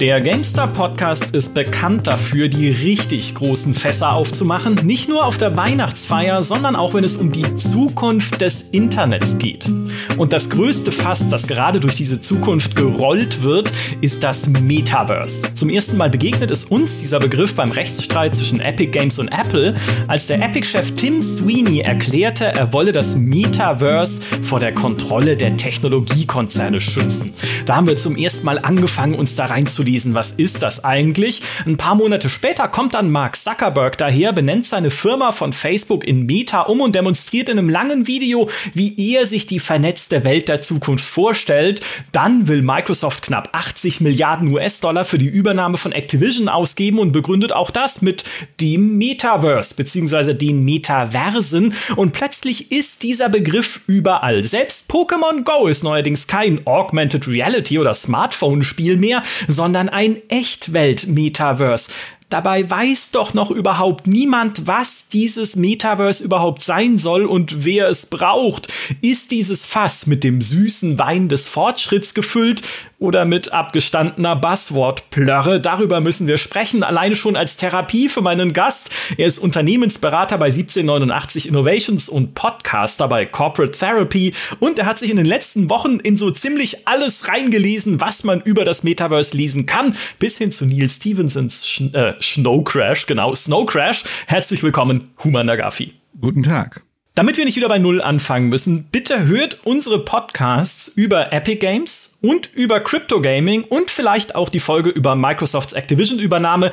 [0.00, 4.76] Der GameStar Podcast ist bekannt dafür, die richtig großen Fässer aufzumachen.
[4.84, 9.68] Nicht nur auf der Weihnachtsfeier, sondern auch wenn es um die Zukunft des Internets geht.
[10.16, 15.52] Und das größte Fass, das gerade durch diese Zukunft gerollt wird, ist das Metaverse.
[15.56, 19.74] Zum ersten Mal begegnet es uns dieser Begriff beim Rechtsstreit zwischen Epic Games und Apple,
[20.06, 26.80] als der Epic-Chef Tim Sweeney erklärte, er wolle das Metaverse vor der Kontrolle der Technologiekonzerne
[26.80, 27.34] schützen.
[27.66, 31.42] Da haben wir zum ersten Mal angefangen, uns da reinzulegen nachzulesen, was ist das eigentlich.
[31.66, 36.26] Ein paar Monate später kommt dann Mark Zuckerberg daher, benennt seine Firma von Facebook in
[36.26, 40.60] Meta um und demonstriert in einem langen Video, wie er sich die vernetzte Welt der
[40.60, 41.80] Zukunft vorstellt.
[42.12, 47.52] Dann will Microsoft knapp 80 Milliarden US-Dollar für die Übernahme von Activision ausgeben und begründet
[47.52, 48.24] auch das mit
[48.60, 50.34] dem Metaverse bzw.
[50.34, 51.74] den Metaversen.
[51.96, 54.42] Und plötzlich ist dieser Begriff überall.
[54.42, 61.92] Selbst Pokémon Go ist neuerdings kein Augmented Reality oder Smartphone-Spiel mehr, sondern sondern ein Echtwelt-Metaverse.
[62.30, 68.06] Dabei weiß doch noch überhaupt niemand, was dieses Metaverse überhaupt sein soll und wer es
[68.06, 68.72] braucht.
[69.00, 72.62] Ist dieses Fass mit dem süßen Wein des Fortschritts gefüllt
[72.98, 75.60] oder mit abgestandener Buzzword-Plörre?
[75.60, 78.90] Darüber müssen wir sprechen, alleine schon als Therapie für meinen Gast.
[79.16, 85.10] Er ist Unternehmensberater bei 1789 Innovations und Podcaster bei Corporate Therapy und er hat sich
[85.10, 89.66] in den letzten Wochen in so ziemlich alles reingelesen, was man über das Metaverse lesen
[89.66, 94.04] kann, bis hin zu Neil Stevensons Sch äh, Snow Crash, genau, Snow Crash.
[94.26, 95.94] Herzlich willkommen, Human Nagafi.
[96.20, 96.82] Guten Tag.
[97.18, 102.16] Damit wir nicht wieder bei Null anfangen müssen, bitte hört unsere Podcasts über Epic Games
[102.20, 106.72] und über Crypto Gaming und vielleicht auch die Folge über Microsofts Activision-Übernahme.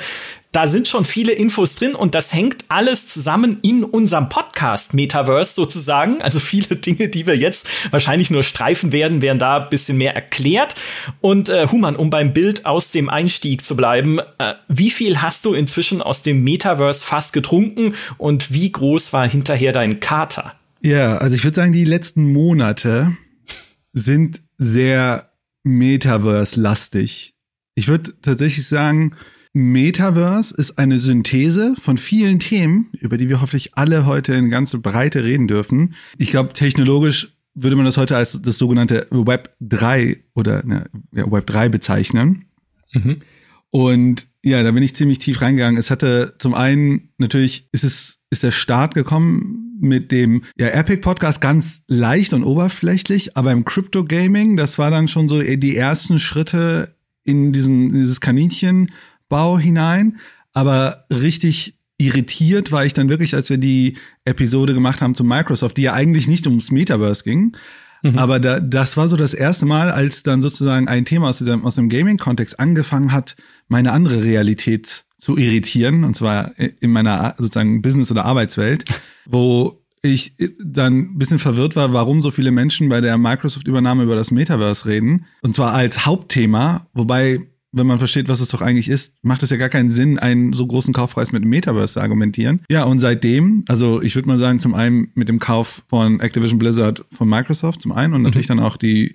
[0.51, 5.53] Da sind schon viele Infos drin und das hängt alles zusammen in unserem Podcast Metaverse
[5.53, 6.21] sozusagen.
[6.21, 10.15] Also viele Dinge, die wir jetzt wahrscheinlich nur streifen werden, werden da ein bisschen mehr
[10.15, 10.75] erklärt.
[11.19, 15.45] Und äh, Human, um beim Bild aus dem Einstieg zu bleiben, äh, wie viel hast
[15.45, 20.53] du inzwischen aus dem Metaverse fast getrunken und wie groß war hinterher dein Kater?
[20.81, 23.17] Ja, also ich würde sagen, die letzten Monate
[23.91, 25.31] sind sehr
[25.65, 27.33] Metaverse-lastig.
[27.75, 29.15] Ich würde tatsächlich sagen,
[29.51, 34.79] Metaverse ist eine Synthese von vielen Themen, über die wir hoffentlich alle heute in ganze
[34.79, 35.95] Breite reden dürfen.
[36.17, 41.29] Ich glaube, technologisch würde man das heute als das sogenannte Web 3 oder ne, ja,
[41.31, 42.45] Web 3 bezeichnen.
[42.93, 43.21] Mhm.
[43.71, 45.79] Und ja, da bin ich ziemlich tief reingegangen.
[45.79, 51.01] Es hatte zum einen natürlich ist es ist der Start gekommen mit dem ja Epic
[51.01, 55.75] Podcast ganz leicht und oberflächlich, aber im Crypto Gaming, das war dann schon so die
[55.75, 58.91] ersten Schritte in diesen in dieses Kaninchen
[59.29, 60.17] Bau hinein.
[60.53, 65.77] Aber richtig irritiert war ich dann wirklich, als wir die Episode gemacht haben zu Microsoft,
[65.77, 67.55] die ja eigentlich nicht ums Metaverse ging.
[68.03, 68.17] Mhm.
[68.17, 71.65] Aber da, das war so das erste Mal, als dann sozusagen ein Thema aus, diesem,
[71.65, 73.35] aus dem Gaming-Kontext angefangen hat,
[73.67, 78.85] meine andere Realität zu irritieren, und zwar in meiner sozusagen Business- oder Arbeitswelt,
[79.25, 84.15] wo ich dann ein bisschen verwirrt war, warum so viele Menschen bei der Microsoft-Übernahme über
[84.15, 85.25] das Metaverse reden.
[85.41, 87.41] Und zwar als Hauptthema, wobei
[87.75, 90.53] wenn man versteht, was es doch eigentlich ist, macht es ja gar keinen Sinn, einen
[90.53, 92.61] so großen Kaufpreis mit dem Metaverse zu argumentieren.
[92.69, 96.57] Ja, und seitdem, also ich würde mal sagen, zum einen mit dem Kauf von Activision
[96.57, 98.57] Blizzard von Microsoft zum einen und natürlich mhm.
[98.57, 99.13] dann auch die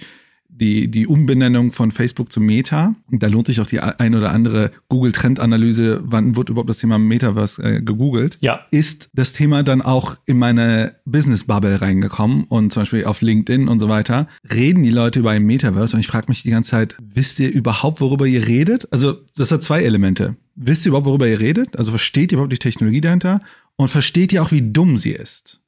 [0.60, 2.94] die, die Umbenennung von Facebook zu Meta.
[3.10, 7.62] Da lohnt sich auch die ein oder andere Google-Trendanalyse, wann wird überhaupt das Thema Metaverse
[7.62, 8.37] äh, gegoogelt.
[8.41, 8.66] Ja.
[8.70, 13.81] Ist das Thema dann auch in meine Business-Bubble reingekommen und zum Beispiel auf LinkedIn und
[13.81, 16.97] so weiter, reden die Leute über ein Metaverse und ich frage mich die ganze Zeit,
[17.00, 18.93] wisst ihr überhaupt, worüber ihr redet?
[18.93, 20.37] Also das hat zwei Elemente.
[20.54, 21.78] Wisst ihr überhaupt, worüber ihr redet?
[21.78, 23.41] Also versteht ihr überhaupt die Technologie dahinter?
[23.76, 25.60] Und versteht ihr auch, wie dumm sie ist?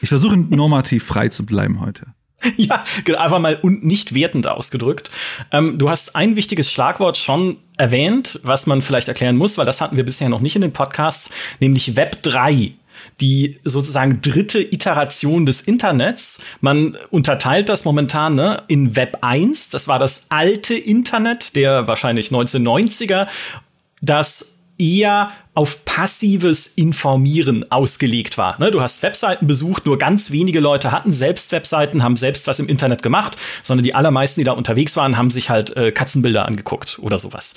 [0.00, 2.06] Ich versuche normativ frei zu bleiben heute.
[2.56, 2.84] ja,
[3.18, 5.10] einfach mal und nicht wertend ausgedrückt.
[5.52, 9.80] Ähm, du hast ein wichtiges Schlagwort schon erwähnt, was man vielleicht erklären muss, weil das
[9.80, 11.30] hatten wir bisher noch nicht in den Podcasts,
[11.60, 12.72] nämlich Web 3
[13.20, 16.42] die sozusagen dritte Iteration des Internets.
[16.60, 22.28] Man unterteilt das momentan ne, in Web 1, das war das alte Internet der wahrscheinlich
[22.28, 23.26] 1990er,
[24.02, 28.60] das eher auf passives Informieren ausgelegt war.
[28.60, 32.58] Ne, du hast Webseiten besucht, nur ganz wenige Leute hatten selbst Webseiten, haben selbst was
[32.58, 36.44] im Internet gemacht, sondern die allermeisten, die da unterwegs waren, haben sich halt äh, Katzenbilder
[36.46, 37.54] angeguckt oder sowas.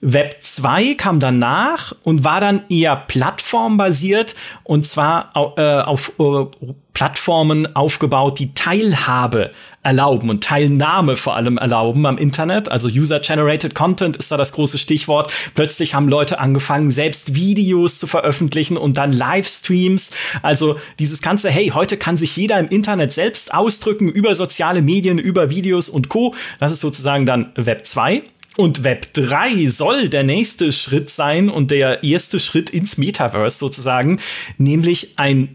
[0.00, 6.46] Web 2 kam danach und war dann eher plattformbasiert und zwar äh, auf äh,
[6.94, 9.50] Plattformen aufgebaut, die Teilhabe
[9.82, 12.68] erlauben und Teilnahme vor allem erlauben am Internet.
[12.68, 15.32] Also User-Generated Content ist da das große Stichwort.
[15.54, 20.12] Plötzlich haben Leute angefangen, selbst Videos zu veröffentlichen und dann Livestreams.
[20.42, 25.18] Also dieses ganze, hey, heute kann sich jeder im Internet selbst ausdrücken über soziale Medien,
[25.18, 26.34] über Videos und Co.
[26.60, 28.22] Das ist sozusagen dann Web 2.
[28.60, 34.18] Und Web 3 soll der nächste Schritt sein und der erste Schritt ins Metaverse sozusagen,
[34.56, 35.54] nämlich ein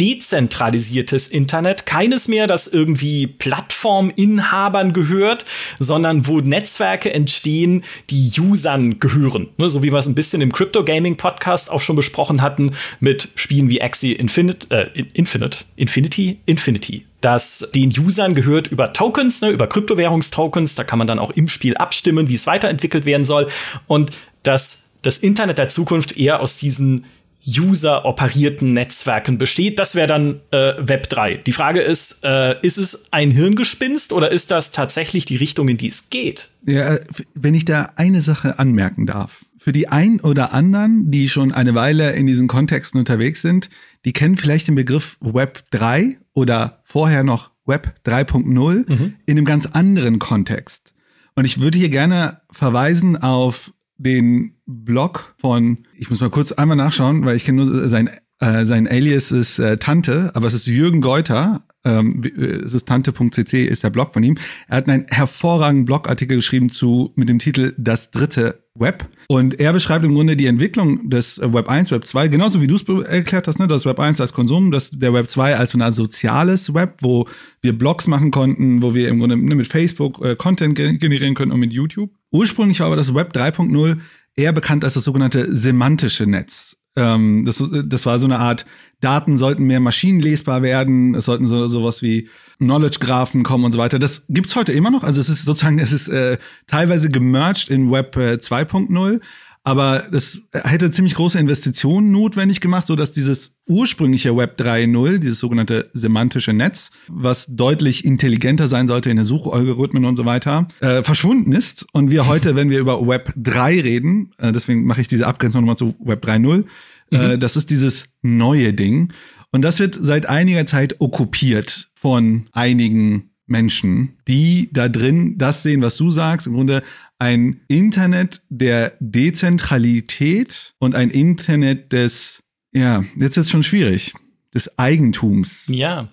[0.00, 5.44] dezentralisiertes Internet, keines mehr, das irgendwie Plattforminhabern gehört,
[5.78, 9.50] sondern wo Netzwerke entstehen, die Usern gehören.
[9.58, 12.70] Ne, so wie wir es ein bisschen im Crypto Gaming Podcast auch schon besprochen hatten
[12.98, 17.07] mit Spielen wie Axie Infinite, äh, Infinite, Infinity, Infinity.
[17.20, 20.74] Das den Usern gehört über Tokens, ne, über Kryptowährungstokens.
[20.74, 23.48] Da kann man dann auch im Spiel abstimmen, wie es weiterentwickelt werden soll.
[23.86, 24.12] Und
[24.42, 27.04] dass das Internet der Zukunft eher aus diesen
[27.46, 29.78] user-operierten Netzwerken besteht.
[29.78, 31.38] Das wäre dann äh, Web 3.
[31.38, 35.76] Die Frage ist, äh, ist es ein Hirngespinst oder ist das tatsächlich die Richtung, in
[35.76, 36.50] die es geht?
[36.66, 37.00] Ja, äh,
[37.34, 39.44] wenn ich da eine Sache anmerken darf.
[39.58, 43.70] Für die ein oder anderen, die schon eine Weile in diesen Kontexten unterwegs sind,
[44.04, 49.14] die kennen vielleicht den Begriff Web 3 oder vorher noch Web 3.0 mhm.
[49.26, 50.94] in einem ganz anderen Kontext.
[51.34, 56.76] Und ich würde hier gerne verweisen auf den Blog von, ich muss mal kurz einmal
[56.76, 58.10] nachschauen, weil ich kenne nur sein,
[58.40, 62.86] äh, sein Alias ist äh, Tante, aber es ist Jürgen Geuter, ähm, äh, es ist
[62.86, 64.36] tante.cc ist der Blog von ihm.
[64.68, 69.08] Er hat einen hervorragenden Blogartikel geschrieben zu mit dem Titel Das dritte Web.
[69.26, 72.76] Und er beschreibt im Grunde die Entwicklung des Web 1, Web 2, genauso wie du
[72.76, 73.66] es erklärt hast, ne?
[73.66, 77.26] das Web 1 als Konsum, das der Web 2 als so ein soziales Web, wo
[77.60, 81.52] wir Blogs machen konnten, wo wir im Grunde ne, mit Facebook äh, Content generieren können
[81.52, 82.10] und mit YouTube.
[82.30, 83.98] Ursprünglich war aber das Web 3.0
[84.34, 86.76] eher bekannt als das sogenannte semantische Netz.
[86.96, 88.66] Ähm, das, das war so eine Art,
[89.00, 92.28] Daten sollten mehr maschinenlesbar werden, es sollten so sowas wie
[92.58, 93.98] Knowledge-Graphen kommen und so weiter.
[93.98, 95.04] Das gibt's heute immer noch.
[95.04, 99.20] Also es ist sozusagen, es ist äh, teilweise gemerged in Web äh, 2.0,
[99.68, 105.40] aber das hätte ziemlich große Investitionen notwendig gemacht, so dass dieses ursprüngliche Web 3.0, dieses
[105.40, 111.02] sogenannte semantische Netz, was deutlich intelligenter sein sollte in den Suchalgorithmen und so weiter, äh,
[111.02, 111.84] verschwunden ist.
[111.92, 115.60] Und wir heute, wenn wir über Web 3 reden, äh, deswegen mache ich diese Abgrenzung
[115.60, 116.64] nochmal zu Web 3.0,
[117.10, 117.40] äh, mhm.
[117.40, 119.12] das ist dieses neue Ding.
[119.52, 125.82] Und das wird seit einiger Zeit okkupiert von einigen Menschen, die da drin das sehen,
[125.82, 126.82] was du sagst, im Grunde
[127.18, 132.42] ein Internet der Dezentralität und ein Internet des,
[132.72, 134.14] ja, jetzt ist es schon schwierig,
[134.54, 135.66] des Eigentums.
[135.68, 136.08] Ja.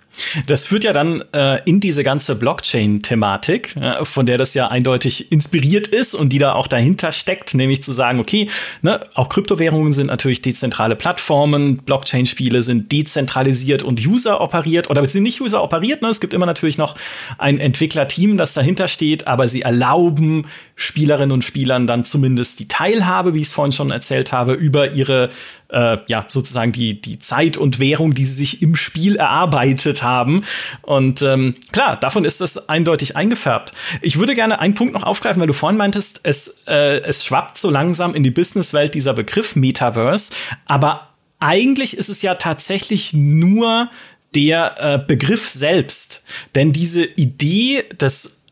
[0.47, 5.31] Das führt ja dann äh, in diese ganze Blockchain-Thematik, äh, von der das ja eindeutig
[5.31, 8.49] inspiriert ist und die da auch dahinter steckt, nämlich zu sagen, okay,
[8.81, 15.41] ne, auch Kryptowährungen sind natürlich dezentrale Plattformen, Blockchain-Spiele sind dezentralisiert und user-operiert oder sind nicht
[15.41, 16.09] user-operiert, ne?
[16.09, 16.95] es gibt immer natürlich noch
[17.37, 23.33] ein Entwicklerteam, das dahinter steht, aber sie erlauben Spielerinnen und Spielern dann zumindest die Teilhabe,
[23.33, 25.29] wie ich es vorhin schon erzählt habe, über ihre
[25.69, 30.43] äh, ja, sozusagen die, die Zeit und Währung, die sie sich im Spiel erarbeitet haben.
[30.81, 33.73] Und ähm, klar, davon ist das eindeutig eingefärbt.
[34.01, 37.57] Ich würde gerne einen Punkt noch aufgreifen, weil du vorhin meintest, es, äh, es schwappt
[37.57, 40.33] so langsam in die Businesswelt dieser Begriff Metaverse,
[40.65, 41.09] aber
[41.39, 43.89] eigentlich ist es ja tatsächlich nur
[44.33, 46.23] der äh, Begriff selbst.
[46.55, 48.44] Denn diese Idee des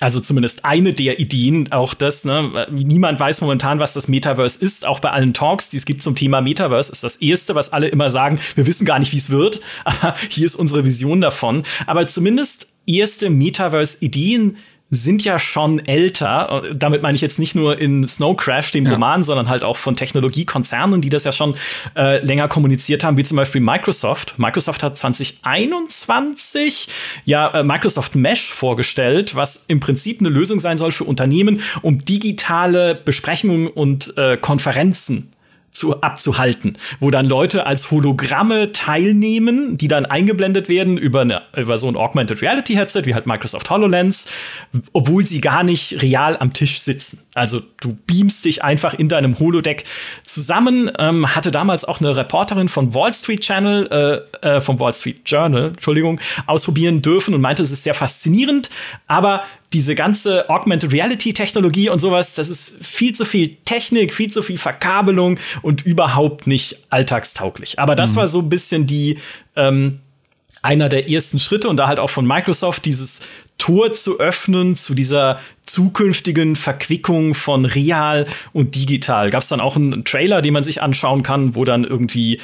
[0.00, 4.86] also zumindest eine der Ideen, auch das, ne, niemand weiß momentan, was das Metaverse ist.
[4.86, 7.88] Auch bei allen Talks, die es gibt zum Thema Metaverse, ist das erste, was alle
[7.88, 11.64] immer sagen, wir wissen gar nicht, wie es wird, aber hier ist unsere Vision davon.
[11.86, 14.56] Aber zumindest erste Metaverse-Ideen
[14.90, 16.62] sind ja schon älter.
[16.74, 18.92] Damit meine ich jetzt nicht nur in Snow Crash, dem ja.
[18.92, 21.54] Roman, sondern halt auch von Technologiekonzernen, die das ja schon
[21.96, 24.38] äh, länger kommuniziert haben, wie zum Beispiel Microsoft.
[24.38, 26.88] Microsoft hat 2021
[27.24, 32.04] ja äh, Microsoft Mesh vorgestellt, was im Prinzip eine Lösung sein soll für Unternehmen, um
[32.04, 35.30] digitale Besprechungen und äh, Konferenzen
[35.70, 41.76] zu, abzuhalten, wo dann Leute als Hologramme teilnehmen, die dann eingeblendet werden über, eine, über
[41.76, 44.26] so ein Augmented Reality Headset, wie halt Microsoft HoloLens,
[44.92, 47.20] obwohl sie gar nicht real am Tisch sitzen.
[47.34, 49.84] Also du beamst dich einfach in deinem Holodeck
[50.24, 50.90] zusammen.
[50.98, 55.22] Ähm, hatte damals auch eine Reporterin von Wall Street Channel, äh, äh, vom Wall Street
[55.24, 58.70] Journal, Entschuldigung, ausprobieren dürfen und meinte, es ist sehr faszinierend,
[59.06, 64.30] aber diese ganze Augmented Reality Technologie und sowas, das ist viel zu viel Technik, viel
[64.30, 67.78] zu viel Verkabelung und überhaupt nicht alltagstauglich.
[67.78, 68.16] Aber das mhm.
[68.16, 69.18] war so ein bisschen die
[69.54, 70.00] ähm,
[70.62, 73.20] einer der ersten Schritte und da halt auch von Microsoft dieses
[73.58, 79.30] Tor zu öffnen zu dieser zukünftigen Verquickung von real und digital.
[79.30, 82.40] Gab es dann auch einen Trailer, den man sich anschauen kann, wo dann irgendwie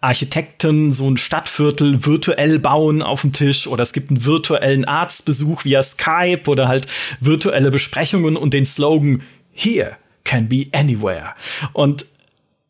[0.00, 5.64] Architekten so ein Stadtviertel virtuell bauen auf dem Tisch oder es gibt einen virtuellen Arztbesuch
[5.64, 6.86] via Skype oder halt
[7.20, 11.34] virtuelle Besprechungen und den Slogan Here can be anywhere.
[11.72, 12.06] Und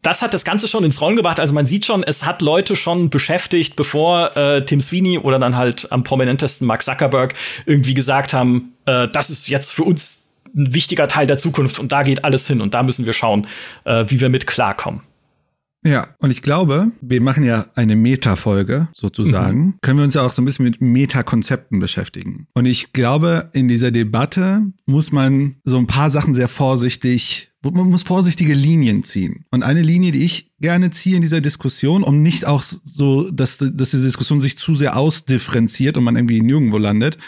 [0.02, 1.38] das hat das Ganze schon ins Rollen gebracht.
[1.38, 5.56] Also man sieht schon, es hat Leute schon beschäftigt, bevor äh, Tim Sweeney oder dann
[5.56, 7.34] halt am prominentesten Mark Zuckerberg
[7.66, 11.92] irgendwie gesagt haben, äh, das ist jetzt für uns ein wichtiger Teil der Zukunft und
[11.92, 13.46] da geht alles hin und da müssen wir schauen,
[13.84, 15.02] äh, wie wir mit klarkommen.
[15.82, 19.58] Ja, und ich glaube, wir machen ja eine Meta-Folge sozusagen.
[19.58, 19.74] Mhm.
[19.80, 22.48] Können wir uns ja auch so ein bisschen mit Meta-Konzepten beschäftigen.
[22.52, 27.90] Und ich glaube, in dieser Debatte muss man so ein paar Sachen sehr vorsichtig man
[27.90, 29.44] muss vorsichtige Linien ziehen.
[29.50, 33.58] Und eine Linie, die ich gerne ziehe in dieser Diskussion, um nicht auch so, dass,
[33.58, 37.18] dass diese Diskussion sich zu sehr ausdifferenziert und man irgendwie nirgendwo landet,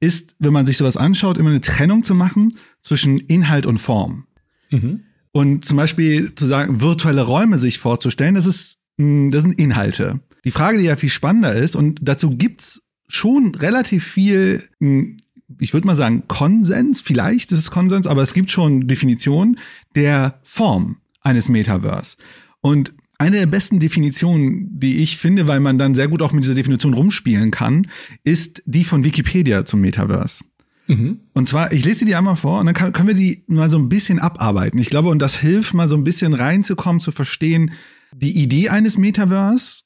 [0.00, 4.26] ist, wenn man sich sowas anschaut, immer eine Trennung zu machen zwischen Inhalt und Form.
[4.70, 5.04] Mhm.
[5.36, 10.20] Und zum Beispiel zu sagen, virtuelle Räume sich vorzustellen, das ist, hm, das sind Inhalte.
[10.46, 15.18] Die Frage, die ja viel spannender ist, und dazu gibt's schon relativ viel, hm,
[15.60, 19.58] ich würde mal sagen, Konsens, vielleicht ist es Konsens, aber es gibt schon Definitionen
[19.94, 22.16] der Form eines Metaverse.
[22.62, 26.44] Und eine der besten Definitionen, die ich finde, weil man dann sehr gut auch mit
[26.44, 27.86] dieser Definition rumspielen kann,
[28.24, 30.44] ist die von Wikipedia zum Metaverse.
[30.86, 31.20] Mhm.
[31.32, 33.78] Und zwar, ich lese die einmal vor und dann kann, können wir die mal so
[33.78, 34.78] ein bisschen abarbeiten.
[34.78, 37.72] Ich glaube, und das hilft mal so ein bisschen reinzukommen, zu verstehen,
[38.14, 39.82] die Idee eines Metaverse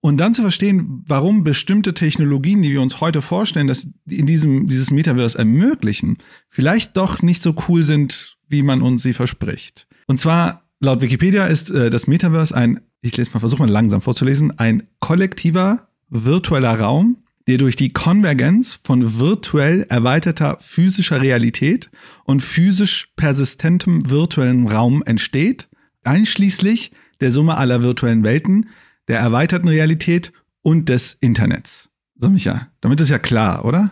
[0.00, 4.66] und dann zu verstehen, warum bestimmte Technologien, die wir uns heute vorstellen, dass in diesem,
[4.66, 6.18] dieses Metaverse ermöglichen,
[6.48, 9.86] vielleicht doch nicht so cool sind, wie man uns sie verspricht.
[10.06, 14.00] Und zwar, laut Wikipedia ist äh, das Metaverse ein, ich lese mal, versuche mal langsam
[14.00, 21.90] vorzulesen, ein kollektiver virtueller Raum, der durch die Konvergenz von virtuell erweiterter physischer Realität
[22.24, 25.68] und physisch persistentem virtuellen Raum entsteht,
[26.04, 28.68] einschließlich der Summe aller virtuellen Welten,
[29.08, 30.32] der erweiterten Realität
[30.62, 31.90] und des Internets.
[32.16, 33.90] So, Micha, damit ist ja klar, oder?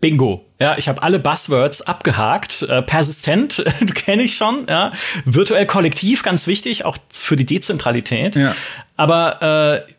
[0.00, 0.44] Bingo.
[0.58, 2.62] Ja, ich habe alle Buzzwords abgehakt.
[2.62, 4.66] Äh, persistent kenne ich schon.
[4.68, 4.92] Ja.
[5.24, 8.34] Virtuell kollektiv, ganz wichtig, auch für die Dezentralität.
[8.34, 8.54] Ja.
[8.96, 9.92] Aber äh,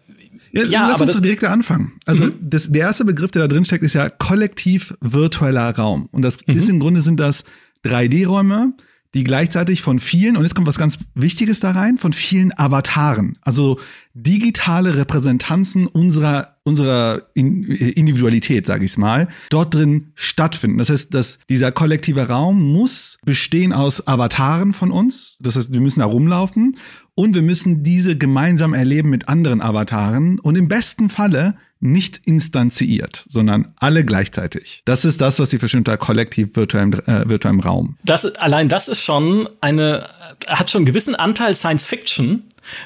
[0.54, 1.94] ja, ja lass aber uns das direkt anfangen.
[2.06, 2.36] Also mhm.
[2.40, 6.08] das, der erste Begriff, der da drin steckt, ist ja kollektiv virtueller Raum.
[6.12, 6.54] Und das mhm.
[6.54, 7.44] ist im Grunde sind das
[7.86, 8.74] 3D-Räume,
[9.14, 13.38] die gleichzeitig von vielen, und jetzt kommt was ganz Wichtiges da rein, von vielen Avataren,
[13.42, 13.80] also
[14.16, 20.78] digitale Repräsentanzen unserer, unserer Individualität, sage ich mal, dort drin stattfinden.
[20.78, 25.38] Das heißt, dass dieser kollektive Raum muss bestehen aus Avataren von uns.
[25.42, 26.78] Das heißt, wir müssen da rumlaufen
[27.16, 33.26] und wir müssen diese gemeinsam erleben mit anderen Avataren und im besten Falle nicht instanziert,
[33.28, 34.82] sondern alle gleichzeitig.
[34.86, 37.98] Das ist das, was sie verstehen unter kollektiv virtuellem, äh, virtuellem Raum.
[38.06, 40.08] Das, allein das ist schon eine,
[40.48, 42.44] hat schon einen gewissen Anteil Science Fiction,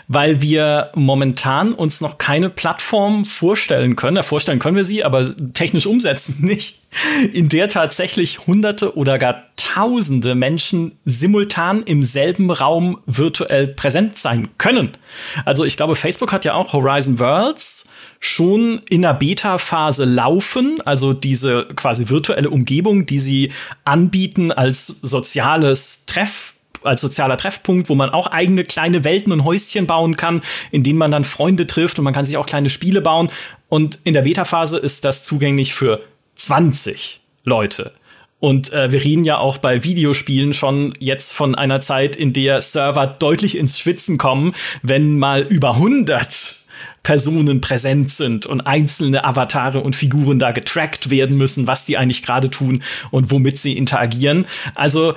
[0.07, 4.17] weil wir momentan uns noch keine Plattform vorstellen können.
[4.17, 6.79] Ja, vorstellen können wir sie, aber technisch umsetzen nicht,
[7.33, 14.49] in der tatsächlich Hunderte oder gar Tausende Menschen simultan im selben Raum virtuell präsent sein
[14.57, 14.91] können.
[15.45, 21.13] Also ich glaube, Facebook hat ja auch Horizon Worlds schon in der Beta-Phase laufen, also
[21.13, 23.51] diese quasi virtuelle Umgebung, die sie
[23.83, 29.87] anbieten als soziales Treff als sozialer Treffpunkt, wo man auch eigene kleine Welten und Häuschen
[29.87, 33.01] bauen kann, in denen man dann Freunde trifft und man kann sich auch kleine Spiele
[33.01, 33.31] bauen.
[33.67, 36.01] Und in der Beta-Phase ist das zugänglich für
[36.35, 37.93] 20 Leute.
[38.39, 42.61] Und äh, wir reden ja auch bei Videospielen schon jetzt von einer Zeit, in der
[42.61, 46.56] Server deutlich ins Schwitzen kommen, wenn mal über 100
[47.07, 52.21] Personen präsent sind und einzelne Avatare und Figuren da getrackt werden müssen, was die eigentlich
[52.21, 54.45] gerade tun und womit sie interagieren.
[54.75, 55.15] Also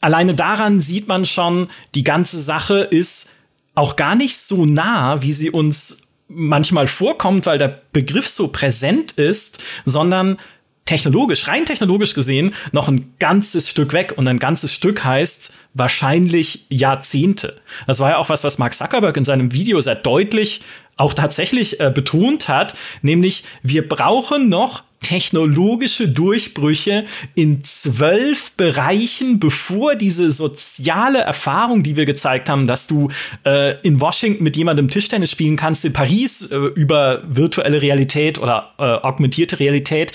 [0.00, 3.30] alleine daran sieht man schon, die ganze Sache ist
[3.74, 5.98] auch gar nicht so nah, wie sie uns
[6.28, 10.38] manchmal vorkommt, weil der Begriff so präsent ist, sondern
[10.84, 14.14] technologisch, rein technologisch gesehen, noch ein ganzes Stück weg.
[14.16, 17.60] Und ein ganzes Stück heißt wahrscheinlich Jahrzehnte.
[17.86, 20.60] Das war ja auch was, was Mark Zuckerberg in seinem Video sehr deutlich
[20.96, 29.96] auch tatsächlich äh, betont hat, nämlich wir brauchen noch technologische Durchbrüche in zwölf Bereichen, bevor
[29.96, 33.08] diese soziale Erfahrung, die wir gezeigt haben, dass du
[33.44, 38.72] äh, in Washington mit jemandem Tischtennis spielen kannst, in Paris äh, über virtuelle Realität oder
[38.78, 40.12] äh, augmentierte Realität,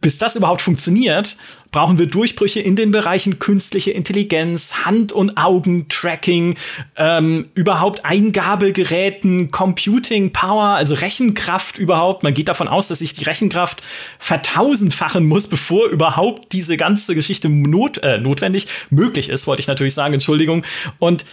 [0.00, 1.36] bis das überhaupt funktioniert,
[1.70, 6.56] brauchen wir Durchbrüche in den Bereichen künstliche Intelligenz, Hand- und Augentracking,
[6.96, 12.22] ähm, überhaupt Eingabegeräten, Computing Power, also Rechenkraft überhaupt.
[12.22, 13.82] Man geht davon aus, dass sich die Rechenkraft
[14.18, 19.94] vertausendfachen muss, bevor überhaupt diese ganze Geschichte not, äh, notwendig möglich ist, wollte ich natürlich
[19.94, 20.64] sagen, Entschuldigung.
[20.98, 21.24] Und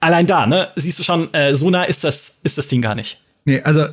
[0.00, 2.94] allein da, ne, siehst du schon, äh, so nah ist das, ist das Ding gar
[2.94, 3.20] nicht.
[3.44, 3.84] Nee, also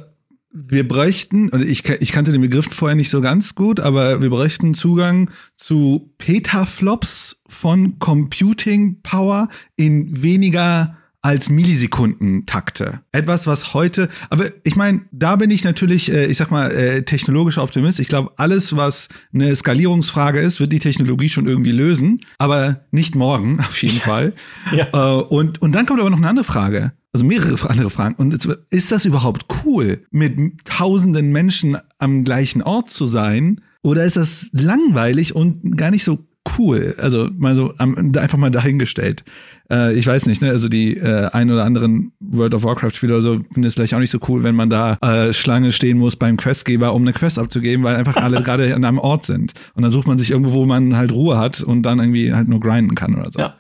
[0.52, 4.30] wir bräuchten, und ich, ich kannte den Begriff vorher nicht so ganz gut, aber wir
[4.30, 13.02] bräuchten Zugang zu Petaflops von Computing Power in weniger als Millisekundentakte.
[13.12, 17.04] Etwas, was heute, aber ich meine, da bin ich natürlich, äh, ich sag mal, äh,
[17.04, 18.00] technologischer Optimist.
[18.00, 23.16] Ich glaube, alles, was eine Skalierungsfrage ist, wird die Technologie schon irgendwie lösen, aber nicht
[23.16, 24.34] morgen, auf jeden Fall.
[24.72, 24.88] ja.
[24.94, 26.94] Äh, und, und dann kommt aber noch eine andere Frage.
[27.18, 28.16] Also mehrere andere Fragen.
[28.16, 33.62] Und ist das überhaupt cool, mit tausenden Menschen am gleichen Ort zu sein?
[33.82, 36.96] Oder ist das langweilig und gar nicht so cool.
[36.98, 39.24] Also mal so einfach mal dahingestellt.
[39.70, 40.50] Äh, ich weiß nicht, ne?
[40.50, 44.00] Also die äh, ein oder anderen World of Warcraft-Spieler oder so finden es vielleicht auch
[44.00, 47.40] nicht so cool, wenn man da äh, Schlange stehen muss beim Questgeber, um eine Quest
[47.40, 49.54] abzugeben, weil einfach alle gerade an einem Ort sind.
[49.74, 52.48] Und dann sucht man sich irgendwo, wo man halt Ruhe hat und dann irgendwie halt
[52.48, 53.40] nur grinden kann oder so.
[53.40, 53.56] Ja.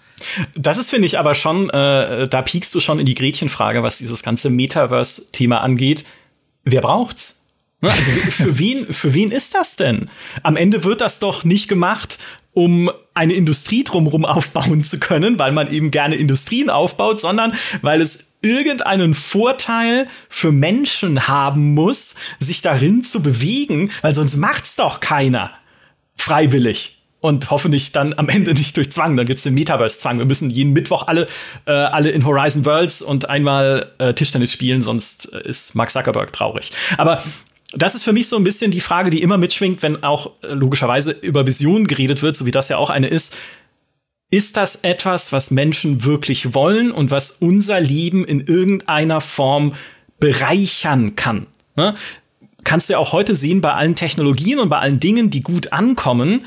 [0.55, 3.99] Das ist, finde ich, aber schon, äh, da piekst du schon in die Gretchenfrage, was
[3.99, 6.05] dieses ganze Metaverse-Thema angeht.
[6.63, 7.41] Wer braucht's?
[7.81, 10.09] Ne, also für wen, für wen ist das denn?
[10.43, 12.17] Am Ende wird das doch nicht gemacht,
[12.53, 18.01] um eine Industrie drumherum aufbauen zu können, weil man eben gerne Industrien aufbaut, sondern weil
[18.01, 24.99] es irgendeinen Vorteil für Menschen haben muss, sich darin zu bewegen, weil sonst macht's doch
[24.99, 25.51] keiner
[26.15, 26.96] freiwillig
[27.27, 29.15] und hoffentlich dann am Ende nicht durch Zwang.
[29.17, 30.17] Dann gibt's den Metaverse-Zwang.
[30.17, 31.27] Wir müssen jeden Mittwoch alle,
[31.65, 36.33] äh, alle in Horizon Worlds und einmal äh, Tischtennis spielen, sonst äh, ist Mark Zuckerberg
[36.33, 36.71] traurig.
[36.97, 37.23] Aber
[37.73, 40.53] das ist für mich so ein bisschen die Frage, die immer mitschwingt, wenn auch äh,
[40.53, 43.35] logischerweise über Visionen geredet wird, so wie das ja auch eine ist.
[44.29, 49.73] Ist das etwas, was Menschen wirklich wollen und was unser Leben in irgendeiner Form
[50.19, 51.47] bereichern kann?
[51.75, 51.95] Ne?
[52.63, 55.71] Kannst du ja auch heute sehen bei allen Technologien und bei allen Dingen, die gut
[55.71, 56.45] ankommen.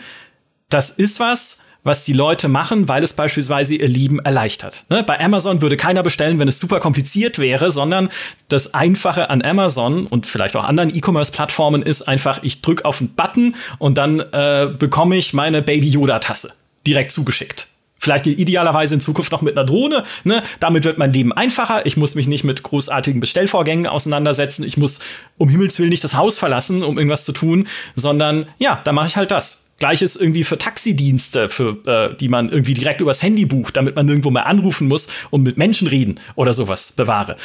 [0.70, 4.84] Das ist was, was die Leute machen, weil es beispielsweise ihr Leben erleichtert.
[4.88, 5.02] Ne?
[5.02, 8.08] Bei Amazon würde keiner bestellen, wenn es super kompliziert wäre, sondern
[8.48, 13.14] das Einfache an Amazon und vielleicht auch anderen E-Commerce-Plattformen ist einfach, ich drücke auf einen
[13.14, 16.52] Button und dann äh, bekomme ich meine Baby Yoda-Tasse
[16.86, 17.66] direkt zugeschickt.
[17.98, 20.04] Vielleicht idealerweise in Zukunft noch mit einer Drohne.
[20.24, 20.42] Ne?
[20.58, 21.84] Damit wird mein Leben einfacher.
[21.84, 24.64] Ich muss mich nicht mit großartigen Bestellvorgängen auseinandersetzen.
[24.64, 25.00] Ich muss
[25.36, 29.08] um Himmels Willen nicht das Haus verlassen, um irgendwas zu tun, sondern ja, da mache
[29.08, 29.66] ich halt das.
[29.80, 34.06] Gleiches irgendwie für Taxidienste, für, äh, die man irgendwie direkt übers Handy bucht, damit man
[34.06, 37.36] nirgendwo mehr anrufen muss und mit Menschen reden oder sowas bewahre.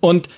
[0.00, 0.28] Und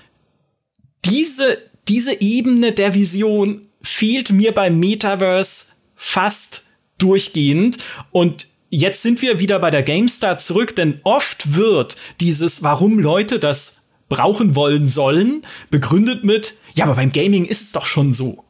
[1.05, 6.65] diese, diese Ebene der Vision fehlt mir beim Metaverse fast
[6.99, 7.79] durchgehend.
[8.11, 13.39] Und jetzt sind wir wieder bei der GameStar zurück, denn oft wird dieses, warum Leute
[13.39, 18.45] das brauchen wollen sollen, begründet mit, ja, aber beim Gaming ist es doch schon so.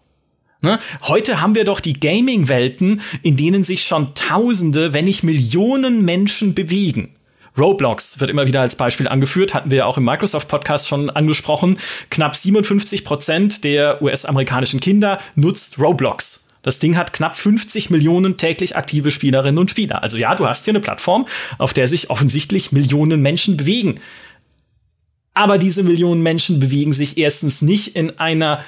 [0.62, 0.78] Ne?
[1.02, 6.54] Heute haben wir doch die Gaming-Welten, in denen sich schon Tausende, wenn nicht Millionen Menschen
[6.54, 7.14] bewegen.
[7.58, 11.78] Roblox wird immer wieder als Beispiel angeführt, hatten wir ja auch im Microsoft-Podcast schon angesprochen.
[12.10, 16.46] Knapp 57 Prozent der US-amerikanischen Kinder nutzt Roblox.
[16.62, 20.02] Das Ding hat knapp 50 Millionen täglich aktive Spielerinnen und Spieler.
[20.02, 21.26] Also ja, du hast hier eine Plattform,
[21.58, 24.00] auf der sich offensichtlich Millionen Menschen bewegen.
[25.32, 28.64] Aber diese Millionen Menschen bewegen sich erstens nicht in einer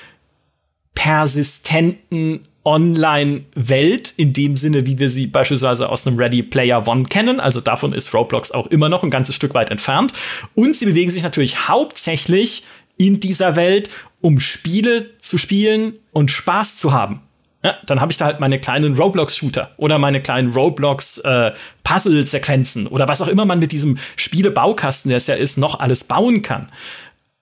[0.98, 7.38] persistenten Online-Welt, in dem Sinne, wie wir sie beispielsweise aus einem Ready Player One kennen.
[7.38, 10.12] Also davon ist Roblox auch immer noch ein ganzes Stück weit entfernt.
[10.56, 12.64] Und sie bewegen sich natürlich hauptsächlich
[12.96, 17.20] in dieser Welt, um Spiele zu spielen und Spaß zu haben.
[17.62, 23.06] Ja, dann habe ich da halt meine kleinen Roblox-Shooter oder meine kleinen Roblox-Puzzle-Sequenzen äh, oder
[23.06, 26.66] was auch immer man mit diesem Spiele-Baukasten, der es ja ist, noch alles bauen kann.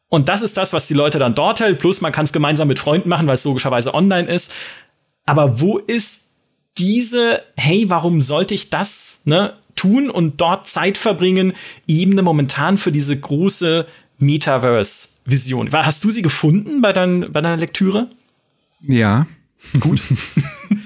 [0.09, 1.79] Und das ist das, was die Leute dann dort hält.
[1.79, 4.53] Plus man kann es gemeinsam mit Freunden machen, weil es logischerweise online ist.
[5.25, 6.31] Aber wo ist
[6.79, 11.55] diese, hey, warum sollte ich das ne, tun und dort Zeit verbringen,
[11.87, 13.87] Ebene momentan für diese große
[14.19, 15.73] Metaverse-Vision?
[15.73, 18.09] Hast du sie gefunden bei, dein, bei deiner Lektüre?
[18.81, 19.27] Ja.
[19.81, 20.01] Gut.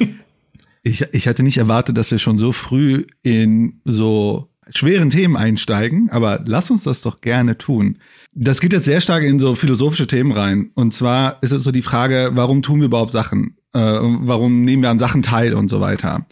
[0.82, 6.10] ich, ich hatte nicht erwartet, dass wir schon so früh in so schweren Themen einsteigen,
[6.10, 7.98] aber lass uns das doch gerne tun.
[8.32, 10.70] Das geht jetzt sehr stark in so philosophische Themen rein.
[10.74, 13.56] Und zwar ist es so die Frage, warum tun wir überhaupt Sachen?
[13.72, 16.26] Äh, warum nehmen wir an Sachen teil und so weiter?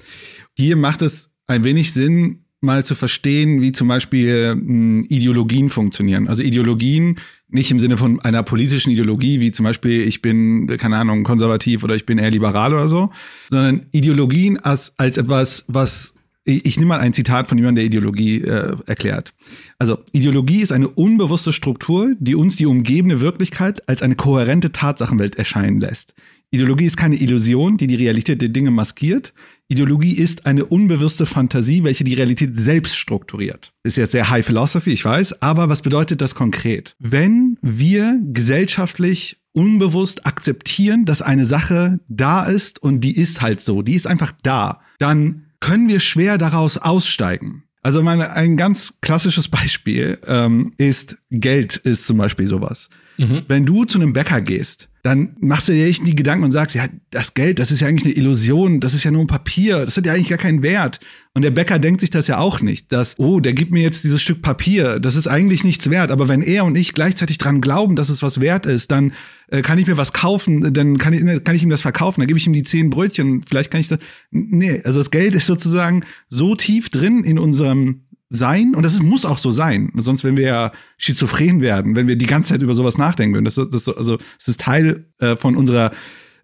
[0.57, 5.71] Hier macht es ein wenig Sinn, mal zu verstehen, wie zum Beispiel mh, hm, Ideologien
[5.71, 6.29] funktionieren.
[6.29, 7.19] Also Ideologien
[7.51, 11.83] nicht im Sinne von einer politischen Ideologie, wie zum Beispiel ich bin, keine Ahnung, konservativ
[11.83, 13.11] oder ich bin eher liberal oder so,
[13.49, 16.18] sondern Ideologien als, als etwas, was
[16.49, 19.35] ich, nehme mal ein Zitat von jemandem, der Ideologie äh, erklärt.
[19.79, 25.37] Also, Ideologie ist eine unbewusste Struktur, die uns die umgebende Wirklichkeit als eine kohärente Tatsachenwelt
[25.37, 26.15] erscheinen lässt.
[26.51, 29.35] Ideologie ist keine Illusion, die die Realität der Dinge maskiert.
[29.69, 33.75] Ideologie ist eine unbewusste Fantasie, welche die Realität selbst strukturiert.
[33.83, 36.97] Ist jetzt sehr High Philosophy, ich weiß, aber was bedeutet das konkret?
[36.99, 43.83] Wenn wir gesellschaftlich unbewusst akzeptieren, dass eine Sache da ist und die ist halt so,
[43.83, 47.65] die ist einfach da, dann können wir schwer daraus aussteigen.
[47.83, 52.91] Also mal ein ganz klassisches Beispiel ähm, ist Geld ist zum Beispiel sowas.
[53.17, 53.45] Mhm.
[53.49, 56.75] Wenn du zu einem Bäcker gehst, dann machst du dir echt die Gedanken und sagst,
[56.75, 59.85] ja, das Geld, das ist ja eigentlich eine Illusion, das ist ja nur ein Papier,
[59.85, 61.01] das hat ja eigentlich gar keinen Wert.
[61.35, 64.05] Und der Bäcker denkt sich das ja auch nicht, dass, oh, der gibt mir jetzt
[64.05, 66.11] dieses Stück Papier, das ist eigentlich nichts wert.
[66.11, 69.13] Aber wenn er und ich gleichzeitig dran glauben, dass es was wert ist, dann
[69.49, 72.29] äh, kann ich mir was kaufen, dann kann ich, kann ich ihm das verkaufen, dann
[72.29, 74.01] gebe ich ihm die zehn Brötchen, vielleicht kann ich das.
[74.31, 79.03] Nee, also das Geld ist sozusagen so tief drin in unserem sein und das ist,
[79.03, 79.91] muss auch so sein.
[79.97, 83.45] Sonst wenn wir ja schizophren werden, wenn wir die ganze Zeit über sowas nachdenken würden.
[83.45, 85.93] Das, das, also, das ist Teil äh, von unserer,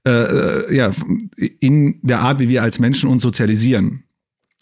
[0.07, 0.91] äh, äh, ja,
[1.61, 4.05] in der Art, wie wir als Menschen uns sozialisieren.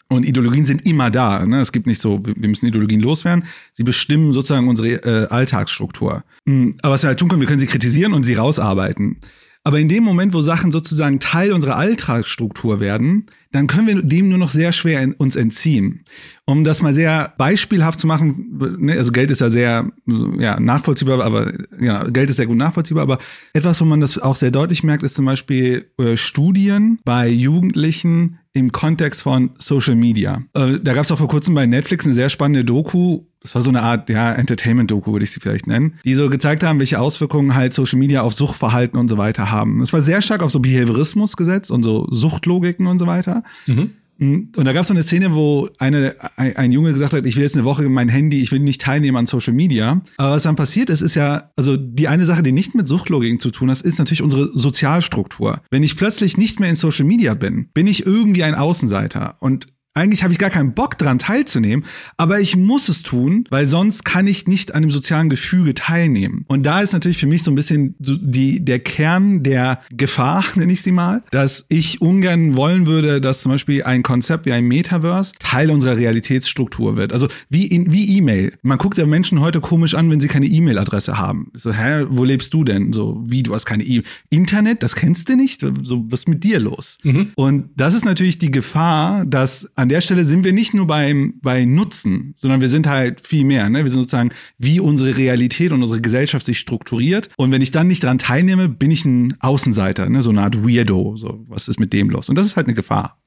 [0.09, 1.45] Und Ideologien sind immer da.
[1.45, 1.59] Ne?
[1.59, 3.45] Es gibt nicht so, wir müssen Ideologien loswerden.
[3.73, 6.23] Sie bestimmen sozusagen unsere äh, Alltagsstruktur.
[6.45, 9.17] Hm, aber was wir halt tun können, wir können sie kritisieren und sie rausarbeiten.
[9.65, 14.27] Aber in dem Moment, wo Sachen sozusagen Teil unserer Alltagsstruktur werden, dann können wir dem
[14.27, 16.03] nur noch sehr schwer uns entziehen.
[16.45, 19.89] Um das mal sehr beispielhaft zu machen, ne, also Geld ist ja sehr
[20.37, 23.19] ja, nachvollziehbar, aber ja, Geld ist sehr gut nachvollziehbar, aber
[23.53, 28.39] etwas, wo man das auch sehr deutlich merkt, ist zum Beispiel äh, Studien bei Jugendlichen
[28.53, 30.43] im Kontext von Social Media.
[30.53, 33.23] Äh, da gab es auch vor kurzem bei Netflix eine sehr spannende Doku.
[33.41, 36.63] Das war so eine Art, ja, Entertainment-Doku, würde ich sie vielleicht nennen, die so gezeigt
[36.63, 39.81] haben, welche Auswirkungen halt Social Media auf Suchtverhalten und so weiter haben.
[39.81, 43.43] Es war sehr stark auf so Behaviorismus gesetzt und so Suchtlogiken und so weiter.
[43.65, 43.91] Mhm.
[44.23, 47.35] Und da gab es so eine Szene, wo eine, ein, ein, Junge gesagt hat, ich
[47.35, 50.01] will jetzt eine Woche mein Handy, ich will nicht teilnehmen an Social Media.
[50.17, 53.39] Aber was dann passiert ist, ist ja, also die eine Sache, die nicht mit Suchtlogiken
[53.39, 55.61] zu tun hat, ist natürlich unsere Sozialstruktur.
[55.69, 59.37] Wenn ich plötzlich nicht mehr in Social Media bin, bin ich irgendwie ein Außenseiter.
[59.39, 61.85] Und eigentlich habe ich gar keinen Bock dran teilzunehmen,
[62.17, 66.45] aber ich muss es tun, weil sonst kann ich nicht an dem sozialen Gefüge teilnehmen.
[66.47, 70.73] Und da ist natürlich für mich so ein bisschen die, der Kern der Gefahr, nenne
[70.73, 74.65] ich sie mal, dass ich ungern wollen würde, dass zum Beispiel ein Konzept wie ein
[74.65, 77.13] Metaverse Teil unserer Realitätsstruktur wird.
[77.13, 78.57] Also wie in, wie E-Mail.
[78.63, 81.51] Man guckt ja Menschen heute komisch an, wenn sie keine E-Mail-Adresse haben.
[81.53, 82.93] So, hä, wo lebst du denn?
[82.93, 84.03] So, wie, du hast keine E-Mail.
[84.29, 85.61] Internet, das kennst du nicht?
[85.61, 86.97] So, was ist mit dir los?
[87.03, 87.31] Mhm.
[87.35, 91.33] Und das ist natürlich die Gefahr, dass an der Stelle sind wir nicht nur beim,
[91.41, 93.69] bei Nutzen, sondern wir sind halt viel mehr.
[93.69, 93.83] Ne?
[93.83, 97.29] Wir sind sozusagen, wie unsere Realität und unsere Gesellschaft sich strukturiert.
[97.35, 100.23] Und wenn ich dann nicht daran teilnehme, bin ich ein Außenseiter, ne?
[100.23, 101.17] so eine Art Weirdo.
[101.17, 102.29] So, was ist mit dem los?
[102.29, 103.21] Und das ist halt eine Gefahr.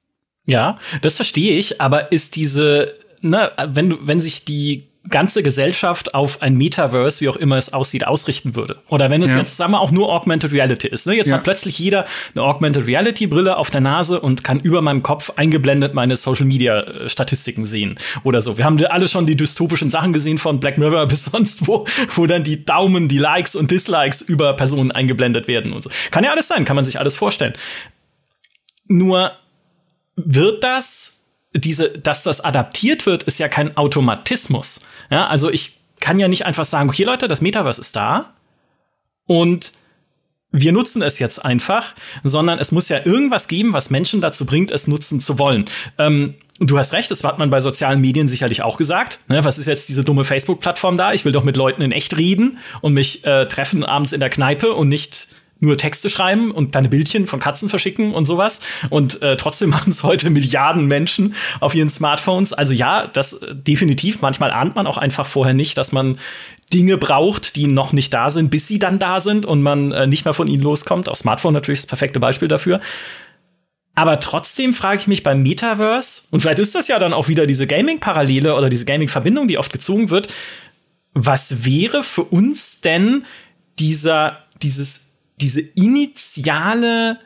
[0.47, 6.43] Ja, das verstehe ich, aber ist diese, ne, wenn wenn sich die ganze Gesellschaft auf
[6.43, 8.79] ein Metaverse, wie auch immer es aussieht, ausrichten würde.
[8.89, 9.39] Oder wenn es ja.
[9.39, 11.07] jetzt, sagen wir, auch nur Augmented Reality ist.
[11.07, 11.15] Ne?
[11.15, 11.37] Jetzt ja.
[11.37, 15.33] hat plötzlich jeder eine Augmented Reality Brille auf der Nase und kann über meinem Kopf
[15.37, 18.59] eingeblendet meine Social Media äh, Statistiken sehen oder so.
[18.59, 22.27] Wir haben alle schon die dystopischen Sachen gesehen von Black Mirror bis sonst wo, wo
[22.27, 25.91] dann die Daumen, die Likes und Dislikes über Personen eingeblendet werden und so.
[26.11, 27.55] Kann ja alles sein, kann man sich alles vorstellen.
[28.89, 29.33] Nur
[30.17, 31.16] wird das
[31.59, 34.81] diese, dass das adaptiert wird, ist ja kein Automatismus.
[35.11, 38.35] Ja, also ich kann ja nicht einfach sagen, okay Leute, das Metaverse ist da
[39.27, 39.73] und
[40.53, 44.71] wir nutzen es jetzt einfach, sondern es muss ja irgendwas geben, was Menschen dazu bringt,
[44.71, 45.67] es nutzen zu wollen.
[45.99, 49.21] Ähm, du hast recht, das hat man bei sozialen Medien sicherlich auch gesagt.
[49.29, 51.13] Ne, was ist jetzt diese dumme Facebook-Plattform da?
[51.13, 54.31] Ich will doch mit Leuten in echt reden und mich äh, treffen abends in der
[54.31, 58.61] Kneipe und nicht nur Texte schreiben und deine Bildchen von Katzen verschicken und sowas.
[58.91, 62.53] Und äh, trotzdem machen es heute Milliarden Menschen auf ihren Smartphones.
[62.53, 64.21] Also ja, das äh, definitiv.
[64.21, 66.19] Manchmal ahnt man auch einfach vorher nicht, dass man
[66.73, 70.07] Dinge braucht, die noch nicht da sind, bis sie dann da sind und man äh,
[70.07, 71.09] nicht mehr von ihnen loskommt.
[71.09, 72.81] Auch Smartphone natürlich das perfekte Beispiel dafür.
[73.95, 77.47] Aber trotzdem frage ich mich beim Metaverse, und vielleicht ist das ja dann auch wieder
[77.47, 80.29] diese Gaming-Parallele oder diese Gaming-Verbindung, die oft gezogen wird.
[81.15, 83.25] Was wäre für uns denn
[83.79, 85.06] dieser, dieses
[85.41, 87.19] diese initiale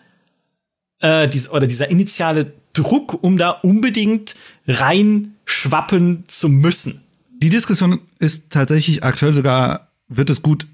[1.00, 7.02] äh, diese, oder dieser initiale Druck, um da unbedingt reinschwappen zu müssen.
[7.42, 10.66] Die Diskussion ist tatsächlich aktuell sogar, wird es gut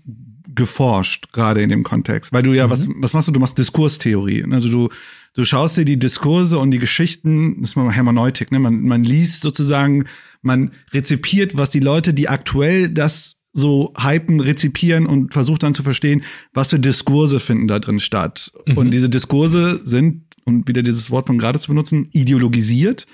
[0.54, 2.32] geforscht, gerade in dem Kontext.
[2.32, 2.70] Weil du ja, mhm.
[2.70, 3.32] was, was machst du?
[3.32, 4.44] Du machst Diskurstheorie.
[4.50, 4.88] Also du,
[5.34, 8.58] du schaust dir die Diskurse und die Geschichten, das ist mal Hermeneutik, ne?
[8.58, 10.06] Man, man liest sozusagen,
[10.42, 15.82] man rezipiert, was die Leute, die aktuell das so hypen, rezipieren und versucht dann zu
[15.82, 18.52] verstehen, was für Diskurse finden da drin statt.
[18.66, 18.76] Mhm.
[18.76, 23.06] Und diese Diskurse sind, um wieder dieses Wort von gerade zu benutzen, ideologisiert.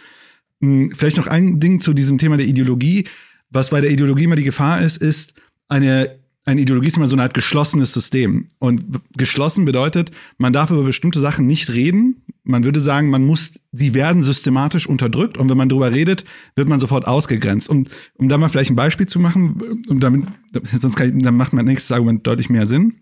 [0.61, 3.05] Hm, vielleicht noch ein Ding zu diesem Thema der Ideologie.
[3.51, 5.35] Was bei der Ideologie immer die Gefahr ist, ist
[5.69, 8.49] eine eine Ideologie ist immer so eine Art geschlossenes System.
[8.59, 8.83] Und
[9.17, 12.25] geschlossen bedeutet, man darf über bestimmte Sachen nicht reden.
[12.45, 15.39] Man würde sagen, man muss, sie werden systematisch unterdrückt.
[15.39, 16.25] Und wenn man darüber redet,
[16.57, 17.69] wird man sofort ausgegrenzt.
[17.69, 20.27] Und um da mal vielleicht ein Beispiel zu machen, um damit,
[20.77, 23.01] sonst kann ich, dann macht mein nächstes Argument deutlich mehr Sinn,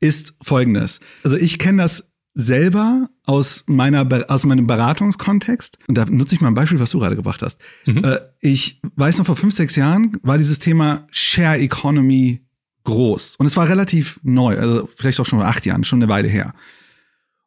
[0.00, 1.00] ist folgendes.
[1.24, 6.48] Also ich kenne das selber aus meiner aus meinem Beratungskontext und da nutze ich mal
[6.48, 7.60] ein Beispiel, was du gerade gebracht hast.
[7.84, 8.04] Mhm.
[8.04, 12.46] Äh, ich weiß noch vor fünf sechs Jahren war dieses Thema Share Economy
[12.84, 16.08] groß und es war relativ neu, also vielleicht auch schon vor acht Jahren, schon eine
[16.08, 16.54] Weile her.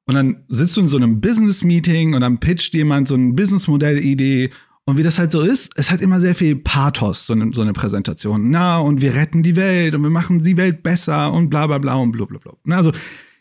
[0.05, 3.35] Und dann sitzt du in so einem Business Meeting und dann pitcht jemand so ein
[3.35, 4.51] Businessmodell-Idee
[4.85, 7.61] und wie das halt so ist, es hat immer sehr viel Pathos, so eine, so
[7.61, 8.49] eine Präsentation.
[8.49, 11.77] Na, und wir retten die Welt und wir machen die Welt besser und bla bla
[11.77, 12.53] bla und bla bla bla.
[12.63, 12.91] Na, also,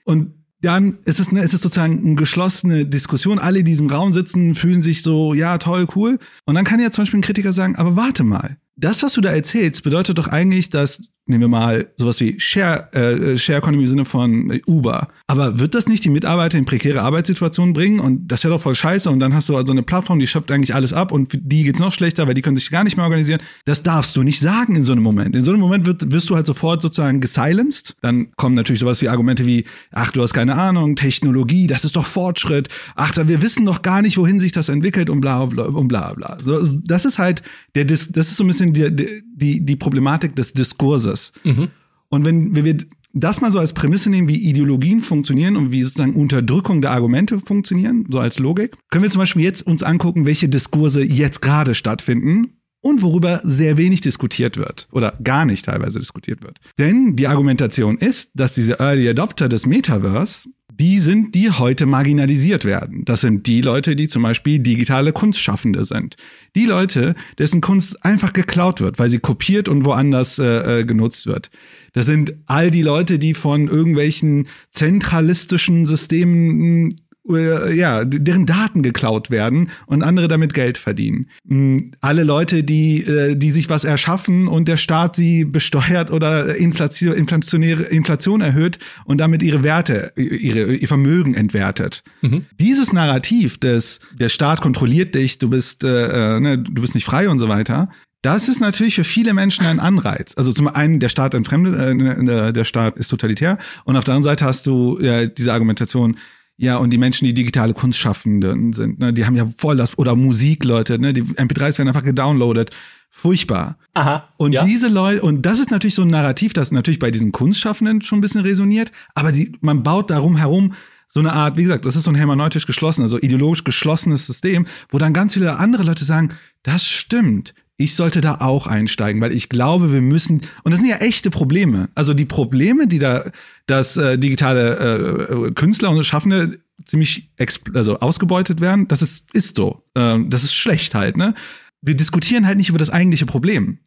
[0.05, 3.39] und dann ist es, ne, ist es sozusagen eine geschlossene Diskussion.
[3.39, 6.19] Alle, die in diesem Raum sitzen, fühlen sich so, ja, toll, cool.
[6.45, 8.59] Und dann kann ja zum Beispiel ein Kritiker sagen, aber warte mal.
[8.77, 12.93] Das, was du da erzählst, bedeutet doch eigentlich, dass nehmen wir mal sowas wie Share,
[12.93, 15.09] äh, Share Economy im Sinne von Uber.
[15.27, 18.01] Aber wird das nicht die Mitarbeiter in prekäre Arbeitssituationen bringen?
[18.01, 19.09] Und das wäre doch voll scheiße.
[19.09, 21.65] Und dann hast du also eine Plattform, die schöpft eigentlich alles ab und für die
[21.65, 23.41] geht's noch schlechter, weil die können sich gar nicht mehr organisieren.
[23.65, 25.35] Das darfst du nicht sagen in so einem Moment.
[25.35, 27.97] In so einem Moment wird, wirst du halt sofort sozusagen gesilenced.
[28.03, 31.97] Dann kommen natürlich sowas wie Argumente wie, ach, du hast keine Ahnung, Technologie, das ist
[31.97, 32.69] doch Fortschritt.
[32.97, 36.39] Ach, wir wissen doch gar nicht, wohin sich das entwickelt und bla bla bla bla.
[36.43, 37.43] So, das ist halt
[37.75, 41.33] der, das ist so ein bisschen die, die, die Problematik des Diskurses.
[41.45, 41.69] Mhm.
[42.09, 42.79] Und wenn, wenn wir
[43.13, 47.41] das mal so als Prämisse nehmen, wie Ideologien funktionieren und wie sozusagen Unterdrückung der Argumente
[47.41, 51.75] funktionieren, so als Logik, können wir zum Beispiel jetzt uns angucken, welche Diskurse jetzt gerade
[51.75, 56.59] stattfinden und worüber sehr wenig diskutiert wird oder gar nicht teilweise diskutiert wird.
[56.79, 60.49] Denn die Argumentation ist, dass diese Early Adopter des Metaverse
[60.81, 63.05] die sind, die heute marginalisiert werden.
[63.05, 66.17] Das sind die Leute, die zum Beispiel digitale Kunstschaffende sind.
[66.57, 71.27] Die Leute, dessen Kunst einfach geklaut wird, weil sie kopiert und woanders äh, äh genutzt
[71.27, 71.51] wird.
[71.93, 76.97] Das sind all die Leute, die von irgendwelchen zentralistischen Systemen äh,
[77.29, 81.29] ja, deren Daten geklaut werden und andere damit Geld verdienen.
[81.47, 86.57] Hm, alle Leute, die, äh, die sich was erschaffen und der Staat sie besteuert oder
[86.57, 92.03] Inflation, inflationäre Inflation erhöht und damit ihre Werte, ihre, ihr Vermögen entwertet.
[92.23, 92.47] Mhm.
[92.59, 97.05] Dieses Narrativ des, der Staat kontrolliert dich, du bist, äh, äh, ne, du bist nicht
[97.05, 97.91] frei und so weiter,
[98.23, 100.35] das ist natürlich für viele Menschen ein Anreiz.
[100.37, 104.31] Also zum einen der Staat entfremdet, äh, der Staat ist totalitär und auf der anderen
[104.31, 106.17] Seite hast du ja diese Argumentation,
[106.61, 110.15] ja, und die Menschen, die digitale Kunstschaffenden sind, ne, die haben ja voll das, oder
[110.15, 112.71] Musikleute, ne, die MP3s werden einfach gedownloadet.
[113.09, 113.79] Furchtbar.
[113.95, 114.29] Aha.
[114.37, 114.63] Und ja.
[114.63, 118.19] diese Leute, und das ist natürlich so ein Narrativ, das natürlich bei diesen Kunstschaffenden schon
[118.19, 120.75] ein bisschen resoniert, aber die, man baut darum herum
[121.09, 124.67] so eine Art, wie gesagt, das ist so ein hermeneutisch geschlossen, also ideologisch geschlossenes System,
[124.91, 129.33] wo dann ganz viele andere Leute sagen, das stimmt ich sollte da auch einsteigen, weil
[129.33, 131.89] ich glaube, wir müssen, und das sind ja echte Probleme.
[131.95, 133.31] Also die Probleme, die da
[133.65, 137.31] das äh, digitale äh, Künstler und Schaffende ziemlich
[137.73, 139.83] also ausgebeutet werden, das ist, ist so.
[139.95, 141.35] Ähm, das ist schlecht halt, ne?
[141.81, 143.79] Wir diskutieren halt nicht über das eigentliche Problem.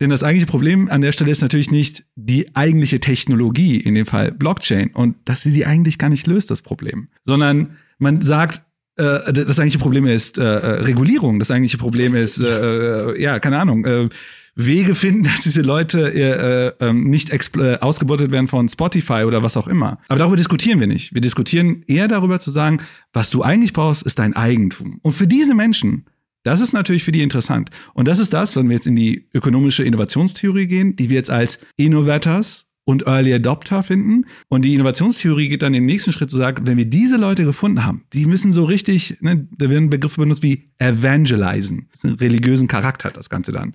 [0.00, 4.06] Denn das eigentliche Problem an der Stelle ist natürlich nicht die eigentliche Technologie, in dem
[4.06, 7.08] Fall Blockchain, und dass sie sie eigentlich gar nicht löst, das Problem.
[7.24, 8.62] Sondern man sagt,
[8.96, 13.40] äh, das eigentliche Problem ist äh, äh, Regulierung, das eigentliche Problem ist, äh, äh, ja,
[13.40, 14.08] keine Ahnung, äh,
[14.54, 19.56] Wege finden, dass diese Leute äh, äh, nicht äh, ausgebeutet werden von Spotify oder was
[19.56, 19.98] auch immer.
[20.08, 21.14] Aber darüber diskutieren wir nicht.
[21.14, 22.80] Wir diskutieren eher darüber zu sagen,
[23.12, 25.00] was du eigentlich brauchst, ist dein Eigentum.
[25.02, 26.06] Und für diese Menschen,
[26.44, 27.70] das ist natürlich für die interessant.
[27.94, 31.30] Und das ist das, wenn wir jetzt in die ökonomische Innovationstheorie gehen, die wir jetzt
[31.30, 34.26] als Innovators und Early Adopter finden.
[34.48, 37.84] Und die Innovationstheorie geht dann den nächsten Schritt zu sagen, wenn wir diese Leute gefunden
[37.84, 41.88] haben, die müssen so richtig, ne, da werden Begriffe benutzt wie evangelizen.
[41.90, 43.74] Das ist einen religiösen Charakter, das Ganze dann.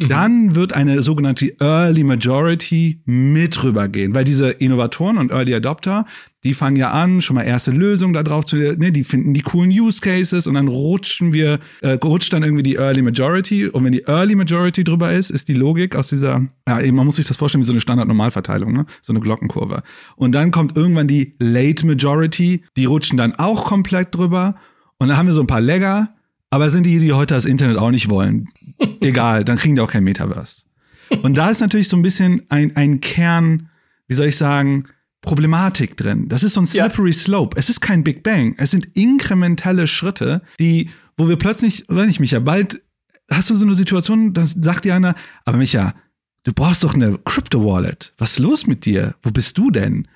[0.00, 0.08] Mhm.
[0.08, 6.06] Dann wird eine sogenannte Early Majority mit rübergehen, weil diese Innovatoren und Early Adopter,
[6.42, 9.42] die fangen ja an, schon mal erste Lösungen da drauf zu, ne, die finden die
[9.42, 13.84] coolen Use Cases und dann rutschen wir, äh, rutscht dann irgendwie die Early Majority und
[13.84, 17.26] wenn die Early Majority drüber ist, ist die Logik aus dieser, ja, man muss sich
[17.26, 19.82] das vorstellen wie so eine Standard-Normalverteilung, ne, so eine Glockenkurve.
[20.16, 24.54] Und dann kommt irgendwann die Late Majority, die rutschen dann auch komplett drüber
[24.96, 26.14] und dann haben wir so ein paar Legger,
[26.50, 28.48] aber sind die, die heute das Internet auch nicht wollen,
[29.00, 30.62] egal, dann kriegen die auch kein Metaverse.
[31.22, 33.68] Und da ist natürlich so ein bisschen ein, ein Kern,
[34.06, 34.86] wie soll ich sagen,
[35.22, 36.28] Problematik drin.
[36.28, 37.16] Das ist so ein slippery ja.
[37.16, 37.56] slope.
[37.58, 38.54] Es ist kein Big Bang.
[38.58, 42.82] Es sind inkrementelle Schritte, die, wo wir plötzlich, weiß nicht, Micha, bald
[43.30, 45.94] hast du so eine Situation, dann sagt dir einer, aber Micha,
[46.44, 48.14] du brauchst doch eine Crypto Wallet.
[48.18, 49.14] Was ist los mit dir?
[49.22, 50.08] Wo bist du denn?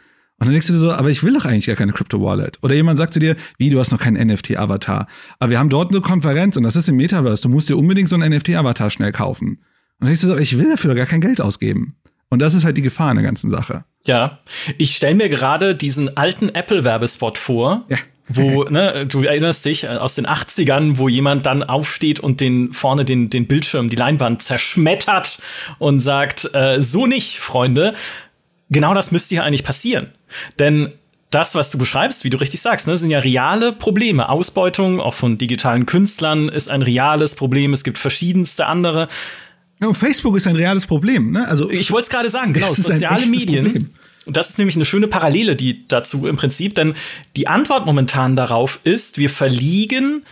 [0.45, 2.59] Und dann denkst du dir so, aber ich will doch eigentlich gar keine Crypto Wallet.
[2.61, 5.07] Oder jemand sagt zu dir, wie, du hast noch keinen NFT-Avatar.
[5.39, 7.45] Aber wir haben dort eine Konferenz und das ist im Metaverse.
[7.45, 9.49] Du musst dir unbedingt so einen NFT-Avatar schnell kaufen.
[9.49, 9.59] Und
[10.01, 11.95] dann denkst du so, ich will dafür doch gar kein Geld ausgeben.
[12.29, 13.85] Und das ist halt die Gefahr in der ganzen Sache.
[14.05, 14.41] Ja,
[14.77, 17.87] ich stelle mir gerade diesen alten Apple-Werbespot vor.
[17.89, 17.97] Ja.
[18.29, 22.75] wo, ne, du erinnerst dich äh, aus den 80ern, wo jemand dann aufsteht und den
[22.75, 25.39] vorne den, den Bildschirm, die Leinwand zerschmettert
[25.79, 27.95] und sagt, äh, so nicht, Freunde.
[28.69, 30.13] Genau das müsste hier eigentlich passieren.
[30.59, 30.93] Denn
[31.31, 34.29] das, was du beschreibst, wie du richtig sagst, ne, sind ja reale Probleme.
[34.29, 37.73] Ausbeutung, auch von digitalen Künstlern, ist ein reales Problem.
[37.73, 39.09] Es gibt verschiedenste andere.
[39.81, 41.33] Ja, Facebook ist ein reales Problem.
[41.33, 41.49] Ne?
[41.49, 43.65] Also ich wollte es gerade sagen, genau, soziale Medien.
[43.65, 43.91] Problem.
[44.27, 46.95] Und das ist nämlich eine schöne Parallele, die dazu im Prinzip, denn
[47.37, 50.25] die Antwort momentan darauf ist, wir verliegen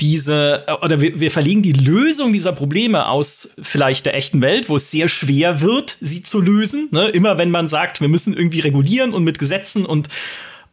[0.00, 4.76] diese, oder wir, wir verlegen die Lösung dieser Probleme aus vielleicht der echten Welt, wo
[4.76, 6.88] es sehr schwer wird, sie zu lösen.
[6.90, 7.08] Ne?
[7.08, 10.08] Immer wenn man sagt, wir müssen irgendwie regulieren und mit Gesetzen und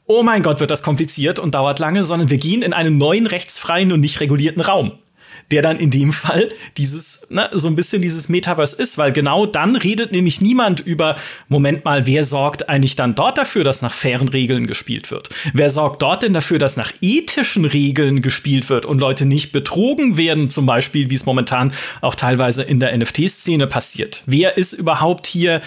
[0.06, 3.28] oh mein Gott, wird das kompliziert und dauert lange, sondern wir gehen in einen neuen
[3.28, 4.94] rechtsfreien und nicht regulierten Raum
[5.52, 9.46] der dann in dem Fall dieses, ne, so ein bisschen dieses Metaverse ist, weil genau
[9.46, 11.16] dann redet nämlich niemand über,
[11.48, 15.30] Moment mal, wer sorgt eigentlich dann dort dafür, dass nach fairen Regeln gespielt wird?
[15.54, 20.18] Wer sorgt dort denn dafür, dass nach ethischen Regeln gespielt wird und Leute nicht betrogen
[20.18, 24.24] werden, zum Beispiel, wie es momentan auch teilweise in der NFT-Szene passiert?
[24.26, 25.62] Wer ist überhaupt hier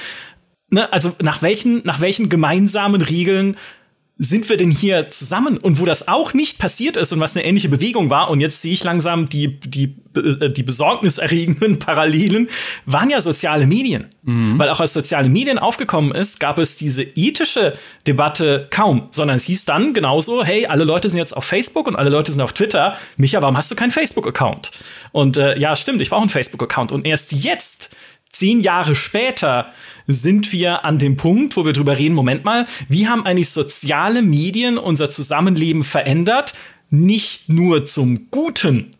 [0.69, 3.57] Ne, also nach welchen, nach welchen gemeinsamen Regeln
[4.19, 5.59] sind wir denn hier zusammen?
[5.59, 8.63] Und wo das auch nicht passiert ist und was eine ähnliche Bewegung war, und jetzt
[8.63, 12.49] sehe ich langsam die, die, äh, die besorgniserregenden Parallelen,
[12.87, 14.07] waren ja soziale Medien.
[14.23, 14.59] Mhm.
[14.59, 17.75] Weil auch als soziale Medien aufgekommen ist, gab es diese ethische
[18.07, 21.97] Debatte kaum, sondern es hieß dann genauso, hey, alle Leute sind jetzt auf Facebook und
[21.97, 22.97] alle Leute sind auf Twitter.
[23.19, 24.71] Micha, warum hast du keinen Facebook-Account?
[25.13, 26.91] Und äh, ja, stimmt, ich brauche einen Facebook-Account.
[26.91, 27.95] Und erst jetzt
[28.39, 29.73] zehn Jahre später
[30.07, 34.23] sind wir an dem Punkt, wo wir drüber reden, Moment mal, wie haben eigentlich soziale
[34.23, 36.55] Medien unser Zusammenleben verändert?
[36.91, 38.93] Nicht nur zum Guten,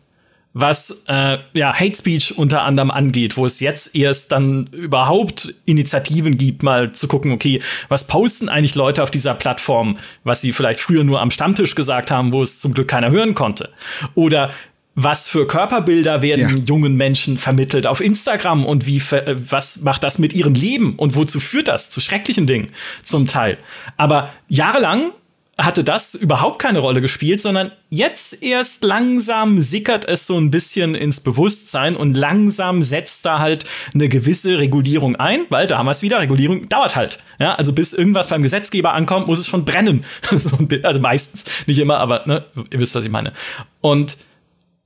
[0.53, 6.35] was äh, ja, Hate Speech unter anderem angeht, wo es jetzt erst dann überhaupt Initiativen
[6.35, 10.79] gibt, mal zu gucken, okay, was posten eigentlich Leute auf dieser Plattform, was sie vielleicht
[10.79, 13.69] früher nur am Stammtisch gesagt haben, wo es zum Glück keiner hören konnte.
[14.15, 14.51] Oder
[14.99, 16.63] was für Körperbilder werden ja.
[16.65, 21.39] jungen Menschen vermittelt auf Instagram und wie was macht das mit ihrem Leben und wozu
[21.39, 22.69] führt das zu schrecklichen Dingen
[23.03, 23.59] zum Teil.
[23.95, 25.11] Aber jahrelang
[25.55, 30.95] hatte das überhaupt keine Rolle gespielt, sondern jetzt erst langsam sickert es so ein bisschen
[30.95, 35.91] ins Bewusstsein und langsam setzt da halt eine gewisse Regulierung ein, weil da haben wir
[35.91, 37.19] es wieder, Regulierung dauert halt.
[37.39, 40.05] Ja, also bis irgendwas beim Gesetzgeber ankommt, muss es schon brennen.
[40.31, 43.33] also meistens, nicht immer, aber ne, ihr wisst, was ich meine.
[43.81, 44.17] Und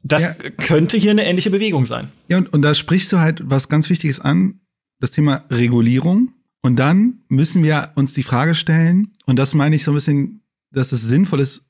[0.04, 0.50] das ja.
[0.52, 2.10] könnte hier eine ähnliche Bewegung sein.
[2.28, 4.62] Ja, und, und da sprichst du halt was ganz Wichtiges an,
[5.00, 6.34] das Thema Regulierung.
[6.62, 10.42] Und dann müssen wir uns die Frage stellen, und das meine ich so ein bisschen,
[10.72, 11.64] dass es sinnvoll ist,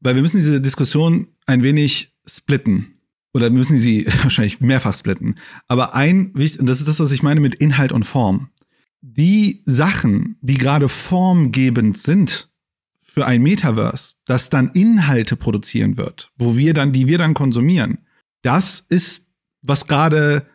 [0.00, 2.98] weil wir müssen diese Diskussion ein wenig splitten.
[3.34, 5.36] Oder müssen sie wahrscheinlich mehrfach splitten.
[5.68, 8.50] Aber ein wichtig, und das ist das, was ich meine mit Inhalt und Form.
[9.00, 12.51] Die Sachen, die gerade formgebend sind,
[13.12, 17.98] für ein Metaverse, das dann Inhalte produzieren wird, wo wir dann, die wir dann konsumieren,
[18.40, 19.26] das ist,
[19.60, 20.46] was gerade,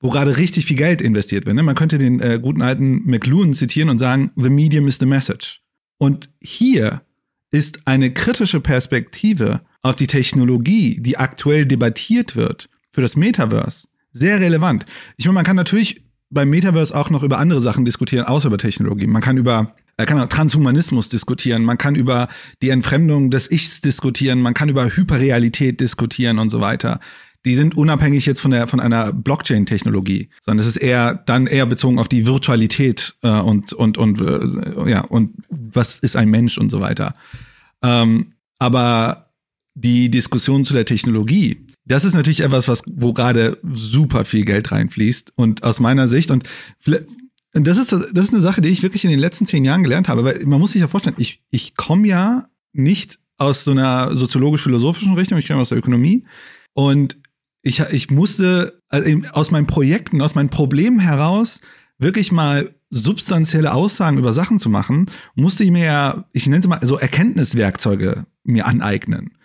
[0.00, 1.56] wo gerade richtig viel Geld investiert wird.
[1.56, 1.62] Ne?
[1.64, 5.60] Man könnte den äh, guten alten McLuhan zitieren und sagen, the medium is the message.
[5.98, 7.02] Und hier
[7.50, 14.38] ist eine kritische Perspektive auf die Technologie, die aktuell debattiert wird, für das Metaverse, sehr
[14.38, 14.86] relevant.
[15.16, 16.00] Ich meine, man kann natürlich
[16.30, 19.08] beim Metaverse auch noch über andere Sachen diskutieren, außer über Technologie.
[19.08, 22.28] Man kann über man kann auch Transhumanismus diskutieren, man kann über
[22.62, 27.00] die Entfremdung des Ichs diskutieren, man kann über Hyperrealität diskutieren und so weiter.
[27.44, 31.66] Die sind unabhängig jetzt von der von einer Blockchain-Technologie, sondern es ist eher dann eher
[31.66, 36.56] bezogen auf die Virtualität äh, und und und äh, ja und was ist ein Mensch
[36.56, 37.14] und so weiter.
[37.82, 39.30] Ähm, aber
[39.74, 44.72] die Diskussion zu der Technologie, das ist natürlich etwas, was wo gerade super viel Geld
[44.72, 46.48] reinfließt und aus meiner Sicht und
[46.86, 47.06] und
[47.54, 50.08] das ist, das ist eine Sache, die ich wirklich in den letzten zehn Jahren gelernt
[50.08, 54.16] habe, weil man muss sich ja vorstellen, ich, ich komme ja nicht aus so einer
[54.16, 56.24] soziologisch-philosophischen Richtung, ich komme aus der Ökonomie.
[56.72, 57.16] Und
[57.62, 61.60] ich, ich musste also aus meinen Projekten, aus meinen Problemen heraus
[61.98, 66.68] wirklich mal substanzielle Aussagen über Sachen zu machen, musste ich mir ja, ich nenne es
[66.68, 69.36] mal so Erkenntniswerkzeuge mir aneignen.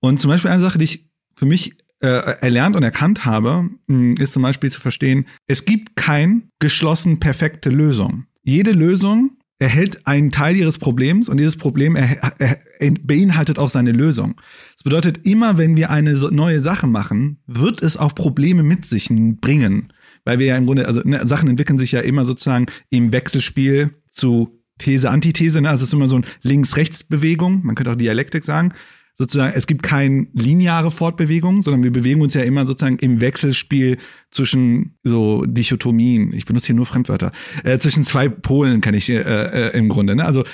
[0.00, 4.32] Und zum Beispiel eine Sache, die ich für mich erlernt und erkannt habe, hm, ist
[4.32, 8.26] zum Beispiel zu verstehen, es gibt kein geschlossen perfekte Lösung.
[8.42, 13.68] Jede Lösung erhält einen Teil ihres Problems und dieses Problem er, er, er beinhaltet auch
[13.68, 14.40] seine Lösung.
[14.74, 19.08] Das bedeutet, immer wenn wir eine neue Sache machen, wird es auch Probleme mit sich
[19.40, 19.92] bringen.
[20.24, 23.94] Weil wir ja im Grunde, also ne, Sachen entwickeln sich ja immer sozusagen im Wechselspiel
[24.10, 25.60] zu These, Antithese.
[25.60, 25.70] Ne?
[25.70, 28.72] Also es ist immer so eine Links-Rechts-Bewegung, man könnte auch Dialektik sagen
[29.18, 33.98] sozusagen, es gibt keine lineare Fortbewegung, sondern wir bewegen uns ja immer sozusagen im Wechselspiel
[34.30, 36.32] zwischen so Dichotomien.
[36.32, 37.32] Ich benutze hier nur Fremdwörter.
[37.64, 40.14] Äh, zwischen zwei Polen kann ich äh, äh, im Grunde.
[40.14, 40.24] Ne?
[40.24, 40.44] Also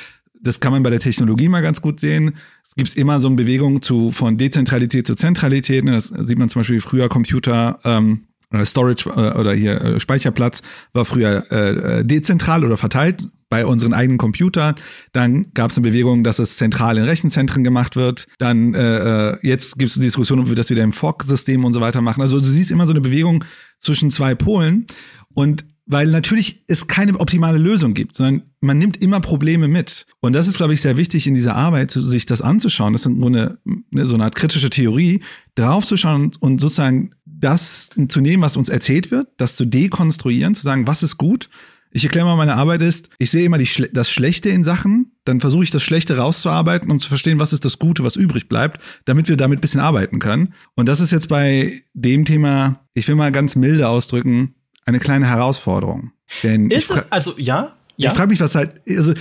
[0.40, 2.32] das kann man bei der Technologie mal ganz gut sehen.
[2.62, 5.84] Es gibt immer so eine Bewegung zu von Dezentralität zu Zentralität.
[5.84, 5.92] Ne?
[5.92, 7.78] Das sieht man zum Beispiel früher Computer.
[7.84, 8.33] Ähm, äh,
[8.64, 13.92] Storage äh, oder hier äh, Speicherplatz war früher äh, äh, dezentral oder verteilt bei unseren
[13.92, 14.74] eigenen Computern.
[15.12, 18.26] Dann gab es eine Bewegung, dass es zentral in Rechenzentren gemacht wird.
[18.38, 21.72] Dann äh, äh jetzt gibt es eine Diskussion, ob wir das wieder im Fork-System und
[21.72, 22.20] so weiter machen.
[22.20, 23.44] Also du siehst immer so eine Bewegung
[23.78, 24.86] zwischen zwei Polen.
[25.34, 30.06] Und weil natürlich es keine optimale Lösung gibt, sondern man nimmt immer Probleme mit.
[30.20, 32.94] Und das ist, glaube ich, sehr wichtig in dieser Arbeit, sich das anzuschauen.
[32.94, 33.58] Das ist nur eine,
[33.92, 35.20] eine so eine Art kritische Theorie,
[35.56, 40.86] draufzuschauen und sozusagen das zu nehmen, was uns erzählt wird, das zu dekonstruieren, zu sagen,
[40.86, 41.48] was ist gut.
[41.90, 45.40] Ich erkläre mal, meine Arbeit ist, ich sehe immer die, das Schlechte in Sachen, dann
[45.40, 48.80] versuche ich das Schlechte rauszuarbeiten, um zu verstehen, was ist das Gute, was übrig bleibt,
[49.04, 50.54] damit wir damit bisschen arbeiten können.
[50.74, 54.54] Und das ist jetzt bei dem Thema, ich will mal ganz milde ausdrücken,
[54.86, 56.10] eine kleine Herausforderung.
[56.42, 57.76] Denn ist es, also ja?
[57.96, 58.10] Ja.
[58.10, 59.14] Ich frage mich, was halt, also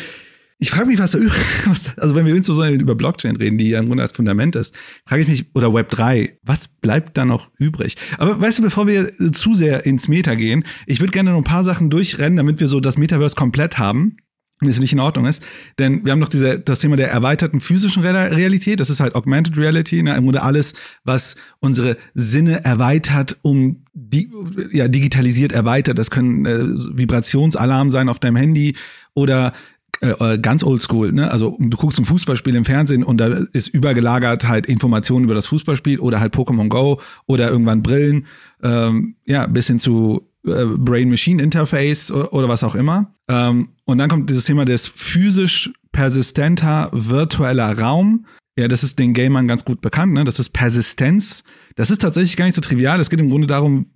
[0.60, 1.18] ich frage mich, was da
[1.98, 4.76] also wenn wir insbesondere über Blockchain reden, die ja im Grunde als Fundament ist,
[5.06, 7.96] frage ich mich, oder Web 3, was bleibt da noch übrig?
[8.18, 11.44] Aber weißt du, bevor wir zu sehr ins Meta gehen, ich würde gerne noch ein
[11.44, 14.16] paar Sachen durchrennen, damit wir so das Metaverse komplett haben
[14.66, 15.44] wie es nicht in Ordnung ist.
[15.80, 18.80] Denn wir haben noch diese, das Thema der erweiterten physischen Realität.
[18.80, 20.02] Das ist halt Augmented Reality.
[20.02, 20.16] Ne?
[20.16, 20.74] Im Grunde alles,
[21.04, 24.30] was unsere Sinne erweitert, um die,
[24.72, 25.98] ja, digitalisiert erweitert.
[25.98, 28.76] Das können äh, Vibrationsalarm sein auf deinem Handy
[29.14, 29.54] oder
[30.02, 31.32] äh, ganz oldschool, ne?
[31.32, 35.48] Also du guckst ein Fußballspiel im Fernsehen und da ist übergelagert halt Informationen über das
[35.48, 38.26] Fußballspiel oder halt Pokémon Go oder irgendwann Brillen,
[38.62, 43.14] ähm, ja, bis hin zu äh, Brain-Machine-Interface oder was auch immer.
[43.28, 48.26] Ähm, und dann kommt dieses Thema des physisch persistenter virtueller Raum.
[48.58, 50.26] Ja, das ist den Gamern ganz gut bekannt, ne?
[50.26, 51.44] Das ist Persistenz.
[51.76, 53.00] Das ist tatsächlich gar nicht so trivial.
[53.00, 53.88] Es geht im Grunde darum,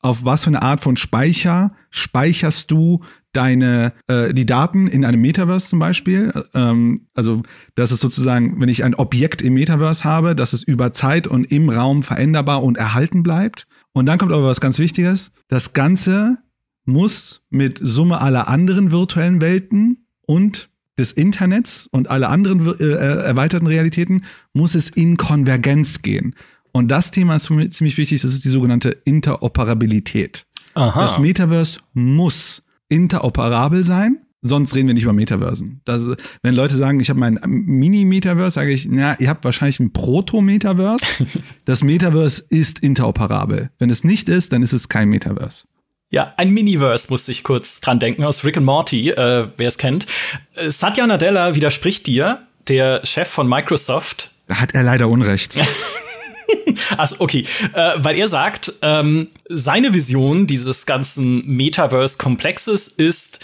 [0.00, 3.02] auf was für eine Art von Speicher speicherst du
[3.36, 6.32] deine äh, die Daten in einem Metaverse zum Beispiel.
[6.54, 7.42] Ähm, also
[7.74, 11.44] das ist sozusagen, wenn ich ein Objekt im Metaverse habe, dass es über Zeit und
[11.50, 13.66] im Raum veränderbar und erhalten bleibt.
[13.92, 15.30] Und dann kommt aber was ganz Wichtiges.
[15.48, 16.38] Das Ganze
[16.84, 23.66] muss mit Summe aller anderen virtuellen Welten und des Internets und alle anderen äh, erweiterten
[23.66, 24.24] Realitäten
[24.54, 26.34] muss es in Konvergenz gehen.
[26.72, 30.46] Und das Thema ist für mich ziemlich wichtig, das ist die sogenannte Interoperabilität.
[30.74, 31.00] Aha.
[31.00, 35.80] Das Metaverse muss interoperabel sein, sonst reden wir nicht über Metaversen.
[35.84, 36.02] Das,
[36.42, 41.04] wenn Leute sagen, ich habe mein Mini-Metaverse, sage ich, na, ihr habt wahrscheinlich ein Proto-Metaverse.
[41.64, 43.70] das Metaverse ist interoperabel.
[43.78, 45.66] Wenn es nicht ist, dann ist es kein Metaverse.
[46.10, 49.76] Ja, ein Miniverse musste ich kurz dran denken aus Rick and Morty, äh, wer es
[49.76, 50.06] kennt.
[50.54, 54.30] Äh, Satya Nadella widerspricht dir, der Chef von Microsoft.
[54.46, 55.58] Da hat er leider Unrecht.
[56.96, 63.40] also okay, äh, weil er sagt, ähm, seine Vision dieses ganzen Metaverse-Komplexes ist,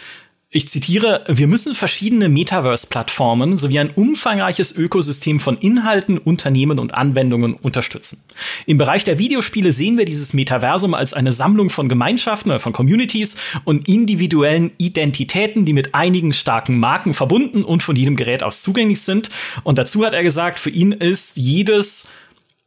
[0.54, 7.54] ich zitiere, wir müssen verschiedene Metaverse-Plattformen sowie ein umfangreiches Ökosystem von Inhalten, Unternehmen und Anwendungen
[7.54, 8.22] unterstützen.
[8.66, 12.74] Im Bereich der Videospiele sehen wir dieses Metaversum als eine Sammlung von Gemeinschaften oder von
[12.74, 18.60] Communities und individuellen Identitäten, die mit einigen starken Marken verbunden und von jedem Gerät aus
[18.60, 19.30] zugänglich sind.
[19.62, 22.08] Und dazu hat er gesagt, für ihn ist jedes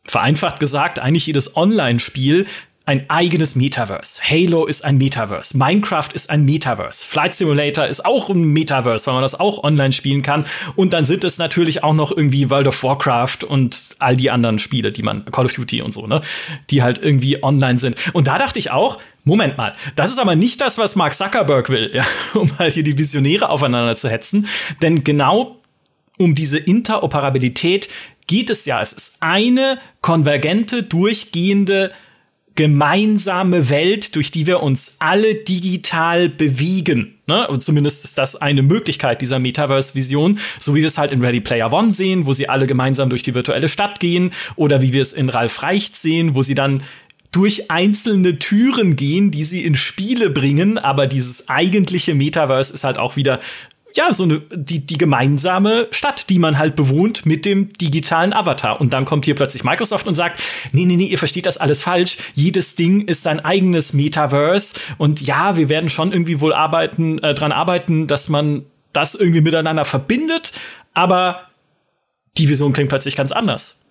[0.06, 2.45] vereinfacht gesagt, eigentlich jedes Online-Spiel
[2.88, 4.22] ein eigenes Metaverse.
[4.22, 5.58] Halo ist ein Metaverse.
[5.58, 7.03] Minecraft ist ein Metaverse.
[7.03, 10.45] Flight Simulator ist auch ein Metaverse, weil man das auch online spielen kann.
[10.76, 14.60] Und dann sind es natürlich auch noch irgendwie World of Warcraft und all die anderen
[14.60, 16.22] Spiele, die man, Call of Duty und so, ne,
[16.70, 17.97] die halt irgendwie online sind.
[18.14, 21.70] Und da dachte ich auch, Moment mal, das ist aber nicht das, was Mark Zuckerberg
[21.70, 22.06] will, ja,
[22.39, 24.47] um halt hier die Visionäre aufeinander zu hetzen.
[24.84, 25.60] Denn genau
[26.18, 27.89] um diese Interoperabilität
[28.28, 28.82] geht es ja.
[28.82, 31.91] Es ist eine konvergente, durchgehende
[32.55, 37.15] gemeinsame Welt, durch die wir uns alle digital bewegen.
[37.28, 37.47] Ne?
[37.49, 41.41] Und zumindest ist das eine Möglichkeit dieser Metaverse-Vision, so wie wir es halt in Ready
[41.41, 45.01] Player One sehen, wo sie alle gemeinsam durch die virtuelle Stadt gehen, oder wie wir
[45.01, 46.82] es in Ralf Reicht sehen, wo sie dann
[47.32, 52.97] durch einzelne Türen gehen, die sie in Spiele bringen, aber dieses eigentliche Metaverse ist halt
[52.97, 53.41] auch wieder
[53.96, 58.82] ja, so eine, die, die gemeinsame Stadt, die man halt bewohnt mit dem digitalen Avatar.
[58.82, 60.39] Und dann kommt hier plötzlich Microsoft und sagt,
[60.74, 62.18] nee, nee, nee, ihr versteht das alles falsch.
[62.34, 64.76] Jedes Ding ist sein eigenes Metaverse.
[64.98, 69.41] Und ja, wir werden schon irgendwie wohl arbeiten, äh, dran arbeiten, dass man das irgendwie
[69.41, 70.52] miteinander verbindet.
[70.93, 71.48] Aber
[72.38, 73.85] die Vision klingt plötzlich ganz anders.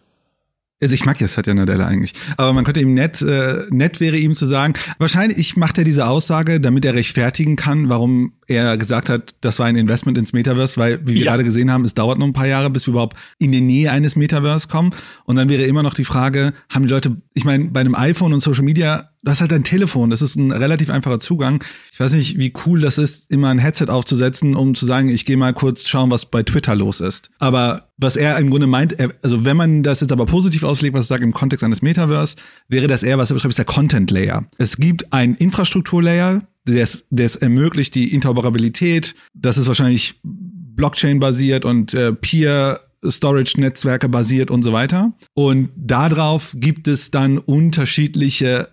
[0.82, 2.12] Also ich mag ja Satya Nadella eigentlich.
[2.36, 6.06] Aber man könnte ihm nett, äh, nett wäre ihm zu sagen, wahrscheinlich macht er diese
[6.06, 10.76] Aussage, damit er rechtfertigen kann, warum er gesagt hat, das war ein Investment ins Metaverse,
[10.76, 11.30] weil, wie wir ja.
[11.30, 13.90] gerade gesehen haben, es dauert noch ein paar Jahre, bis wir überhaupt in die Nähe
[13.90, 14.94] eines Metaverse kommen.
[15.24, 18.34] Und dann wäre immer noch die Frage, haben die Leute, ich meine, bei einem iPhone
[18.34, 21.64] und Social Media du hast halt dein Telefon, das ist ein relativ einfacher Zugang.
[21.92, 25.24] Ich weiß nicht, wie cool das ist, immer ein Headset aufzusetzen, um zu sagen, ich
[25.24, 27.30] gehe mal kurz schauen, was bei Twitter los ist.
[27.38, 31.06] Aber was er im Grunde meint, also wenn man das jetzt aber positiv auslegt, was
[31.06, 32.36] er sagt im Kontext eines Metaverse,
[32.68, 34.44] wäre das eher, was er beschreibt, ist der Content Layer.
[34.58, 39.14] Es gibt einen Infrastrukturlayer, der es ermöglicht, die Interoperabilität.
[39.32, 45.12] Das ist wahrscheinlich Blockchain-basiert und äh, Peer Storage-Netzwerke basiert und so weiter.
[45.34, 48.68] Und darauf gibt es dann unterschiedliche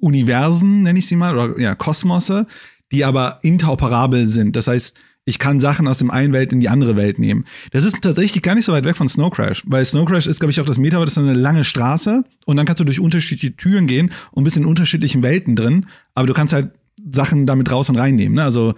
[0.00, 2.46] Universen, nenne ich sie mal, oder ja, Kosmosse,
[2.92, 4.56] die aber interoperabel sind.
[4.56, 7.46] Das heißt, ich kann Sachen aus dem einen Welt in die andere Welt nehmen.
[7.72, 10.38] Das ist tatsächlich gar nicht so weit weg von Snow Crash, weil Snow Crash ist,
[10.38, 13.00] glaube ich, auch das Meta, das ist eine lange Straße und dann kannst du durch
[13.00, 16.72] unterschiedliche Türen gehen und bist in unterschiedlichen Welten drin, aber du kannst halt
[17.10, 18.34] Sachen damit raus und reinnehmen.
[18.34, 18.44] Ne?
[18.44, 18.74] Also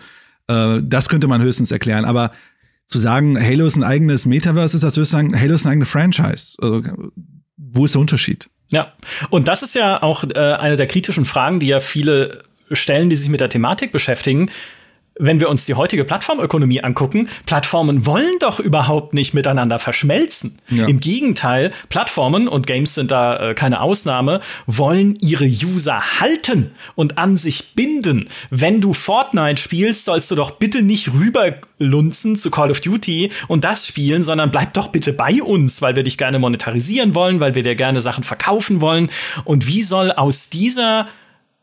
[0.49, 2.05] äh, das könnte man höchstens erklären.
[2.05, 2.33] Aber
[2.87, 5.72] zu sagen, Halo ist ein eigenes Metaverse, ist, als würde ich sagen, Halo ist eine
[5.72, 6.57] eigene Franchise.
[6.61, 6.82] Also,
[7.57, 8.49] wo ist der Unterschied?
[8.70, 8.93] Ja,
[9.30, 13.16] und das ist ja auch äh, eine der kritischen Fragen, die ja viele stellen, die
[13.16, 14.51] sich mit der Thematik beschäftigen
[15.19, 20.59] wenn wir uns die heutige Plattformökonomie angucken, Plattformen wollen doch überhaupt nicht miteinander verschmelzen.
[20.69, 20.87] Ja.
[20.87, 27.19] Im Gegenteil, Plattformen, und Games sind da äh, keine Ausnahme, wollen ihre User halten und
[27.19, 28.29] an sich binden.
[28.51, 33.64] Wenn du Fortnite spielst, sollst du doch bitte nicht rüberlunzen zu Call of Duty und
[33.64, 37.55] das spielen, sondern bleib doch bitte bei uns, weil wir dich gerne monetarisieren wollen, weil
[37.55, 39.11] wir dir gerne Sachen verkaufen wollen.
[39.45, 41.09] Und wie soll aus dieser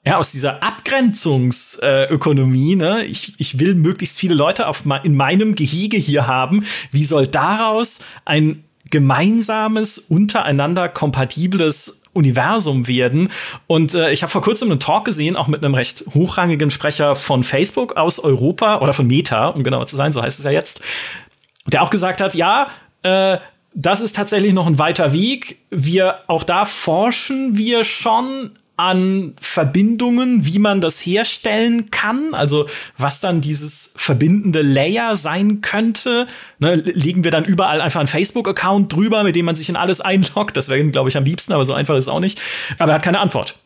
[0.05, 5.55] ja, aus dieser Abgrenzungsökonomie, äh, ne, ich, ich will möglichst viele Leute auf in meinem
[5.55, 6.65] Gehege hier haben.
[6.91, 13.29] Wie soll daraus ein gemeinsames, untereinander kompatibles Universum werden.
[13.67, 17.15] Und äh, ich habe vor kurzem einen Talk gesehen, auch mit einem recht hochrangigen Sprecher
[17.15, 20.51] von Facebook aus Europa oder von Meta, um genauer zu sein, so heißt es ja
[20.51, 20.81] jetzt,
[21.65, 22.67] der auch gesagt hat, ja,
[23.01, 23.39] äh,
[23.73, 25.57] das ist tatsächlich noch ein weiter Weg.
[25.71, 32.67] Wir auch da forschen wir schon, an Verbindungen, wie man das herstellen kann, also
[32.97, 36.27] was dann dieses verbindende Layer sein könnte.
[36.59, 40.01] Ne, legen wir dann überall einfach einen Facebook-Account drüber, mit dem man sich in alles
[40.01, 40.57] einloggt.
[40.57, 42.41] Das wäre, glaube ich, am liebsten, aber so einfach ist es auch nicht.
[42.79, 43.57] Aber er hat keine Antwort.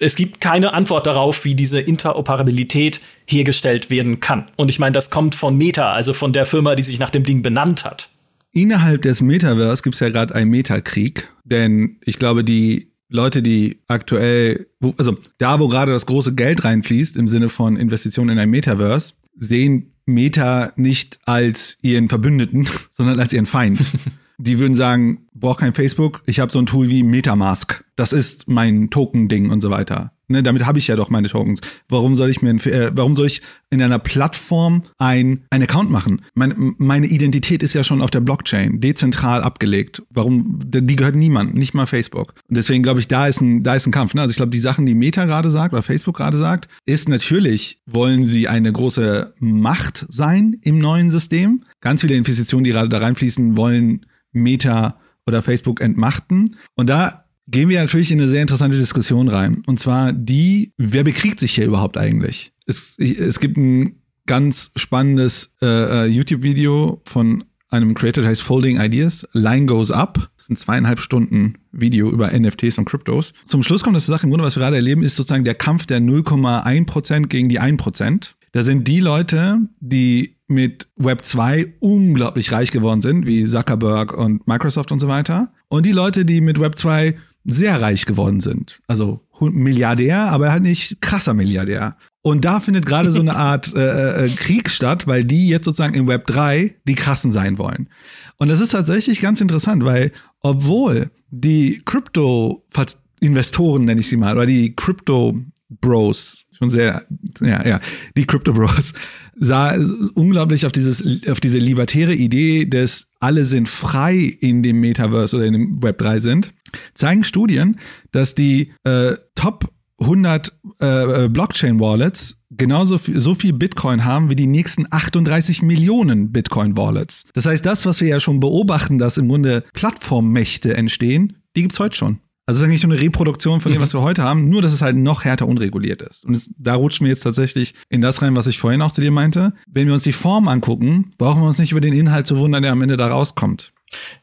[0.00, 4.46] Es gibt keine Antwort darauf, wie diese Interoperabilität hergestellt werden kann.
[4.56, 7.22] Und ich meine, das kommt von Meta, also von der Firma, die sich nach dem
[7.22, 8.10] Ding benannt hat.
[8.52, 13.78] Innerhalb des Metaverse gibt es ja gerade einen Metakrieg, denn ich glaube, die Leute, die
[13.86, 18.38] aktuell, wo, also da, wo gerade das große Geld reinfließt, im Sinne von Investitionen in
[18.40, 23.80] ein Metaverse, sehen Meta nicht als ihren Verbündeten, sondern als ihren Feind.
[24.38, 27.84] die würden sagen, brauch kein Facebook, ich habe so ein Tool wie Metamask.
[27.94, 30.12] Das ist mein Token-Ding und so weiter.
[30.26, 31.60] Ne, damit habe ich ja doch meine Tokens.
[31.88, 36.22] Warum soll ich mir, äh, warum soll ich in einer Plattform ein, ein Account machen?
[36.34, 40.02] Meine, meine Identität ist ja schon auf der Blockchain, dezentral abgelegt.
[40.10, 40.60] Warum?
[40.64, 42.34] Die gehört niemand, nicht mal Facebook.
[42.48, 44.14] Und deswegen glaube ich, da ist ein, da ist ein Kampf.
[44.14, 44.22] Ne?
[44.22, 47.82] Also ich glaube, die Sachen, die Meta gerade sagt oder Facebook gerade sagt, ist natürlich,
[47.84, 51.62] wollen sie eine große Macht sein im neuen System.
[51.80, 56.56] Ganz viele Investitionen, die gerade da reinfließen, wollen Meta oder Facebook entmachten.
[56.74, 59.62] Und da gehen wir natürlich in eine sehr interessante Diskussion rein.
[59.66, 62.52] Und zwar die, wer bekriegt sich hier überhaupt eigentlich?
[62.66, 68.80] Es, es gibt ein ganz spannendes äh, äh, YouTube-Video von einem Creator, der heißt Folding
[68.80, 69.28] Ideas.
[69.32, 70.30] Line Goes Up.
[70.36, 73.32] Das sind zweieinhalb Stunden Video über NFTs und Kryptos.
[73.44, 75.86] Zum Schluss kommt das Sache, im Grunde, was wir gerade erleben, ist sozusagen der Kampf
[75.86, 78.34] der 0,1% gegen die 1%.
[78.52, 84.46] Da sind die Leute, die mit Web 2 unglaublich reich geworden sind, wie Zuckerberg und
[84.46, 85.52] Microsoft und so weiter.
[85.68, 88.80] Und die Leute, die mit Web 2 sehr reich geworden sind.
[88.86, 91.96] Also Milliardär, aber halt nicht krasser Milliardär.
[92.22, 95.94] Und da findet gerade so eine Art äh, äh, Krieg statt, weil die jetzt sozusagen
[95.94, 97.90] im Web 3 die krassen sein wollen.
[98.38, 104.46] Und das ist tatsächlich ganz interessant, weil obwohl die Krypto-Investoren, nenne ich sie mal, oder
[104.46, 105.38] die Crypto
[105.80, 107.04] Bros, schon sehr,
[107.40, 107.80] ja, ja,
[108.16, 108.92] die Crypto Bros,
[109.36, 109.74] sah
[110.14, 115.46] unglaublich auf dieses, auf diese libertäre Idee des alle sind frei in dem Metaverse oder
[115.46, 116.50] in dem Web 3 sind,
[116.94, 117.78] zeigen Studien,
[118.12, 124.46] dass die äh, Top 100 äh, Blockchain-Wallets genauso viel, so viel Bitcoin haben wie die
[124.46, 127.24] nächsten 38 Millionen Bitcoin-Wallets.
[127.34, 131.80] Das heißt, das, was wir ja schon beobachten, dass im Grunde Plattformmächte entstehen, die gibt's
[131.80, 132.20] heute schon.
[132.46, 133.82] Also es ist eigentlich schon eine Reproduktion von dem, mhm.
[133.82, 136.26] was wir heute haben, nur dass es halt noch härter unreguliert ist.
[136.26, 139.00] Und es, da rutschen wir jetzt tatsächlich in das rein, was ich vorhin auch zu
[139.00, 139.54] dir meinte.
[139.66, 142.62] Wenn wir uns die Form angucken, brauchen wir uns nicht über den Inhalt zu wundern,
[142.62, 143.72] der am Ende da rauskommt.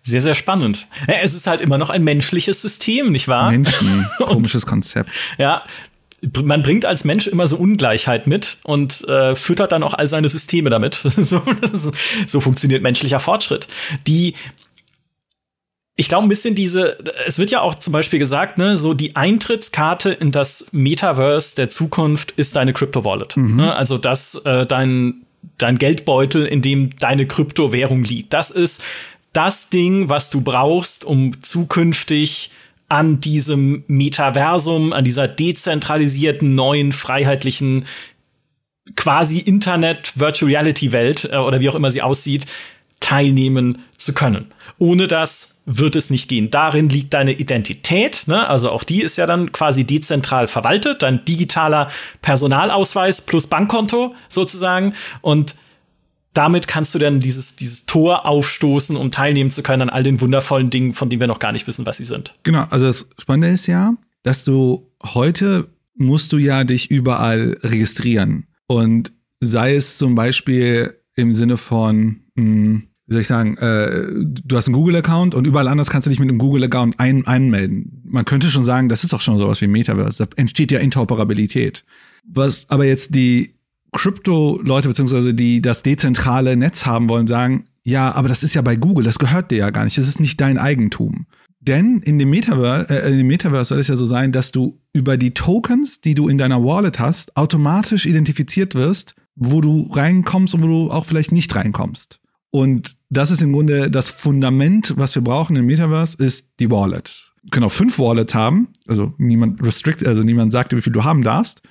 [0.04, 0.88] Sehr, sehr spannend.
[1.08, 3.52] Es ist halt immer noch ein menschliches System, nicht wahr?
[3.52, 5.10] Menschen, komisches Konzept.
[5.38, 5.64] Ja,
[6.44, 10.30] man bringt als Mensch immer so Ungleichheit mit und äh, füttert dann auch all seine
[10.30, 10.96] Systeme damit.
[11.04, 11.42] so,
[12.28, 13.68] so funktioniert menschlicher Fortschritt.
[14.08, 14.36] Die
[15.98, 16.98] ich glaube ein bisschen diese,
[17.28, 21.70] es wird ja auch zum Beispiel gesagt, ne, so die Eintrittskarte in das Metaverse der
[21.70, 23.38] Zukunft ist deine Crypto Wallet.
[23.38, 23.58] Mhm.
[23.58, 23.76] Ne?
[23.76, 25.26] Also das äh, dein
[25.58, 28.34] dein Geldbeutel, in dem deine Kryptowährung liegt.
[28.34, 28.84] Das ist
[29.34, 32.52] das Ding, was du brauchst, um zukünftig
[32.88, 37.86] an diesem Metaversum, an dieser dezentralisierten, neuen, freiheitlichen,
[38.96, 42.46] quasi Internet Virtual Reality Welt äh, oder wie auch immer sie aussieht,
[43.00, 44.52] teilnehmen zu können.
[44.78, 46.50] Ohne das wird es nicht gehen.
[46.50, 48.48] Darin liegt deine Identität, ne?
[48.48, 51.90] also auch die ist ja dann quasi dezentral verwaltet, dein digitaler
[52.22, 55.56] Personalausweis plus Bankkonto sozusagen und
[56.34, 60.22] damit kannst du dann dieses, dieses Tor aufstoßen, um teilnehmen zu können an all den
[60.22, 62.36] wundervollen Dingen, von denen wir noch gar nicht wissen, was sie sind.
[62.44, 68.48] Genau, also das Spannende ist ja, dass du heute musst du ja dich überall registrieren.
[68.68, 74.08] Und sei es zum Beispiel im Sinne von, mh, hm, wie soll ich sagen, äh,
[74.24, 78.02] du hast einen Google-Account und überall anders kannst du dich mit einem Google-Account ein, einmelden.
[78.06, 80.26] Man könnte schon sagen, das ist auch schon sowas wie Metaverse.
[80.26, 81.84] Da entsteht ja Interoperabilität.
[82.24, 83.56] Was aber jetzt die
[83.94, 88.76] Krypto-Leute beziehungsweise die das dezentrale Netz haben wollen, sagen, ja, aber das ist ja bei
[88.76, 91.26] Google, das gehört dir ja gar nicht, das ist nicht dein Eigentum.
[91.60, 94.80] Denn in dem, Metaverse, äh, in dem Metaverse soll es ja so sein, dass du
[94.94, 100.56] über die Tokens, die du in deiner Wallet hast, automatisch identifiziert wirst, wo du reinkommst
[100.56, 102.20] und wo du auch vielleicht nicht reinkommst.
[102.50, 107.32] Und das ist im Grunde das Fundament, was wir brauchen im Metaverse, ist die Wallet.
[107.44, 111.04] Wir können auch fünf Wallets haben, also niemand restrict, also niemand sagt wie viel du
[111.04, 111.62] haben darfst.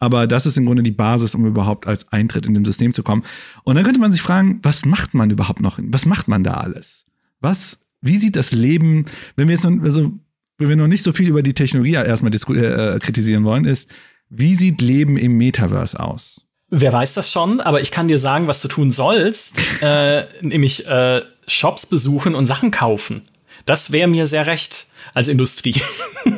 [0.00, 3.02] Aber das ist im Grunde die Basis, um überhaupt als Eintritt in dem System zu
[3.02, 3.22] kommen.
[3.64, 5.78] Und dann könnte man sich fragen, was macht man überhaupt noch?
[5.80, 7.04] Was macht man da alles?
[7.40, 9.04] Was, wie sieht das Leben,
[9.36, 10.12] wenn wir jetzt noch, also,
[10.58, 13.88] wenn wir noch nicht so viel über die Technologie erstmal äh, kritisieren wollen, ist,
[14.30, 16.46] wie sieht Leben im Metaverse aus?
[16.70, 20.86] Wer weiß das schon, aber ich kann dir sagen, was du tun sollst, äh, nämlich
[20.86, 23.22] äh, Shops besuchen und Sachen kaufen.
[23.66, 25.80] Das wäre mir sehr recht als Industrie.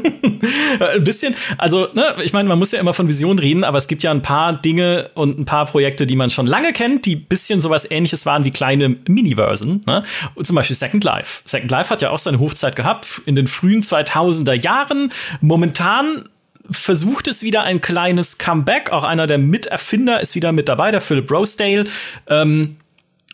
[0.81, 3.89] ein bisschen, also, ne, ich meine, man muss ja immer von Vision reden, aber es
[3.89, 7.17] gibt ja ein paar Dinge und ein paar Projekte, die man schon lange kennt, die
[7.17, 9.83] ein bisschen sowas ähnliches waren wie kleine Miniversen.
[9.87, 10.05] Ne?
[10.35, 11.43] Und zum Beispiel Second Life.
[11.45, 15.13] Second Life hat ja auch seine Hochzeit gehabt in den frühen 2000er Jahren.
[15.41, 16.25] Momentan
[16.71, 18.91] versucht es wieder ein kleines Comeback.
[18.91, 21.85] Auch einer der Miterfinder ist wieder mit dabei, der Philip Rosedale.
[22.29, 22.77] Ähm,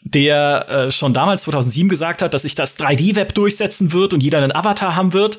[0.03, 4.39] der äh, schon damals 2007 gesagt hat, dass sich das 3D-Web durchsetzen wird und jeder
[4.39, 5.39] einen Avatar haben wird.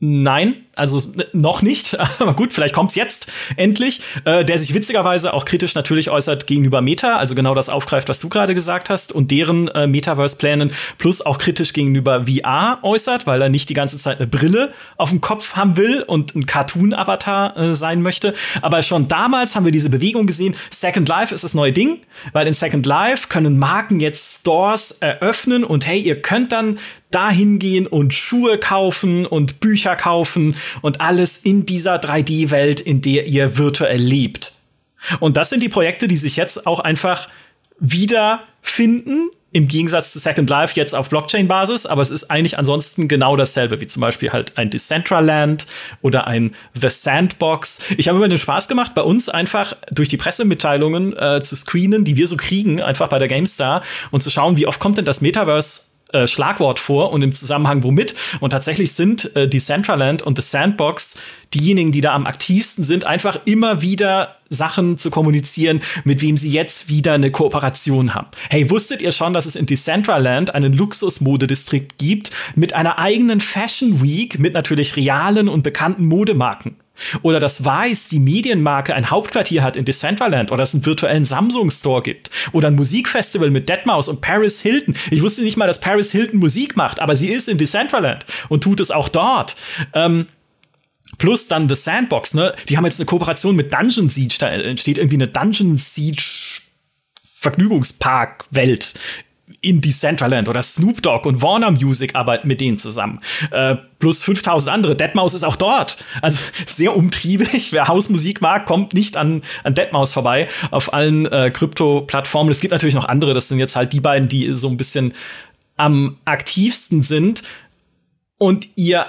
[0.00, 5.44] Nein, also noch nicht, aber gut, vielleicht kommt's jetzt endlich, äh, der sich witzigerweise auch
[5.44, 9.30] kritisch natürlich äußert gegenüber Meta, also genau das aufgreift, was du gerade gesagt hast, und
[9.30, 14.18] deren äh, Metaverse-Plänen, plus auch kritisch gegenüber VR äußert, weil er nicht die ganze Zeit
[14.18, 18.32] eine Brille auf dem Kopf haben will und ein Cartoon-Avatar äh, sein möchte.
[18.62, 22.00] Aber schon damals haben wir diese Bewegung gesehen, Second Life ist das neue Ding,
[22.32, 26.78] weil in Second Life können Marken jetzt Stores eröffnen und hey, ihr könnt dann
[27.10, 33.26] dahin gehen und Schuhe kaufen und Bücher kaufen und alles in dieser 3D-Welt, in der
[33.26, 34.52] ihr virtuell lebt.
[35.18, 37.28] Und das sind die Projekte, die sich jetzt auch einfach
[37.78, 43.34] wiederfinden, im Gegensatz zu Second Life jetzt auf Blockchain-Basis, aber es ist eigentlich ansonsten genau
[43.34, 45.66] dasselbe, wie zum Beispiel halt ein Decentraland
[46.02, 47.80] oder ein The Sandbox.
[47.96, 52.04] Ich habe immer den Spaß gemacht, bei uns einfach durch die Pressemitteilungen äh, zu screenen,
[52.04, 55.04] die wir so kriegen, einfach bei der GameStar und zu schauen, wie oft kommt denn
[55.04, 58.14] das Metaverse äh, Schlagwort vor und im Zusammenhang womit.
[58.40, 61.18] Und tatsächlich sind äh, Decentraland und The Sandbox
[61.54, 66.50] diejenigen, die da am aktivsten sind, einfach immer wieder Sachen zu kommunizieren, mit wem sie
[66.50, 68.28] jetzt wieder eine Kooperation haben.
[68.48, 74.02] Hey, wusstet ihr schon, dass es in Decentraland einen Luxusmodedistrikt gibt mit einer eigenen Fashion
[74.02, 76.76] Week mit natürlich realen und bekannten Modemarken?
[77.22, 82.02] Oder dass Weiß, die Medienmarke, ein Hauptquartier hat in Decentraland oder es einen virtuellen Samsung-Store
[82.02, 82.30] gibt.
[82.52, 84.94] Oder ein Musikfestival mit Deadmau5 und Paris Hilton.
[85.10, 88.62] Ich wusste nicht mal, dass Paris Hilton Musik macht, aber sie ist in Decentraland und
[88.62, 89.56] tut es auch dort.
[89.94, 90.26] Ähm,
[91.18, 92.54] Plus dann The Sandbox, ne?
[92.68, 94.36] Die haben jetzt eine Kooperation mit Dungeon Siege.
[94.38, 96.22] Da entsteht irgendwie eine Dungeon Siege
[97.40, 98.94] Vergnügungspark-Welt
[99.62, 103.20] in Decentraland oder Snoop Dogg und Warner Music arbeiten mit denen zusammen.
[103.50, 104.96] Äh, plus 5000 andere.
[104.96, 106.02] Deadmaus ist auch dort.
[106.22, 107.72] Also sehr umtriebig.
[107.72, 112.50] Wer Hausmusik mag, kommt nicht an, an Deadmaus vorbei auf allen äh, Krypto-Plattformen.
[112.50, 113.34] Es gibt natürlich noch andere.
[113.34, 115.12] Das sind jetzt halt die beiden, die so ein bisschen
[115.76, 117.42] am aktivsten sind.
[118.38, 119.06] Und ihr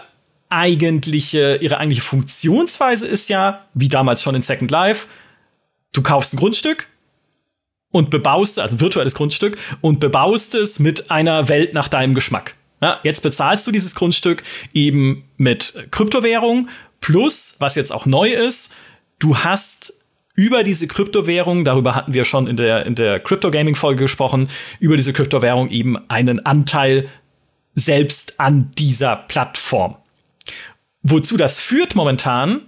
[0.50, 5.08] eigentliche, ihre eigentliche Funktionsweise ist ja, wie damals schon in Second Life,
[5.94, 6.88] du kaufst ein Grundstück,
[7.92, 12.56] und bebaust, also virtuelles Grundstück, und bebaust es mit einer Welt nach deinem Geschmack.
[12.82, 16.70] Ja, jetzt bezahlst du dieses Grundstück eben mit Kryptowährung
[17.00, 18.74] plus, was jetzt auch neu ist,
[19.20, 19.94] du hast
[20.34, 24.50] über diese Kryptowährung, darüber hatten wir schon in der, in der Crypto Gaming Folge gesprochen,
[24.80, 27.10] über diese Kryptowährung eben einen Anteil
[27.76, 29.98] selbst an dieser Plattform.
[31.04, 32.62] Wozu das führt momentan,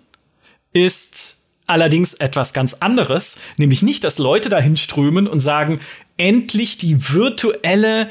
[0.74, 1.38] ist
[1.68, 5.80] allerdings etwas ganz anderes, nämlich nicht, dass Leute dahin strömen und sagen,
[6.18, 8.10] endlich die virtuelle,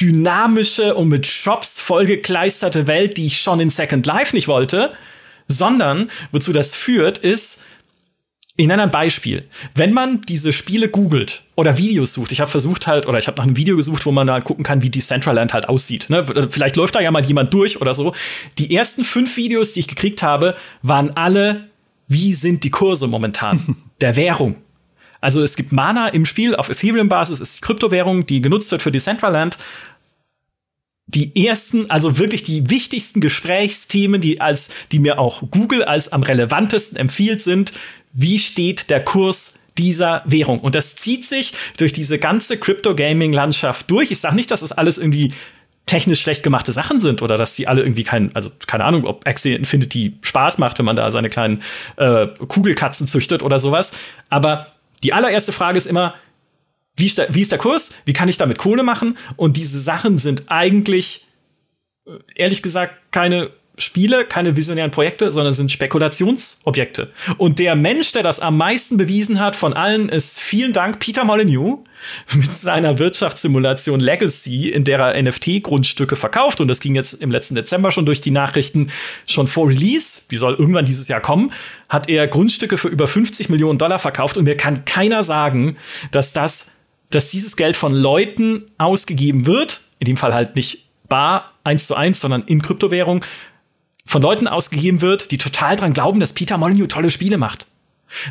[0.00, 4.92] dynamische und mit Shops vollgekleisterte Welt, die ich schon in Second Life nicht wollte,
[5.48, 7.62] sondern wozu das führt, ist,
[8.60, 9.44] ich nenne ein Beispiel.
[9.76, 13.36] Wenn man diese Spiele googelt oder Videos sucht, ich habe versucht halt, oder ich habe
[13.38, 16.10] nach einem Video gesucht, wo man da gucken kann, wie Decentraland halt aussieht.
[16.10, 16.26] Ne?
[16.50, 18.14] Vielleicht läuft da ja mal jemand durch oder so.
[18.58, 21.68] Die ersten fünf Videos, die ich gekriegt habe, waren alle,
[22.08, 24.56] wie sind die Kurse momentan der Währung.
[25.20, 28.92] Also es gibt Mana im Spiel auf Ethereum-Basis, ist die Kryptowährung, die genutzt wird für
[28.92, 29.58] Decentraland
[31.08, 36.22] die ersten, also wirklich die wichtigsten Gesprächsthemen, die als, die mir auch Google als am
[36.22, 37.72] relevantesten empfiehlt sind,
[38.12, 40.60] wie steht der Kurs dieser Währung?
[40.60, 44.10] Und das zieht sich durch diese ganze Crypto-Gaming-Landschaft durch.
[44.10, 45.32] Ich sage nicht, dass das alles irgendwie
[45.88, 49.26] technisch schlecht gemachte Sachen sind oder dass die alle irgendwie kein, also keine Ahnung, ob
[49.26, 51.62] Axie Infinity Spaß macht, wenn man da seine kleinen
[51.96, 53.92] äh, Kugelkatzen züchtet oder sowas.
[54.28, 54.68] Aber
[55.02, 56.14] die allererste Frage ist immer,
[56.96, 57.94] wie ist, der, wie ist der Kurs?
[58.04, 59.16] Wie kann ich damit Kohle machen?
[59.36, 61.26] Und diese Sachen sind eigentlich,
[62.06, 67.10] äh, ehrlich gesagt, keine Spiele, keine visionären Projekte, sondern sind Spekulationsobjekte.
[67.36, 71.24] Und der Mensch, der das am meisten bewiesen hat von allen, ist vielen Dank Peter
[71.24, 71.80] Molyneux
[72.34, 76.60] mit seiner Wirtschaftssimulation Legacy, in der er NFT-Grundstücke verkauft.
[76.60, 78.90] Und das ging jetzt im letzten Dezember schon durch die Nachrichten.
[79.26, 81.52] Schon vor Release, wie soll irgendwann dieses Jahr kommen,
[81.88, 84.36] hat er Grundstücke für über 50 Millionen Dollar verkauft.
[84.36, 85.76] Und mir kann keiner sagen,
[86.10, 86.72] dass das
[87.10, 91.94] dass dieses Geld von Leuten ausgegeben wird, in dem Fall halt nicht bar eins zu
[91.94, 93.24] eins, sondern in Kryptowährung,
[94.08, 97.66] von Leuten ausgegeben wird, die total dran glauben, dass Peter Molyneux tolle Spiele macht.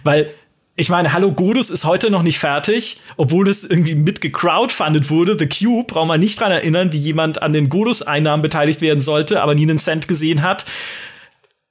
[0.03, 0.33] Weil
[0.75, 5.37] ich meine, Hallo Godus ist heute noch nicht fertig, obwohl es irgendwie mit gecrowdfundet wurde.
[5.37, 9.41] The Cube, braucht man nicht dran erinnern, wie jemand an den Godus-Einnahmen beteiligt werden sollte,
[9.41, 10.65] aber nie einen Cent gesehen hat.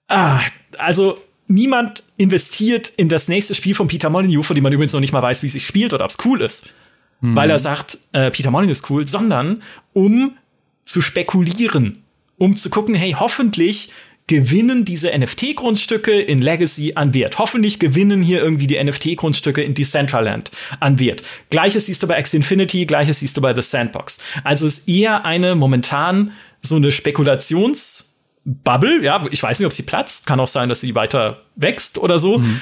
[0.09, 0.41] Ah,
[0.79, 5.01] also niemand investiert in das nächste Spiel von Peter Molyneux, von dem man übrigens noch
[5.01, 6.75] nicht mal weiß, wie es sich spielt oder ob es cool ist
[7.21, 7.37] mhm.
[7.37, 10.37] weil er sagt, äh, Peter Molyneux ist cool, sondern um
[10.85, 12.03] zu spekulieren,
[12.39, 13.91] um zu gucken, hey, hoffentlich
[14.27, 17.39] gewinnen diese NFT-Grundstücke in Legacy an Wert.
[17.39, 21.23] Hoffentlich gewinnen hier irgendwie die NFT-Grundstücke in Decentraland an Wert.
[21.51, 24.19] Gleiches siehst du bei X Infinity, gleiches siehst du bei The Sandbox.
[24.43, 29.05] Also ist eher eine momentan so eine Spekulationsbubble.
[29.05, 30.27] Ja, ich weiß nicht, ob sie platzt.
[30.27, 32.39] Kann auch sein, dass sie weiter wächst oder so.
[32.39, 32.61] Mhm.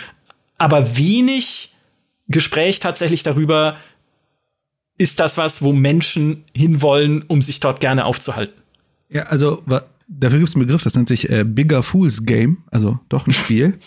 [0.59, 1.73] Aber wenig
[2.29, 3.79] Gespräch tatsächlich darüber,
[4.99, 8.64] ist das was, wo Menschen hinwollen, um sich dort gerne aufzuhalten.
[9.15, 9.63] Ja, also
[10.09, 13.33] dafür gibt es einen Begriff, das nennt sich äh, Bigger Fools Game, also doch ein
[13.33, 13.79] Spiel.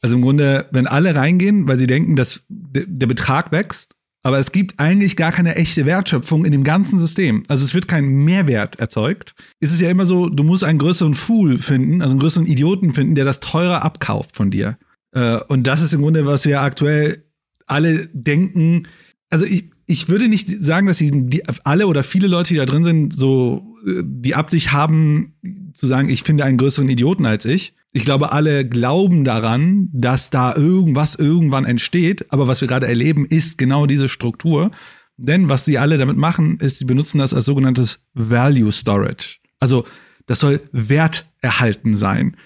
[0.00, 3.96] also im Grunde, wenn alle reingehen, weil sie denken, dass der Betrag wächst,
[4.26, 7.44] aber es gibt eigentlich gar keine echte Wertschöpfung in dem ganzen System.
[7.46, 9.36] Also es wird kein Mehrwert erzeugt.
[9.60, 12.92] Es ist ja immer so, du musst einen größeren Fool finden, also einen größeren Idioten
[12.92, 14.78] finden, der das teurer abkauft von dir.
[15.12, 17.22] Äh, und das ist im Grunde, was wir aktuell
[17.66, 18.88] alle denken.
[19.30, 22.66] Also ich, ich würde nicht sagen, dass sie die, alle oder viele Leute, die da
[22.66, 25.34] drin sind, so die Absicht haben,
[25.74, 27.74] zu sagen, ich finde einen größeren Idioten als ich.
[27.92, 32.30] Ich glaube, alle glauben daran, dass da irgendwas irgendwann entsteht.
[32.32, 34.72] Aber was wir gerade erleben, ist genau diese Struktur.
[35.16, 39.38] Denn was sie alle damit machen, ist, sie benutzen das als sogenanntes Value Storage.
[39.60, 39.84] Also
[40.26, 42.36] das soll Wert erhalten sein.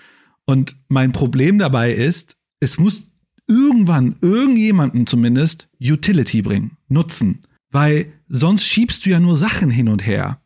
[0.44, 3.04] Und mein Problem dabei ist, es muss
[3.48, 7.40] irgendwann irgendjemanden zumindest Utility bringen, Nutzen.
[7.72, 10.40] Weil sonst schiebst du ja nur Sachen hin und her.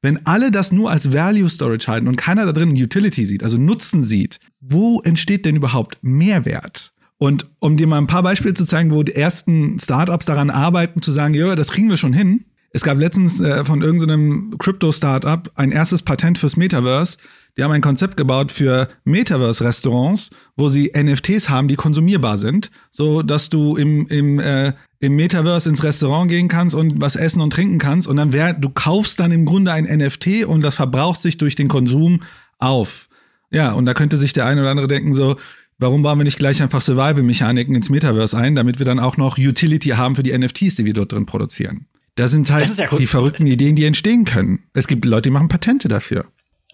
[0.00, 3.58] Wenn alle das nur als Value Storage halten und keiner da drin Utility sieht, also
[3.58, 6.92] Nutzen sieht, wo entsteht denn überhaupt Mehrwert?
[7.18, 11.02] Und um dir mal ein paar Beispiele zu zeigen, wo die ersten Startups daran arbeiten,
[11.02, 12.44] zu sagen, ja, das kriegen wir schon hin.
[12.70, 17.16] Es gab letztens äh, von irgendeinem Crypto-Startup ein erstes Patent fürs Metaverse,
[17.58, 23.22] die haben ein Konzept gebaut für Metaverse-Restaurants, wo sie NFTs haben, die konsumierbar sind, so
[23.22, 27.52] dass du im, im, äh, im Metaverse ins Restaurant gehen kannst und was essen und
[27.52, 28.06] trinken kannst.
[28.06, 31.56] Und dann wär, du kaufst dann im Grunde ein NFT und das verbraucht sich durch
[31.56, 32.22] den Konsum
[32.58, 33.08] auf.
[33.50, 35.36] Ja, und da könnte sich der eine oder andere denken so,
[35.78, 39.36] warum bauen wir nicht gleich einfach Survival-Mechaniken ins Metaverse ein, damit wir dann auch noch
[39.36, 41.86] Utility haben für die NFTs, die wir dort drin produzieren.
[42.18, 44.64] Das sind halt ja die verrückten Ideen, die entstehen können.
[44.74, 46.24] Es gibt Leute, die machen Patente dafür.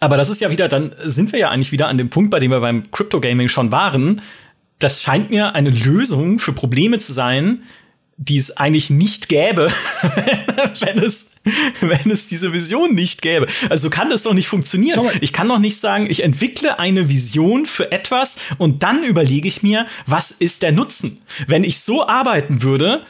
[0.01, 2.40] Aber das ist ja wieder, dann sind wir ja eigentlich wieder an dem Punkt, bei
[2.40, 4.22] dem wir beim Crypto Gaming schon waren.
[4.78, 7.62] Das scheint mir eine Lösung für Probleme zu sein,
[8.16, 9.70] die es eigentlich nicht gäbe,
[10.80, 11.32] wenn es,
[11.80, 13.47] wenn es diese Vision nicht gäbe.
[13.68, 15.11] Also kann das doch nicht funktionieren.
[15.20, 19.62] Ich kann doch nicht sagen, ich entwickle eine Vision für etwas und dann überlege ich
[19.62, 21.20] mir, was ist der Nutzen?
[21.47, 23.03] Wenn ich so arbeiten würde,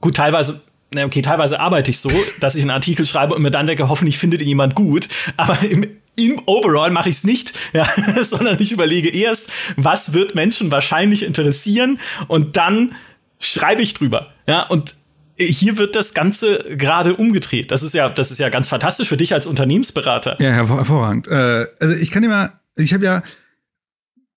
[0.00, 0.62] gut, teilweise
[1.02, 4.18] okay, teilweise arbeite ich so, dass ich einen Artikel schreibe und mir dann denke, hoffentlich
[4.18, 5.08] findet ihn jemand gut.
[5.36, 5.86] Aber im,
[6.16, 7.86] im Overall mache ich es nicht, ja,
[8.22, 12.94] sondern ich überlege erst, was wird Menschen wahrscheinlich interessieren und dann
[13.40, 14.32] schreibe ich drüber.
[14.46, 14.96] Ja, und
[15.36, 17.72] hier wird das Ganze gerade umgedreht.
[17.72, 20.40] Das ist ja, das ist ja ganz fantastisch für dich als Unternehmensberater.
[20.40, 21.26] Ja, hervorragend.
[21.26, 23.22] Äh, also ich kann immer, ich habe ja,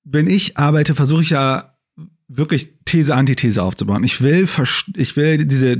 [0.03, 1.75] wenn ich arbeite, versuche ich ja
[2.27, 4.03] wirklich These, Antithese aufzubauen.
[4.03, 4.47] Ich will,
[4.95, 5.77] ich will diese,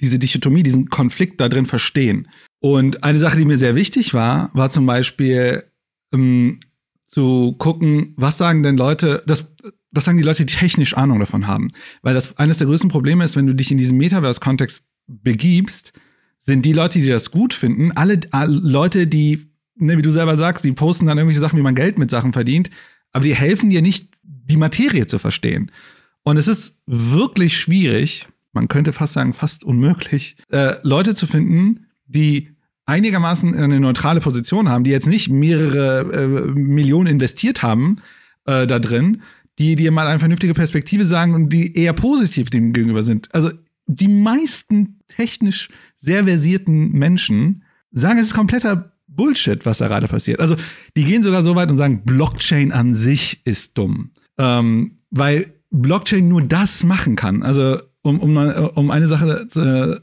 [0.00, 2.28] diese Dichotomie, diesen Konflikt da drin verstehen.
[2.60, 5.64] Und eine Sache, die mir sehr wichtig war, war zum Beispiel
[6.12, 6.60] ähm,
[7.06, 9.48] zu gucken, was sagen denn Leute, das,
[9.90, 11.72] was sagen die Leute, die technisch Ahnung davon haben.
[12.02, 15.92] Weil das eines der größten Probleme ist, wenn du dich in diesen Metaverse-Kontext begibst,
[16.38, 20.36] sind die Leute, die das gut finden, alle, alle Leute, die, ne, wie du selber
[20.36, 22.70] sagst, die posten dann irgendwelche Sachen, wie man Geld mit Sachen verdient,
[23.12, 25.70] aber die helfen dir nicht, die Materie zu verstehen.
[26.22, 31.86] Und es ist wirklich schwierig, man könnte fast sagen, fast unmöglich, äh, Leute zu finden,
[32.06, 32.50] die
[32.86, 37.98] einigermaßen eine neutrale Position haben, die jetzt nicht mehrere äh, Millionen investiert haben
[38.46, 39.22] äh, da drin,
[39.58, 43.32] die dir mal eine vernünftige Perspektive sagen und die eher positiv dem gegenüber sind.
[43.34, 43.50] Also
[43.86, 45.68] die meisten technisch
[45.98, 50.40] sehr versierten Menschen sagen, es ist kompletter Bullshit, was da gerade passiert.
[50.40, 50.56] Also
[50.96, 54.12] die gehen sogar so weit und sagen, Blockchain an sich ist dumm.
[54.38, 57.42] Ähm, weil Blockchain nur das machen kann.
[57.42, 60.00] Also um, um, um eine Sache, zu,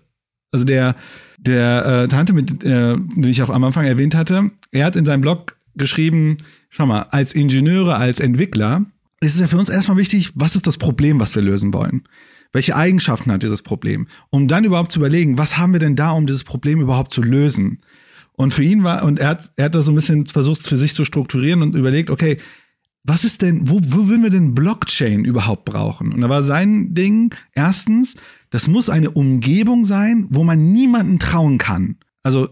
[0.52, 0.96] also der,
[1.38, 5.06] der äh, Tante, mit, äh, die ich auch am Anfang erwähnt hatte, er hat in
[5.06, 6.38] seinem Blog geschrieben,
[6.70, 8.86] schau mal, als Ingenieure, als Entwickler,
[9.22, 12.04] ist es ja für uns erstmal wichtig, was ist das Problem, was wir lösen wollen?
[12.54, 14.08] Welche Eigenschaften hat dieses Problem?
[14.30, 17.22] Um dann überhaupt zu überlegen, was haben wir denn da, um dieses Problem überhaupt zu
[17.22, 17.80] lösen?
[18.34, 20.78] Und für ihn war, und er hat, er hat da so ein bisschen versucht, für
[20.78, 22.38] sich zu strukturieren und überlegt, okay,
[23.08, 26.12] was ist denn, wo, wo würden wir denn Blockchain überhaupt brauchen?
[26.12, 28.16] Und da war sein Ding, erstens,
[28.49, 31.97] das muss eine Umgebung sein, wo man niemanden trauen kann.
[32.24, 32.49] Also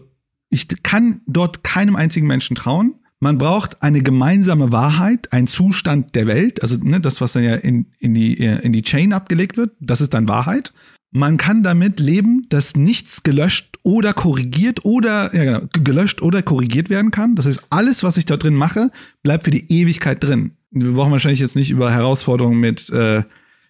[0.50, 2.94] ich kann dort keinem einzigen Menschen trauen.
[3.18, 7.56] Man braucht eine gemeinsame Wahrheit, ein Zustand der Welt, also ne, das, was dann ja
[7.56, 10.72] in, in, die, in die Chain abgelegt wird, das ist dann Wahrheit.
[11.16, 16.90] Man kann damit leben, dass nichts gelöscht oder korrigiert oder ja genau, gelöscht oder korrigiert
[16.90, 17.36] werden kann.
[17.36, 18.90] Das heißt, alles, was ich da drin mache,
[19.22, 20.56] bleibt für die Ewigkeit drin.
[20.72, 23.22] Wir brauchen wahrscheinlich jetzt nicht über Herausforderungen mit, äh,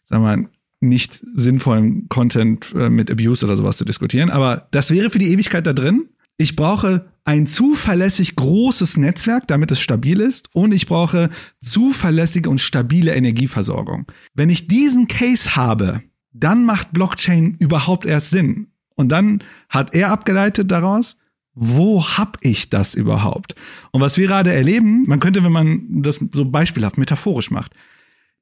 [0.05, 0.49] sagen wir
[0.81, 4.31] nicht sinnvollen Content äh, mit Abuse oder sowas zu diskutieren.
[4.31, 6.07] Aber das wäre für die Ewigkeit da drin.
[6.39, 10.49] Ich brauche ein zuverlässig großes Netzwerk, damit es stabil ist.
[10.55, 11.29] Und ich brauche
[11.61, 14.07] zuverlässige und stabile Energieversorgung.
[14.33, 16.01] Wenn ich diesen Case habe,
[16.35, 18.67] dann macht Blockchain überhaupt erst Sinn.
[18.97, 21.19] Und dann hat er abgeleitet daraus,
[21.55, 23.55] wo hab ich das überhaupt?
[23.93, 27.73] Und was wir gerade erleben, man könnte, wenn man das so beispielhaft, metaphorisch macht,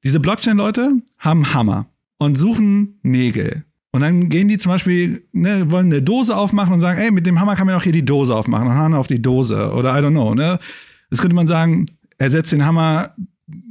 [0.03, 1.85] diese Blockchain-Leute haben Hammer
[2.17, 3.63] und suchen Nägel.
[3.91, 7.27] Und dann gehen die zum Beispiel, ne, wollen eine Dose aufmachen und sagen, ey, mit
[7.27, 9.71] dem Hammer kann man auch hier die Dose aufmachen und hauen auf die Dose.
[9.71, 10.57] Oder I don't know, ne?
[11.11, 11.85] Das könnte man sagen,
[12.17, 13.11] er setzt den Hammer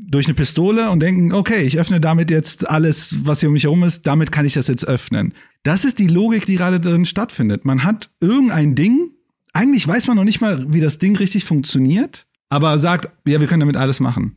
[0.06, 3.64] durch eine Pistole und denken, okay, ich öffne damit jetzt alles, was hier um mich
[3.64, 5.34] herum ist, damit kann ich das jetzt öffnen.
[5.62, 7.64] Das ist die Logik, die gerade drin stattfindet.
[7.64, 9.10] Man hat irgendein Ding,
[9.52, 13.46] eigentlich weiß man noch nicht mal, wie das Ding richtig funktioniert, aber sagt, ja, wir
[13.46, 14.36] können damit alles machen.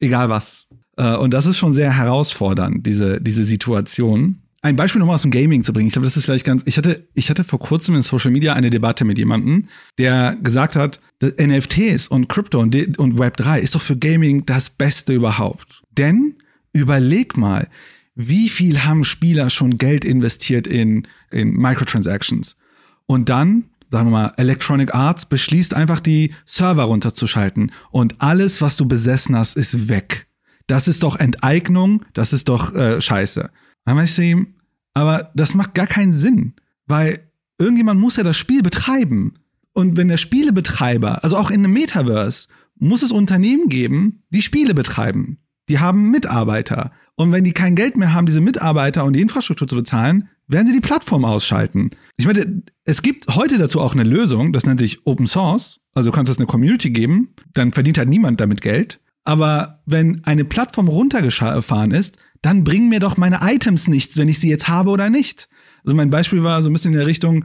[0.00, 0.66] Egal was.
[0.96, 5.30] Äh, und das ist schon sehr herausfordernd, diese, diese Situation ein Beispiel nochmal aus dem
[5.30, 5.88] Gaming zu bringen.
[5.88, 6.62] Ich glaube, das ist vielleicht ganz.
[6.64, 10.74] Ich hatte, ich hatte vor kurzem in Social Media eine Debatte mit jemandem, der gesagt
[10.74, 15.82] hat, NFTs und Crypto und, und Web 3 ist doch für Gaming das Beste überhaupt.
[15.98, 16.36] Denn
[16.72, 17.68] überleg mal,
[18.14, 22.56] wie viel haben Spieler schon Geld investiert in, in Microtransactions?
[23.04, 28.78] Und dann, sagen wir mal, Electronic Arts beschließt einfach die Server runterzuschalten und alles, was
[28.78, 30.26] du besessen hast, ist weg.
[30.68, 33.50] Das ist doch Enteignung, das ist doch äh, Scheiße.
[33.84, 34.54] Dann meinte ich zu ihm,
[34.94, 36.54] aber das macht gar keinen Sinn,
[36.86, 37.20] weil
[37.58, 39.34] irgendjemand muss ja das Spiel betreiben.
[39.72, 44.74] Und wenn der Spielebetreiber, also auch in einem Metaverse, muss es Unternehmen geben, die Spiele
[44.74, 45.38] betreiben.
[45.68, 46.92] Die haben Mitarbeiter.
[47.16, 50.66] Und wenn die kein Geld mehr haben, diese Mitarbeiter und die Infrastruktur zu bezahlen, werden
[50.66, 51.90] sie die Plattform ausschalten.
[52.16, 55.80] Ich meine, es gibt heute dazu auch eine Lösung, das nennt sich Open Source.
[55.94, 59.00] Also du kannst es eine Community geben, dann verdient halt niemand damit Geld.
[59.24, 64.38] Aber wenn eine Plattform runtergefahren ist, dann bringen mir doch meine Items nichts, wenn ich
[64.38, 65.48] sie jetzt habe oder nicht.
[65.84, 67.44] Also mein Beispiel war so ein bisschen in der Richtung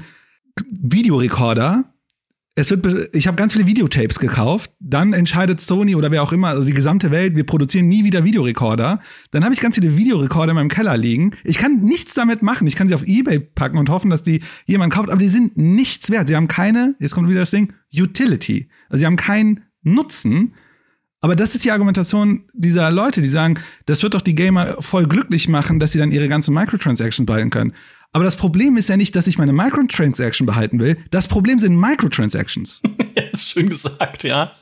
[0.69, 1.93] Videorekorder.
[2.55, 4.71] Es wird, ich habe ganz viele Videotapes gekauft.
[4.81, 8.25] Dann entscheidet Sony oder wer auch immer, also die gesamte Welt, wir produzieren nie wieder
[8.25, 8.99] Videorekorder.
[9.31, 11.31] Dann habe ich ganz viele Videorekorder in meinem Keller liegen.
[11.45, 12.67] Ich kann nichts damit machen.
[12.67, 15.55] Ich kann sie auf eBay packen und hoffen, dass die jemand kauft, aber die sind
[15.55, 16.27] nichts wert.
[16.27, 18.69] Sie haben keine, jetzt kommt wieder das Ding, Utility.
[18.89, 20.53] Also sie haben keinen Nutzen.
[21.21, 25.05] Aber das ist die Argumentation dieser Leute, die sagen, das wird doch die Gamer voll
[25.05, 27.73] glücklich machen, dass sie dann ihre ganzen Microtransactions behalten können.
[28.11, 30.97] Aber das Problem ist ja nicht, dass ich meine Microtransaction behalten will.
[31.11, 32.81] Das Problem sind Microtransactions.
[33.15, 34.53] ja, ist schön gesagt, ja.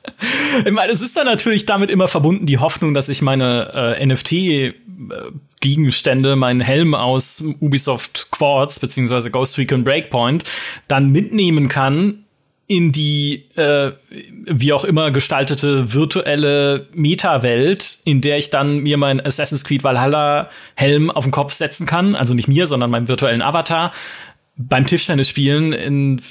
[0.65, 4.05] Ich meine, es ist dann natürlich damit immer verbunden, die Hoffnung, dass ich meine äh,
[4.05, 10.43] NFT-Gegenstände, meinen Helm aus Ubisoft Quartz beziehungsweise Ghost Recon Breakpoint
[10.89, 12.25] dann mitnehmen kann
[12.67, 13.93] in die äh,
[14.45, 20.49] wie auch immer gestaltete virtuelle Meta-Welt, in der ich dann mir mein Assassin's Creed Valhalla
[20.75, 23.93] Helm auf den Kopf setzen kann, also nicht mir, sondern meinem virtuellen Avatar
[24.57, 26.21] beim Tischtennis spielen in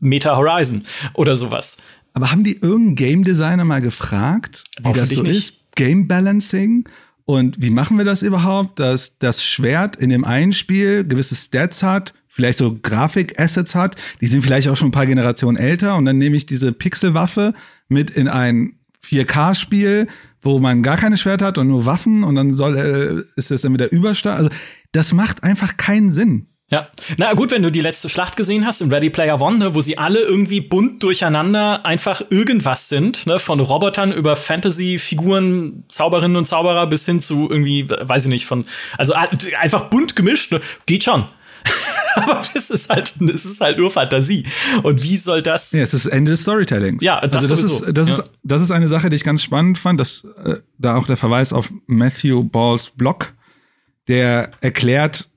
[0.00, 0.84] Meta Horizon
[1.14, 1.78] oder sowas.
[2.12, 5.36] Aber haben die irgendeinen Game Designer mal gefragt, wie das so nicht.
[5.36, 5.54] ist?
[5.74, 6.88] Game Balancing?
[7.24, 11.82] Und wie machen wir das überhaupt, dass das Schwert in dem einen Spiel gewisse Stats
[11.82, 16.04] hat vielleicht so Grafik-Assets hat, die sind vielleicht auch schon ein paar Generationen älter und
[16.04, 17.52] dann nehme ich diese Pixelwaffe
[17.88, 18.74] mit in ein
[19.04, 20.06] 4K-Spiel,
[20.40, 23.62] wo man gar keine Schwerter hat und nur Waffen und dann soll äh, ist das
[23.62, 24.36] dann wieder Überstar.
[24.36, 24.50] Also
[24.92, 26.46] das macht einfach keinen Sinn.
[26.70, 26.86] Ja,
[27.16, 29.80] na gut, wenn du die letzte Schlacht gesehen hast in Ready Player One, ne, wo
[29.80, 36.46] sie alle irgendwie bunt durcheinander einfach irgendwas sind, ne, von Robotern über Fantasy-Figuren, Zauberinnen und
[36.46, 38.64] Zauberer bis hin zu irgendwie, weiß ich nicht, von,
[38.96, 41.26] also einfach bunt gemischt, ne, geht schon.
[42.14, 44.44] aber das ist halt, das ist halt nur Fantasie.
[44.82, 45.72] Und wie soll das?
[45.72, 47.02] Ja, es ist das Ende des Storytellings.
[47.02, 48.18] Ja, das, also das ist, das ja.
[48.18, 51.16] ist, das ist eine Sache, die ich ganz spannend fand, dass äh, da auch der
[51.16, 53.32] Verweis auf Matthew Balls Blog,
[54.08, 55.28] der erklärt,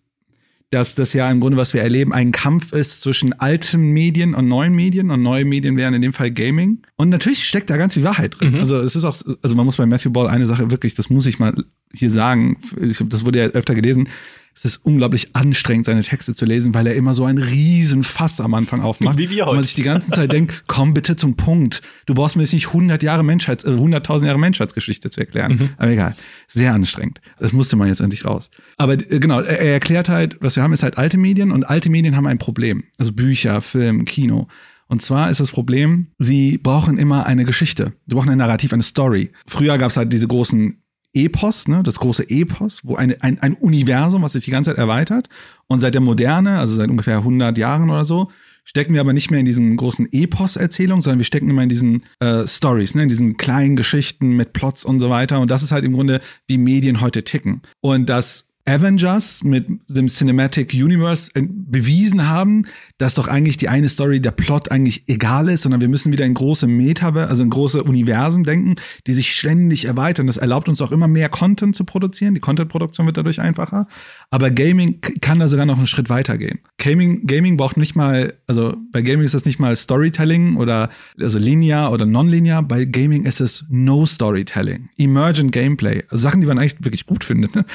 [0.71, 4.47] dass das ja im Grunde, was wir erleben, ein Kampf ist zwischen alten Medien und
[4.47, 6.81] neuen Medien und neue Medien wären in dem Fall Gaming.
[6.95, 8.53] Und natürlich steckt da ganz viel Wahrheit drin.
[8.53, 8.59] Mhm.
[8.59, 11.25] Also es ist auch, also man muss bei Matthew Ball eine Sache wirklich, das muss
[11.25, 11.53] ich mal
[11.93, 14.07] hier sagen, ich, das wurde ja öfter gelesen,
[14.53, 18.41] es ist unglaublich anstrengend, seine Texte zu lesen, weil er immer so einen riesen Fass
[18.41, 19.17] am Anfang aufmacht.
[19.17, 19.51] Wie wir heute.
[19.51, 21.81] Und man sich die ganze Zeit denkt, komm bitte zum Punkt.
[22.05, 25.53] Du brauchst mir jetzt nicht 100 Jahre Menschheits, äh, 100.000 Jahre Menschheitsgeschichte zu erklären.
[25.53, 25.69] Mhm.
[25.77, 26.15] Aber egal.
[26.47, 27.21] Sehr anstrengend.
[27.39, 28.49] Das musste man jetzt endlich raus.
[28.77, 31.63] Aber äh, genau, er, er erklärt halt, was wir haben, ist halt alte Medien und
[31.69, 32.83] alte Medien haben ein Problem.
[32.97, 34.47] Also Bücher, Film, Kino.
[34.91, 37.93] Und zwar ist das Problem, sie brauchen immer eine Geschichte.
[38.07, 39.31] Sie brauchen ein Narrativ, eine Story.
[39.47, 40.80] Früher gab es halt diese großen
[41.13, 44.77] Epos, ne, das große Epos, wo eine, ein, ein Universum, was sich die ganze Zeit
[44.77, 45.29] erweitert.
[45.67, 48.29] Und seit der Moderne, also seit ungefähr 100 Jahren oder so,
[48.63, 52.03] stecken wir aber nicht mehr in diesen großen Epos-Erzählungen, sondern wir stecken immer in diesen
[52.19, 55.39] äh, Stories, ne, in diesen kleinen Geschichten mit Plots und so weiter.
[55.39, 57.61] Und das ist halt im Grunde, wie Medien heute ticken.
[57.81, 62.65] Und das Avengers mit dem Cinematic Universe bewiesen haben,
[62.97, 66.25] dass doch eigentlich die eine Story, der Plot eigentlich egal ist, sondern wir müssen wieder
[66.25, 68.75] in große Metaverse, also in große Universen denken,
[69.07, 70.27] die sich ständig erweitern.
[70.27, 72.33] Das erlaubt uns auch immer mehr Content zu produzieren.
[72.33, 73.87] Die Content-Produktion wird dadurch einfacher.
[74.29, 76.59] Aber Gaming kann da sogar noch einen Schritt weiter gehen.
[76.77, 81.39] Gaming, Gaming braucht nicht mal, also bei Gaming ist das nicht mal Storytelling oder also
[81.39, 82.63] linear oder nonlinear.
[82.63, 87.23] Bei Gaming ist es No Storytelling, Emergent Gameplay, also Sachen, die man eigentlich wirklich gut
[87.23, 87.55] findet.
[87.55, 87.65] Ne?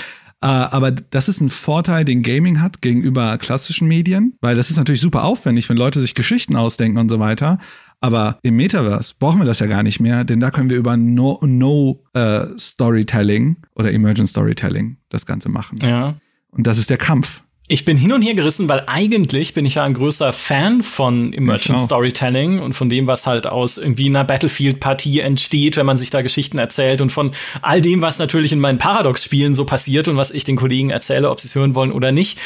[0.42, 4.76] Äh, aber das ist ein Vorteil, den Gaming hat gegenüber klassischen Medien, weil das ist
[4.76, 7.58] natürlich super aufwendig, wenn Leute sich Geschichten ausdenken und so weiter.
[8.00, 10.96] Aber im Metaverse brauchen wir das ja gar nicht mehr, denn da können wir über
[10.96, 15.78] No, no uh, Storytelling oder Emergent Storytelling das Ganze machen.
[15.82, 16.16] Ja.
[16.50, 17.42] Und das ist der Kampf.
[17.68, 21.32] Ich bin hin und her gerissen, weil eigentlich bin ich ja ein größer Fan von
[21.32, 26.10] Emergent Storytelling und von dem, was halt aus irgendwie einer Battlefield-Partie entsteht, wenn man sich
[26.10, 30.16] da Geschichten erzählt und von all dem, was natürlich in meinen Paradox-Spielen so passiert und
[30.16, 32.38] was ich den Kollegen erzähle, ob sie es hören wollen oder nicht.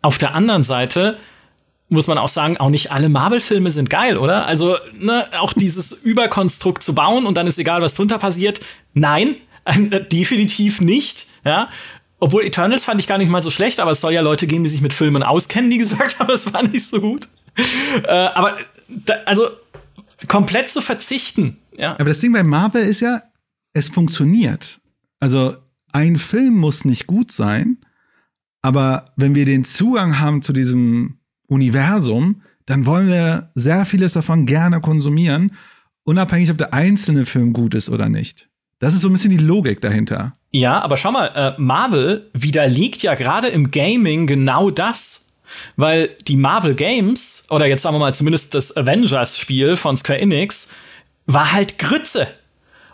[0.00, 1.18] Auf der anderen Seite
[1.90, 4.46] muss man auch sagen, auch nicht alle Marvel-Filme sind geil, oder?
[4.46, 8.60] Also, ne, auch dieses Überkonstrukt zu bauen und dann ist egal, was drunter passiert.
[8.94, 9.36] Nein,
[10.10, 11.26] definitiv nicht.
[11.44, 11.68] Ja,
[12.24, 14.64] obwohl Eternals fand ich gar nicht mal so schlecht, aber es soll ja Leute geben,
[14.64, 17.28] die sich mit Filmen auskennen, die gesagt haben, es war nicht so gut.
[18.04, 18.56] äh, aber
[18.88, 19.50] da, also
[20.26, 21.58] komplett zu verzichten.
[21.76, 21.92] Ja.
[21.92, 23.24] Aber das Ding bei Marvel ist ja,
[23.74, 24.80] es funktioniert.
[25.20, 25.54] Also
[25.92, 27.76] ein Film muss nicht gut sein,
[28.62, 34.46] aber wenn wir den Zugang haben zu diesem Universum, dann wollen wir sehr vieles davon
[34.46, 35.52] gerne konsumieren,
[36.04, 38.48] unabhängig, ob der einzelne Film gut ist oder nicht.
[38.78, 40.32] Das ist so ein bisschen die Logik dahinter.
[40.54, 45.32] Ja, aber schau mal, äh, Marvel widerlegt ja gerade im Gaming genau das.
[45.74, 50.68] Weil die Marvel Games, oder jetzt sagen wir mal zumindest das Avengers-Spiel von Square Enix,
[51.26, 52.28] war halt Grütze.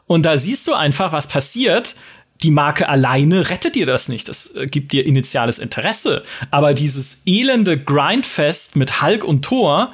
[0.06, 1.96] Und da siehst du einfach, was passiert.
[2.42, 4.30] Die Marke alleine rettet dir das nicht.
[4.30, 6.24] Das äh, gibt dir initiales Interesse.
[6.50, 9.92] Aber dieses elende Grindfest mit Hulk und Thor,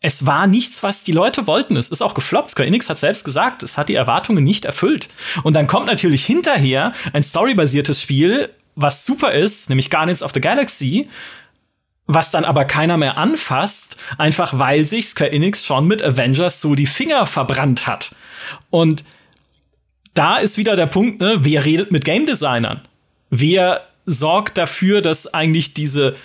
[0.00, 1.76] es war nichts, was die Leute wollten.
[1.76, 2.50] Es ist auch gefloppt.
[2.50, 5.08] Square Enix hat selbst gesagt, es hat die Erwartungen nicht erfüllt.
[5.42, 10.40] Und dann kommt natürlich hinterher ein storybasiertes Spiel, was super ist, nämlich Guardians of the
[10.40, 11.08] Galaxy,
[12.06, 16.76] was dann aber keiner mehr anfasst, einfach weil sich Square Enix schon mit Avengers so
[16.76, 18.14] die Finger verbrannt hat.
[18.70, 19.04] Und
[20.14, 22.82] da ist wieder der Punkt, ne, wer redet mit Game Designern?
[23.30, 26.16] Wer sorgt dafür, dass eigentlich diese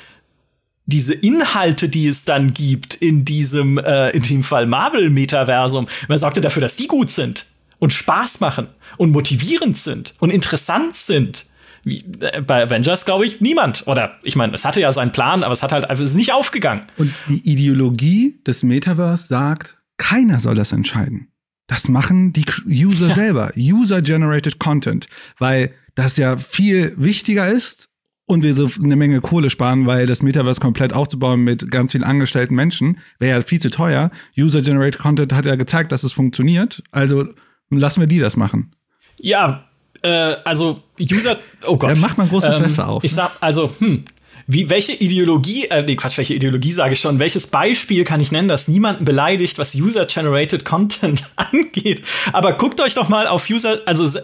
[0.86, 6.41] diese Inhalte, die es dann gibt in diesem, äh, in dem Fall Marvel-Metaversum, man sorgte
[6.41, 7.45] dafür, dass die gut sind
[7.79, 8.67] und Spaß machen
[8.97, 11.45] und motivierend sind und interessant sind.
[11.84, 13.88] Wie, äh, bei Avengers glaube ich niemand.
[13.88, 16.34] Oder ich meine, es hatte ja seinen Plan, aber es hat halt einfach ist nicht
[16.34, 16.84] aufgegangen.
[16.97, 21.29] Und die Ideologie des Metaverse sagt, keiner soll das entscheiden.
[21.67, 23.15] Das machen die User ja.
[23.15, 23.51] selber.
[23.57, 25.07] User-generated Content.
[25.38, 27.89] Weil das ja viel wichtiger ist
[28.26, 32.03] und wir so eine Menge Kohle sparen, weil das Metaverse komplett aufzubauen mit ganz vielen
[32.03, 34.11] angestellten Menschen wäre ja viel zu teuer.
[34.38, 36.84] User-generated Content hat ja gezeigt, dass es funktioniert.
[36.91, 37.28] Also
[37.69, 38.71] lassen wir die das machen.
[39.19, 39.65] Ja,
[40.01, 41.97] äh, also User, oh Gott.
[41.97, 43.03] Da macht man große ähm, Fässer auf.
[43.03, 43.15] Ich ne?
[43.15, 44.05] sag, also, hm,
[44.47, 48.32] wie, welche Ideologie, äh, nee, Quatsch, welche Ideologie sage ich schon, welches Beispiel kann ich
[48.32, 52.03] nennen, das niemanden beleidigt, was User-Generated Content angeht?
[52.34, 54.19] Aber guckt euch doch mal auf User, also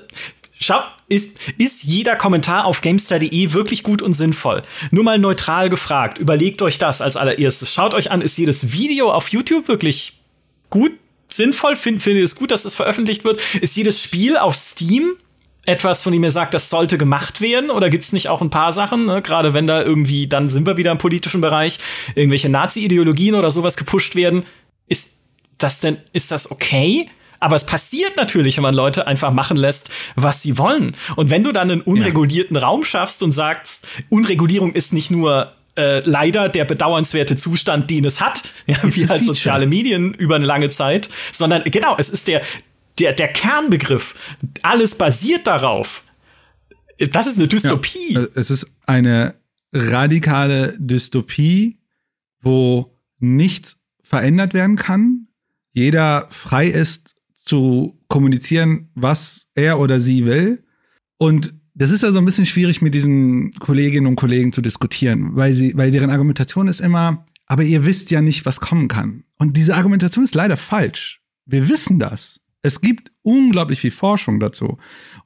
[0.62, 4.62] Schau, ist, ist jeder Kommentar auf GameStar.de wirklich gut und sinnvoll?
[4.91, 6.18] Nur mal neutral gefragt.
[6.18, 7.74] Überlegt euch das als allererstes.
[7.74, 10.20] Schaut euch an, ist jedes Video auf YouTube wirklich
[10.70, 10.91] gut,
[11.30, 11.78] sinnvoll?
[11.78, 13.39] Find, findet ihr es gut, dass es veröffentlicht wird?
[13.62, 15.14] Ist jedes Spiel auf Steam
[15.66, 17.70] etwas, von dem ihr sagt, das sollte gemacht werden?
[17.70, 19.22] Oder gibt es nicht auch ein paar Sachen, ne?
[19.22, 21.80] gerade wenn da irgendwie, dann sind wir wieder im politischen Bereich,
[22.16, 24.45] irgendwelche Nazi-Ideologien oder sowas gepusht werden?
[24.88, 25.20] Ist
[25.57, 27.10] das denn, ist das okay?
[27.40, 30.96] Aber es passiert natürlich, wenn man Leute einfach machen lässt, was sie wollen.
[31.16, 32.64] Und wenn du dann einen unregulierten ja.
[32.64, 38.20] Raum schaffst und sagst, Unregulierung ist nicht nur äh, leider der bedauernswerte Zustand, den es
[38.20, 42.42] hat, ja, wie halt soziale Medien über eine lange Zeit, sondern genau, es ist der,
[43.00, 44.16] der, der Kernbegriff.
[44.62, 46.04] Alles basiert darauf.
[47.12, 48.14] Das ist eine Dystopie.
[48.14, 49.36] Ja, es ist eine
[49.72, 51.80] radikale Dystopie,
[52.42, 55.28] wo nichts verändert werden kann,
[55.72, 57.16] jeder frei ist,
[57.50, 60.64] zu kommunizieren, was er oder sie will.
[61.18, 65.36] Und das ist ja so ein bisschen schwierig mit diesen Kolleginnen und Kollegen zu diskutieren,
[65.36, 69.24] weil sie, weil deren Argumentation ist immer, aber ihr wisst ja nicht, was kommen kann.
[69.39, 71.22] Und diese Argumentation ist leider falsch.
[71.45, 72.39] Wir wissen das.
[72.62, 74.78] Es gibt unglaublich viel Forschung dazu.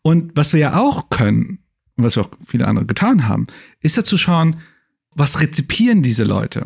[0.01, 1.59] Und was wir ja auch können,
[1.97, 3.47] und was auch viele andere getan haben,
[3.81, 4.61] ist ja zu schauen,
[5.11, 6.65] was rezipieren diese Leute?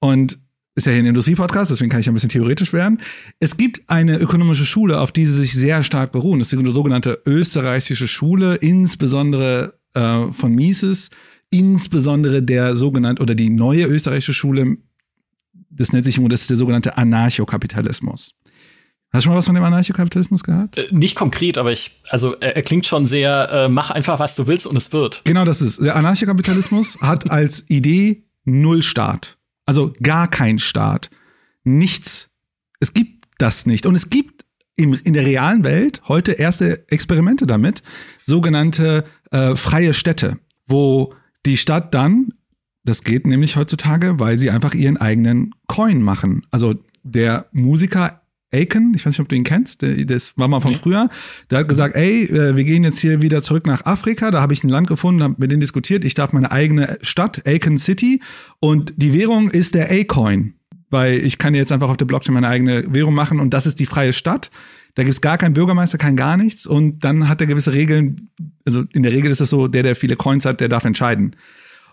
[0.00, 0.38] Und
[0.74, 3.00] ist ja hier ein Industriepodcast, deswegen kann ich ein bisschen theoretisch werden.
[3.38, 6.40] Es gibt eine ökonomische Schule, auf die sie sich sehr stark beruhen.
[6.40, 11.10] Das ist die sogenannte österreichische Schule, insbesondere äh, von Mises,
[11.50, 14.78] insbesondere der sogenannte oder die neue österreichische Schule,
[15.70, 18.34] das nennt sich, das ist der sogenannte Anarchokapitalismus.
[19.12, 20.76] Hast du schon mal was von dem Anarchokapitalismus gehört?
[20.76, 24.34] Äh, nicht konkret, aber ich, also er, er klingt schon sehr, äh, mach einfach, was
[24.34, 25.22] du willst und es wird.
[25.24, 25.80] Genau das ist.
[25.80, 29.38] Der Anarchokapitalismus hat als Idee null Staat.
[29.66, 31.10] Also gar kein Staat.
[31.64, 32.30] Nichts.
[32.80, 33.86] Es gibt das nicht.
[33.86, 34.44] Und es gibt
[34.76, 37.82] im, in der realen Welt heute erste Experimente damit,
[38.22, 41.14] sogenannte äh, freie Städte, wo
[41.46, 42.34] die Stadt dann,
[42.84, 46.46] das geht nämlich heutzutage, weil sie einfach ihren eigenen Coin machen.
[46.50, 48.22] Also der Musiker
[48.54, 50.78] Aiken, ich weiß nicht, ob du ihn kennst, das war mal von nee.
[50.80, 51.08] früher,
[51.50, 54.52] der hat gesagt, ey, äh, wir gehen jetzt hier wieder zurück nach Afrika, da habe
[54.52, 58.22] ich ein Land gefunden, habe mit denen diskutiert, ich darf meine eigene Stadt, Aiken City,
[58.60, 60.54] und die Währung ist der A-Coin,
[60.90, 63.80] weil ich kann jetzt einfach auf der Blockchain meine eigene Währung machen und das ist
[63.80, 64.50] die freie Stadt.
[64.94, 68.30] Da gibt es gar keinen Bürgermeister, kein gar nichts und dann hat er gewisse Regeln,
[68.64, 71.34] also in der Regel ist es so, der, der viele Coins hat, der darf entscheiden.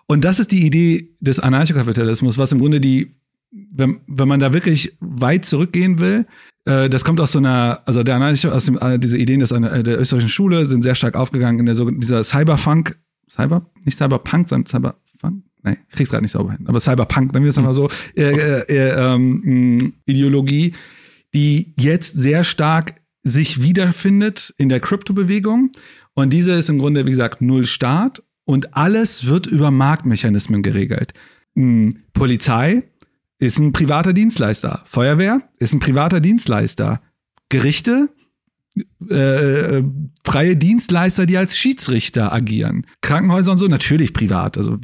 [0.05, 3.15] Und das ist die Idee des Anarchokapitalismus, was im Grunde die
[3.51, 6.25] wenn, wenn man da wirklich weit zurückgehen will,
[6.65, 9.51] äh, das kommt aus so einer, also der Analyse aus dem, äh, diese Ideen des,
[9.51, 12.97] äh, der österreichischen Schule sind sehr stark aufgegangen in der so, dieser Cyberfunk,
[13.29, 17.45] Cyber, nicht Cyberpunk, sondern Cyberfunk, nee, ich krieg's gerade nicht sauber hin, aber Cyberpunk, nennen
[17.45, 20.73] wir es mal so, äh, äh, äh, ähm, Ideologie,
[21.33, 25.71] die jetzt sehr stark sich wiederfindet in der Kryptobewegung.
[26.13, 31.13] Und diese ist im Grunde, wie gesagt, null Staat und alles wird über Marktmechanismen geregelt.
[31.55, 32.83] Hm, Polizei
[33.41, 34.81] ist ein privater Dienstleister.
[34.85, 37.01] Feuerwehr ist ein privater Dienstleister.
[37.49, 38.09] Gerichte,
[39.09, 39.83] äh, äh,
[40.23, 42.85] freie Dienstleister, die als Schiedsrichter agieren.
[43.01, 44.57] Krankenhäuser und so, natürlich privat.
[44.57, 44.77] Also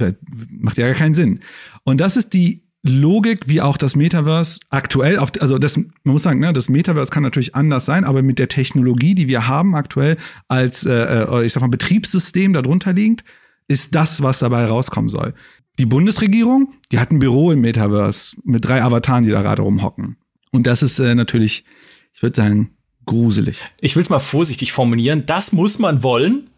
[0.49, 1.39] macht ja gar keinen Sinn.
[1.83, 6.23] Und das ist die Logik, wie auch das Metaverse aktuell, auf, also das, man muss
[6.23, 9.75] sagen, ne, das Metaverse kann natürlich anders sein, aber mit der Technologie, die wir haben
[9.75, 10.17] aktuell
[10.47, 13.23] als, äh, äh ich sag mal, Betriebssystem darunter liegend,
[13.67, 15.33] ist das, was dabei rauskommen soll.
[15.79, 20.17] Die Bundesregierung, die hat ein Büro im Metaverse mit drei Avataren, die da gerade rumhocken.
[20.51, 21.65] Und das ist äh, natürlich,
[22.13, 22.71] ich würde sagen,
[23.05, 23.59] gruselig.
[23.79, 25.25] Ich will es mal vorsichtig formulieren.
[25.25, 26.49] Das muss man wollen.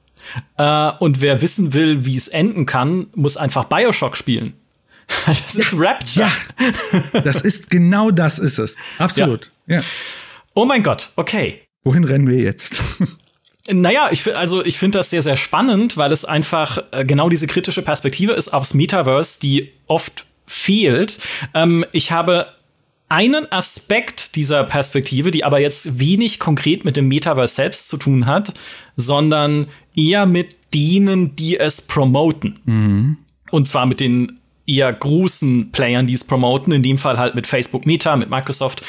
[0.57, 4.53] Äh, und wer wissen will, wie es enden kann, muss einfach Bioshock spielen.
[5.25, 6.29] das ist Rapture.
[7.13, 8.77] Ja, das ist genau das ist es.
[8.99, 9.51] Absolut.
[9.67, 9.77] Ja.
[9.77, 9.83] ja.
[10.53, 11.61] Oh mein Gott, okay.
[11.83, 12.83] Wohin rennen wir jetzt?
[13.71, 17.45] Naja, ich, also ich finde das sehr, sehr spannend, weil es einfach äh, genau diese
[17.45, 21.19] kritische Perspektive ist aufs Metaverse, die oft fehlt.
[21.53, 22.47] Ähm, ich habe
[23.09, 28.25] einen Aspekt dieser Perspektive, die aber jetzt wenig konkret mit dem Metaverse selbst zu tun
[28.25, 28.53] hat,
[28.95, 32.59] sondern eher mit denen, die es promoten.
[32.65, 33.17] Mhm.
[33.51, 37.47] Und zwar mit den eher großen Playern, die es promoten, in dem Fall halt mit
[37.47, 38.83] Facebook Meta, mit Microsoft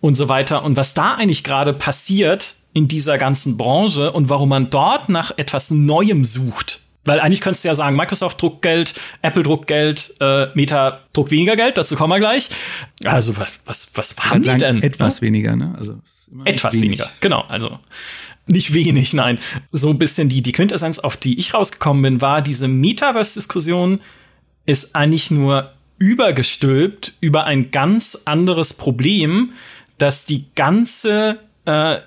[0.00, 0.64] und so weiter.
[0.64, 5.36] Und was da eigentlich gerade passiert in dieser ganzen Branche und warum man dort nach
[5.36, 6.80] etwas Neuem sucht.
[7.04, 11.30] Weil eigentlich könntest du ja sagen, Microsoft druckt Geld, Apple druckt Geld, äh, Meta druckt
[11.30, 12.50] weniger Geld, dazu kommen wir gleich.
[13.04, 14.82] Also was, was, was haben die denn?
[14.82, 15.74] Etwas weniger, ne?
[15.78, 16.00] Also
[16.44, 16.84] etwas wenig.
[16.84, 17.40] weniger, genau.
[17.48, 17.78] Also
[18.46, 19.38] nicht wenig, nein.
[19.72, 24.00] So ein bisschen die, die Quintessenz, auf die ich rausgekommen bin, war, diese Metaverse-Diskussion
[24.66, 29.52] ist eigentlich nur übergestülpt über ein ganz anderes Problem,
[29.98, 31.98] das die ganze äh,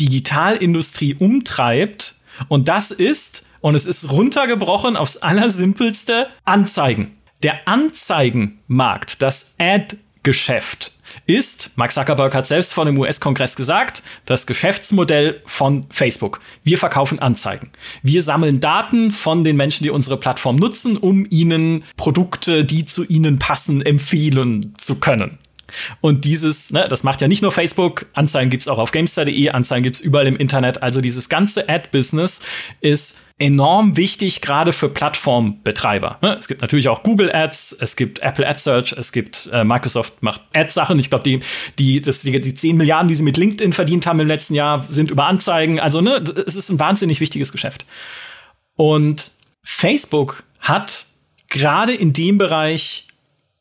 [0.00, 2.16] Digitalindustrie umtreibt.
[2.48, 7.16] Und das ist, und es ist runtergebrochen aufs Allersimpelste, Anzeigen.
[7.42, 10.94] Der Anzeigenmarkt, das Ad-Geschäft,
[11.26, 16.40] ist, Mark Zuckerberg hat selbst vor dem US-Kongress gesagt, das Geschäftsmodell von Facebook.
[16.62, 17.70] Wir verkaufen Anzeigen.
[18.02, 23.04] Wir sammeln Daten von den Menschen, die unsere Plattform nutzen, um ihnen Produkte, die zu
[23.04, 25.38] ihnen passen, empfehlen zu können.
[26.00, 29.82] Und dieses, ne, das macht ja nicht nur Facebook, Anzeigen gibt's auch auf Gamestar.de, Anzeigen
[29.82, 30.82] gibt's überall im Internet.
[30.82, 32.40] Also dieses ganze Ad-Business
[32.80, 36.18] ist enorm wichtig, gerade für Plattformbetreiber.
[36.22, 36.36] Ne?
[36.38, 40.22] Es gibt natürlich auch Google Ads, es gibt Apple Ad Search, es gibt äh, Microsoft
[40.22, 40.98] macht Ad-Sachen.
[41.00, 41.40] Ich glaube, die,
[41.78, 45.10] die, die, die 10 Milliarden, die sie mit LinkedIn verdient haben im letzten Jahr, sind
[45.10, 45.80] über Anzeigen.
[45.80, 47.86] Also, ne, es ist ein wahnsinnig wichtiges Geschäft.
[48.76, 49.32] Und
[49.64, 51.06] Facebook hat
[51.48, 53.06] gerade in dem Bereich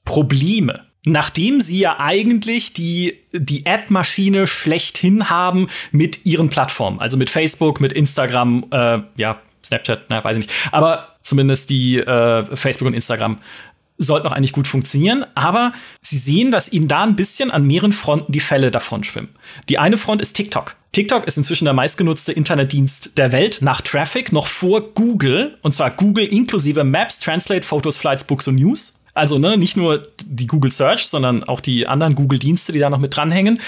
[0.06, 7.30] Probleme nachdem sie ja eigentlich die, die Ad-Maschine schlechthin haben mit ihren Plattformen, also mit
[7.30, 12.88] Facebook, mit Instagram, äh, ja, Snapchat, na, weiß ich nicht, aber zumindest die äh, Facebook
[12.88, 13.40] und Instagram
[13.98, 17.94] sollten auch eigentlich gut funktionieren, aber sie sehen, dass ihnen da ein bisschen an mehreren
[17.94, 19.30] Fronten die Fälle davon schwimmen.
[19.70, 20.76] Die eine Front ist TikTok.
[20.94, 25.92] TikTok ist inzwischen der meistgenutzte Internetdienst der Welt nach Traffic, noch vor Google, und zwar
[25.92, 29.03] Google inklusive Maps, Translate, Photos, Flights, Books und News.
[29.14, 33.00] Also ne, nicht nur die Google Search, sondern auch die anderen Google-Dienste, die da noch
[33.00, 33.60] mit dranhängen.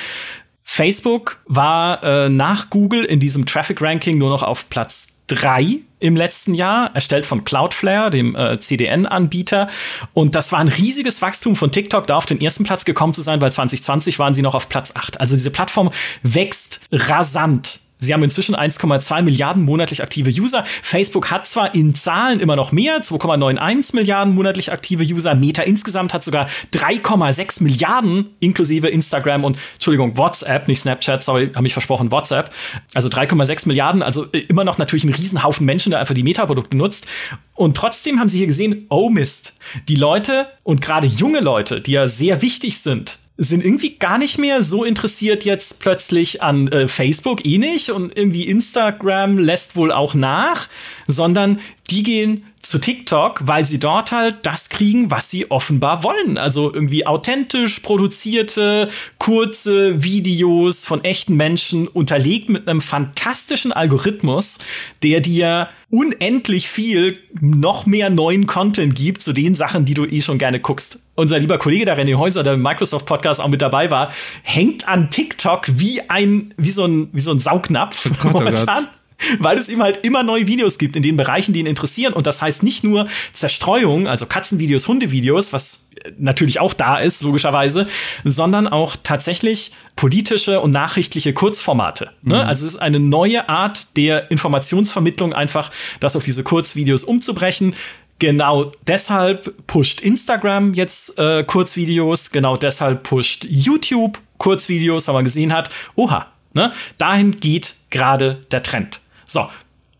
[0.63, 6.53] Facebook war äh, nach Google in diesem Traffic-Ranking nur noch auf Platz drei im letzten
[6.53, 9.69] Jahr, erstellt von Cloudflare, dem äh, CDN-Anbieter.
[10.13, 13.21] Und das war ein riesiges Wachstum von TikTok, da auf den ersten Platz gekommen zu
[13.21, 15.19] sein, weil 2020 waren sie noch auf Platz acht.
[15.19, 15.91] Also diese Plattform
[16.21, 17.79] wächst rasant.
[17.99, 20.65] Sie haben inzwischen 1,2 Milliarden monatlich aktive User.
[20.83, 25.33] Facebook hat zwar in Zahlen immer noch mehr, 2,91 Milliarden monatlich aktive User.
[25.33, 31.65] Meta insgesamt hat sogar 3,6 Milliarden inklusive Instagram und, Entschuldigung, WhatsApp, nicht Snapchat, sorry, habe
[31.67, 32.53] ich versprochen, WhatsApp.
[32.93, 36.75] Also 3,6 Milliarden, also äh, immer noch natürlich ein Riesenhaufen Menschen, der einfach die Meta-Produkte
[36.75, 37.07] nutzt.
[37.55, 39.57] Und trotzdem haben sie hier gesehen, oh Mist,
[39.87, 44.37] die Leute und gerade junge Leute, die ja sehr wichtig sind, sind irgendwie gar nicht
[44.37, 49.91] mehr so interessiert jetzt plötzlich an äh, Facebook eh nicht und irgendwie Instagram lässt wohl
[49.91, 50.69] auch nach,
[51.05, 51.59] sondern
[51.89, 56.37] die gehen zu TikTok, weil sie dort halt das kriegen, was sie offenbar wollen.
[56.37, 58.89] Also irgendwie authentisch produzierte,
[59.19, 64.57] kurze Videos von echten Menschen unterlegt mit einem fantastischen Algorithmus,
[65.03, 70.21] der dir unendlich viel noch mehr neuen Content gibt zu den Sachen, die du eh
[70.21, 70.99] schon gerne guckst.
[71.15, 74.11] Unser lieber Kollege der René Häuser, der im Microsoft Podcast auch mit dabei war,
[74.43, 78.87] hängt an TikTok wie ein, wie so ein, wie so ein Saugnapf oh momentan.
[78.91, 78.95] Oh
[79.39, 82.13] weil es ihm halt immer neue Videos gibt in den Bereichen, die ihn interessieren.
[82.13, 87.87] Und das heißt nicht nur Zerstreuung, also Katzenvideos, Hundevideos, was natürlich auch da ist, logischerweise,
[88.23, 92.11] sondern auch tatsächlich politische und nachrichtliche Kurzformate.
[92.21, 92.35] Ne?
[92.35, 92.41] Mhm.
[92.41, 97.73] Also es ist eine neue Art der Informationsvermittlung, einfach das auf diese Kurzvideos umzubrechen.
[98.19, 105.51] Genau deshalb pusht Instagram jetzt äh, Kurzvideos, genau deshalb pusht YouTube Kurzvideos, weil man gesehen
[105.53, 106.71] hat, oha, ne?
[106.97, 109.01] dahin geht gerade der Trend.
[109.25, 109.49] So.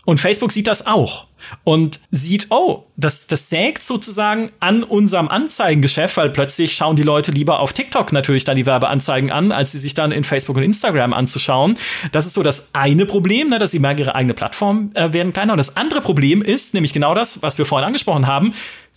[0.06, 1.25] Und Facebook sieht das auch
[1.64, 7.32] und sieht, oh, das, das sägt sozusagen an unserem Anzeigengeschäft, weil plötzlich schauen die Leute
[7.32, 10.64] lieber auf TikTok natürlich dann die Werbeanzeigen an, als sie sich dann in Facebook und
[10.64, 11.78] Instagram anzuschauen.
[12.12, 15.34] Das ist so das eine Problem, ne, dass sie merken, ihre eigene Plattform äh, werden
[15.34, 15.54] kleiner.
[15.54, 18.54] Und das andere Problem ist nämlich genau das, was wir vorhin angesprochen haben,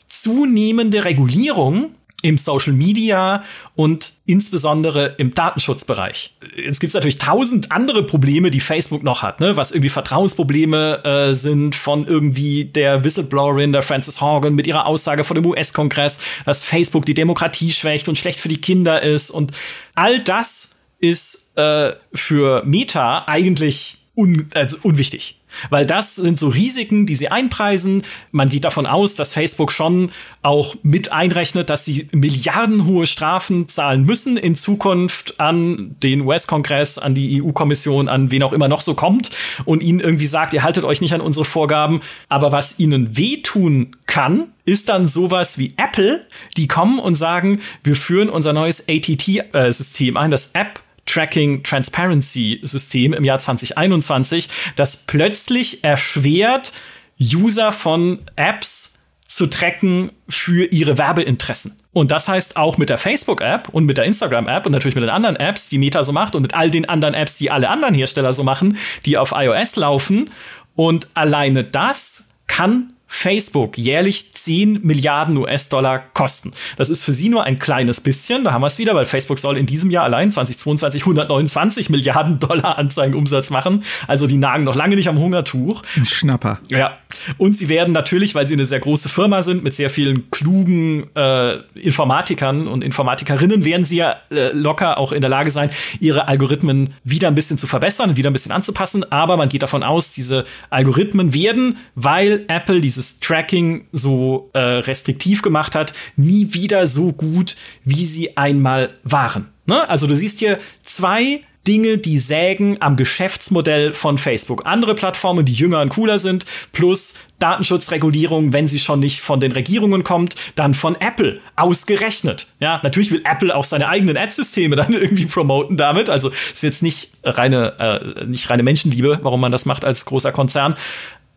[0.07, 3.45] zunehmende Regulierung im Social Media
[3.77, 6.35] und insbesondere im Datenschutzbereich.
[6.57, 9.57] Jetzt gibt es natürlich tausend andere Probleme, die Facebook noch hat, ne?
[9.57, 15.23] was irgendwie Vertrauensprobleme äh, sind von irgendwie der Whistleblowerin, der Frances Horgan, mit ihrer Aussage
[15.23, 19.31] vor dem US-Kongress, dass Facebook die Demokratie schwächt und schlecht für die Kinder ist.
[19.31, 19.53] Und
[19.95, 25.38] all das ist äh, für Meta eigentlich un also unwichtig.
[25.71, 28.03] Weil das sind so Risiken, die sie einpreisen.
[28.31, 30.11] Man geht davon aus, dass Facebook schon
[30.43, 37.15] auch mit einrechnet, dass sie milliardenhohe Strafen zahlen müssen in Zukunft an den US-Kongress, an
[37.15, 39.31] die EU-Kommission, an wen auch immer noch so kommt
[39.65, 42.01] und ihnen irgendwie sagt, ihr haltet euch nicht an unsere Vorgaben.
[42.29, 46.27] Aber was ihnen wehtun kann, ist dann sowas wie Apple,
[46.57, 52.61] die kommen und sagen, wir führen unser neues ATT-System äh, ein, das App Tracking Transparency
[52.63, 56.73] System im Jahr 2021, das plötzlich erschwert,
[57.21, 61.79] User von Apps zu tracken für ihre Werbeinteressen.
[61.93, 65.11] Und das heißt auch mit der Facebook-App und mit der Instagram-App und natürlich mit den
[65.11, 67.95] anderen Apps, die Meta so macht und mit all den anderen Apps, die alle anderen
[67.95, 70.31] Hersteller so machen, die auf iOS laufen.
[70.77, 76.53] Und alleine das kann Facebook jährlich 10 Milliarden US-Dollar kosten.
[76.77, 78.45] Das ist für sie nur ein kleines bisschen.
[78.45, 82.39] Da haben wir es wieder, weil Facebook soll in diesem Jahr allein 2022 129 Milliarden
[82.39, 83.83] Dollar Anzeigenumsatz machen.
[84.07, 85.83] Also die nagen noch lange nicht am Hungertuch.
[85.97, 86.61] Ein Schnapper.
[86.69, 86.99] Ja.
[87.39, 91.07] Und sie werden natürlich, weil sie eine sehr große Firma sind mit sehr vielen klugen
[91.17, 95.71] äh, Informatikern und Informatikerinnen, werden sie ja äh, locker auch in der Lage sein,
[96.01, 99.11] ihre Algorithmen wieder ein bisschen zu verbessern, wieder ein bisschen anzupassen.
[99.11, 104.59] Aber man geht davon aus, diese Algorithmen werden, weil Apple diese dieses Tracking so äh,
[104.59, 109.49] restriktiv gemacht hat, nie wieder so gut, wie sie einmal waren.
[109.67, 109.89] Ne?
[109.89, 114.65] Also du siehst hier zwei Dinge, die sägen am Geschäftsmodell von Facebook.
[114.65, 119.53] Andere Plattformen, die jünger und cooler sind, plus Datenschutzregulierung, wenn sie schon nicht von den
[119.53, 122.49] Regierungen kommt, dann von Apple ausgerechnet.
[122.59, 126.09] Ja, natürlich will Apple auch seine eigenen Ad-Systeme dann irgendwie promoten damit.
[126.09, 130.33] Also ist jetzt nicht reine, äh, nicht reine Menschenliebe, warum man das macht als großer
[130.33, 130.75] Konzern.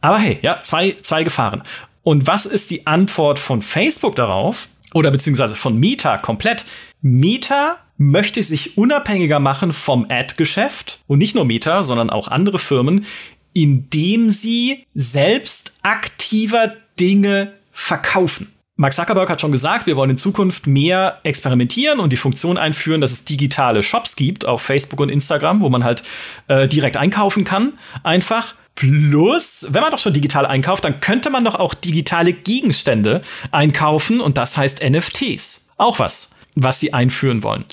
[0.02, 1.64] Aber hey, ja, zwei, zwei Gefahren.
[2.04, 4.68] Und was ist die Antwort von Facebook darauf?
[4.94, 6.66] Oder beziehungsweise von Meta komplett?
[7.02, 13.06] Meta möchte sich unabhängiger machen vom Ad-Geschäft und nicht nur Meta, sondern auch andere Firmen,
[13.54, 18.52] indem sie selbst aktiver Dinge verkaufen.
[18.76, 23.00] Mark Zuckerberg hat schon gesagt, wir wollen in Zukunft mehr experimentieren und die Funktion einführen,
[23.00, 26.02] dass es digitale Shops gibt auf Facebook und Instagram, wo man halt
[26.48, 27.74] äh, direkt einkaufen kann.
[28.02, 28.56] Einfach.
[28.76, 33.22] Plus, wenn man doch schon digital einkauft, dann könnte man doch auch digitale Gegenstände
[33.52, 35.70] einkaufen und das heißt NFTs.
[35.78, 37.66] Auch was, was sie einführen wollen.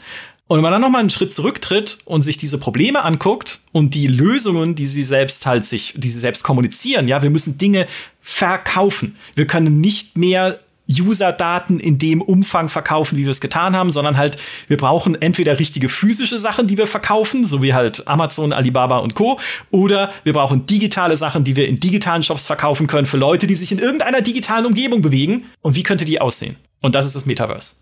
[0.49, 3.95] Und wenn man dann noch mal einen Schritt zurücktritt und sich diese Probleme anguckt und
[3.95, 7.87] die Lösungen, die sie selbst halt sich, die sie selbst kommunizieren, ja, wir müssen Dinge
[8.23, 9.17] verkaufen.
[9.35, 14.17] Wir können nicht mehr User-Daten in dem Umfang verkaufen, wie wir es getan haben, sondern
[14.17, 14.39] halt,
[14.69, 19.15] wir brauchen entweder richtige physische Sachen, die wir verkaufen, so wie halt Amazon, Alibaba und
[19.15, 19.39] Co.
[19.71, 23.55] Oder wir brauchen digitale Sachen, die wir in digitalen Shops verkaufen können für Leute, die
[23.55, 25.45] sich in irgendeiner digitalen Umgebung bewegen.
[25.61, 26.57] Und wie könnte die aussehen?
[26.81, 27.77] Und das ist das Metaverse.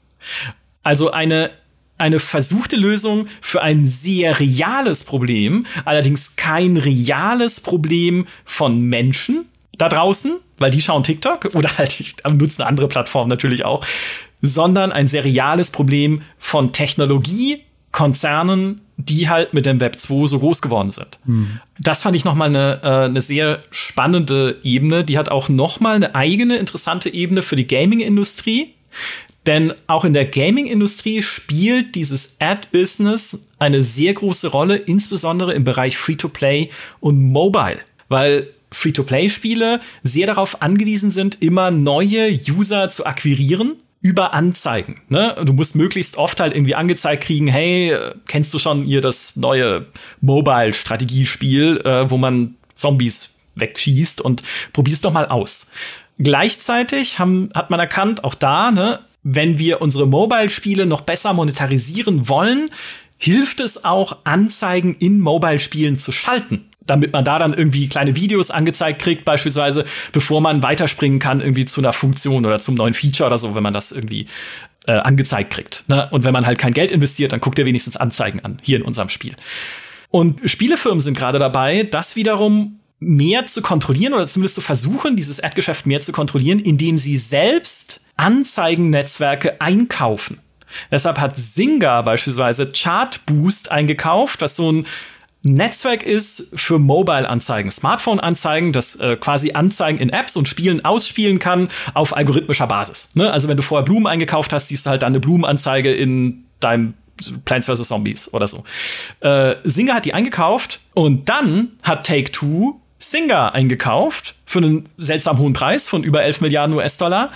[0.82, 1.50] Also eine
[1.98, 9.46] eine versuchte Lösung für ein sehr reales Problem, allerdings kein reales Problem von Menschen,
[9.78, 13.84] da draußen, weil die schauen TikTok oder halt nutzen andere Plattformen natürlich auch,
[14.40, 20.90] sondern ein seriales Problem von Technologiekonzernen, die halt mit dem Web 2 so groß geworden
[20.90, 21.18] sind.
[21.26, 21.60] Hm.
[21.78, 25.04] Das fand ich nochmal eine, äh, eine sehr spannende Ebene.
[25.04, 28.72] Die hat auch nochmal eine eigene interessante Ebene für die Gaming-Industrie.
[29.46, 35.96] Denn auch in der Gaming-Industrie spielt dieses Ad-Business eine sehr große Rolle, insbesondere im Bereich
[35.98, 37.78] Free-to-Play und Mobile.
[38.08, 45.01] Weil Free-to-Play-Spiele sehr darauf angewiesen sind, immer neue User zu akquirieren über Anzeigen.
[45.09, 45.35] Ne?
[45.44, 47.97] Du musst möglichst oft halt irgendwie angezeigt kriegen, hey,
[48.28, 49.86] kennst du schon hier das neue
[50.20, 54.43] Mobile-Strategiespiel, äh, wo man Zombies wegschießt und
[54.73, 55.73] probier's doch mal aus.
[56.19, 62.28] Gleichzeitig haben, hat man erkannt, auch da, ne, wenn wir unsere Mobile-Spiele noch besser monetarisieren
[62.28, 62.70] wollen,
[63.19, 68.50] hilft es auch, Anzeigen in Mobile-Spielen zu schalten damit man da dann irgendwie kleine Videos
[68.50, 73.26] angezeigt kriegt, beispielsweise, bevor man weiterspringen kann, irgendwie zu einer Funktion oder zum neuen Feature
[73.26, 74.26] oder so, wenn man das irgendwie
[74.86, 75.84] äh, angezeigt kriegt.
[75.88, 76.08] Ne?
[76.10, 78.82] Und wenn man halt kein Geld investiert, dann guckt er wenigstens Anzeigen an, hier in
[78.82, 79.34] unserem Spiel.
[80.10, 85.42] Und Spielefirmen sind gerade dabei, das wiederum mehr zu kontrollieren oder zumindest zu versuchen, dieses
[85.42, 90.40] Ad-Geschäft mehr zu kontrollieren, indem sie selbst Anzeigennetzwerke einkaufen.
[90.90, 94.86] Deshalb hat Zynga beispielsweise Chartboost eingekauft, was so ein
[95.55, 101.68] Netzwerk ist für Mobile-Anzeigen, Smartphone-Anzeigen, das äh, quasi Anzeigen in Apps und Spielen ausspielen kann
[101.94, 103.10] auf algorithmischer Basis.
[103.14, 103.31] Ne?
[103.31, 106.94] Also wenn du vorher Blumen eingekauft hast, siehst du halt dann eine Blumenanzeige in deinem
[107.44, 107.89] Plants vs.
[107.89, 108.64] Zombies oder so.
[109.20, 115.39] Äh, Singer hat die eingekauft und dann hat Take Two Singer eingekauft für einen seltsam
[115.39, 117.31] hohen Preis von über 11 Milliarden US-Dollar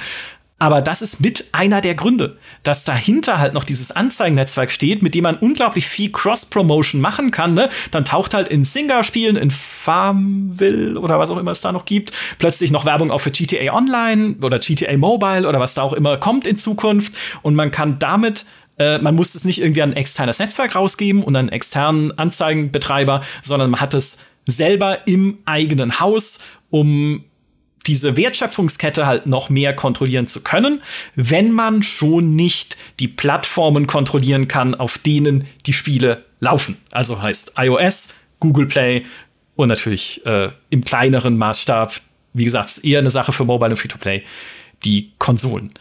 [0.61, 5.15] Aber das ist mit einer der Gründe, dass dahinter halt noch dieses Anzeigennetzwerk steht, mit
[5.15, 7.55] dem man unglaublich viel Cross-Promotion machen kann.
[7.55, 7.71] Ne?
[7.91, 12.13] Dann taucht halt in Singer-Spielen, in Farmville oder was auch immer es da noch gibt,
[12.39, 16.19] plötzlich noch Werbung auch für GTA Online oder GTA Mobile oder was da auch immer
[16.19, 17.15] kommt in Zukunft.
[17.41, 18.45] Und man kann damit
[18.79, 22.19] äh, man muss es nicht irgendwie an ein externes Netzwerk rausgeben und an einen externen
[22.19, 26.39] Anzeigenbetreiber, sondern man hat es selber im eigenen Haus,
[26.69, 27.25] um
[27.87, 30.83] diese Wertschöpfungskette halt noch mehr kontrollieren zu können,
[31.15, 36.77] wenn man schon nicht die Plattformen kontrollieren kann, auf denen die Spiele laufen.
[36.91, 39.05] Also heißt iOS, Google Play
[39.57, 42.01] und natürlich äh, im kleineren Maßstab,
[42.33, 44.23] wie gesagt, eher eine Sache für Mobile und Free-to-Play,
[44.85, 45.75] die Konsolen.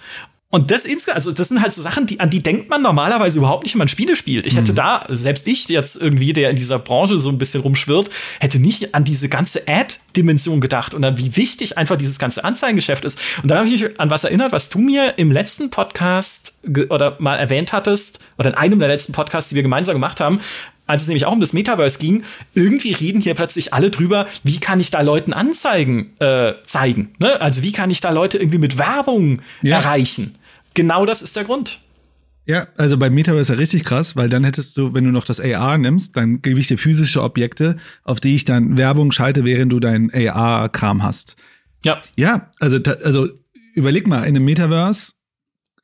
[0.51, 3.37] Und das insgesamt, also das sind halt so Sachen, die, an die denkt man normalerweise
[3.37, 4.47] überhaupt nicht, wenn man Spiele spielt.
[4.47, 4.77] Ich hätte mhm.
[4.77, 8.09] da, selbst ich jetzt irgendwie, der in dieser Branche so ein bisschen rumschwirrt,
[8.39, 13.05] hätte nicht an diese ganze Ad-Dimension gedacht und an wie wichtig einfach dieses ganze Anzeigengeschäft
[13.05, 13.19] ist.
[13.43, 16.55] Und dann habe ich mich an was erinnert, was du mir im letzten Podcast
[16.89, 20.39] oder mal erwähnt hattest, oder in einem der letzten Podcasts, die wir gemeinsam gemacht haben,
[20.89, 22.23] als es nämlich auch um das Metaverse ging,
[22.55, 27.13] irgendwie reden hier plötzlich alle drüber, wie kann ich da Leuten Anzeigen äh, zeigen?
[27.19, 27.39] Ne?
[27.39, 29.77] Also wie kann ich da Leute irgendwie mit Werbung ja.
[29.77, 30.38] erreichen?
[30.79, 31.81] Genau das ist der Grund.
[32.45, 35.25] Ja, also bei Metaverse ist ja richtig krass, weil dann hättest du, wenn du noch
[35.25, 39.45] das AR nimmst, dann gebe ich dir physische Objekte, auf die ich dann Werbung schalte,
[39.45, 41.35] während du deinen AR-Kram hast.
[41.83, 42.01] Ja.
[42.15, 43.29] Ja, also, also
[43.75, 45.11] überleg mal, in einem Metaverse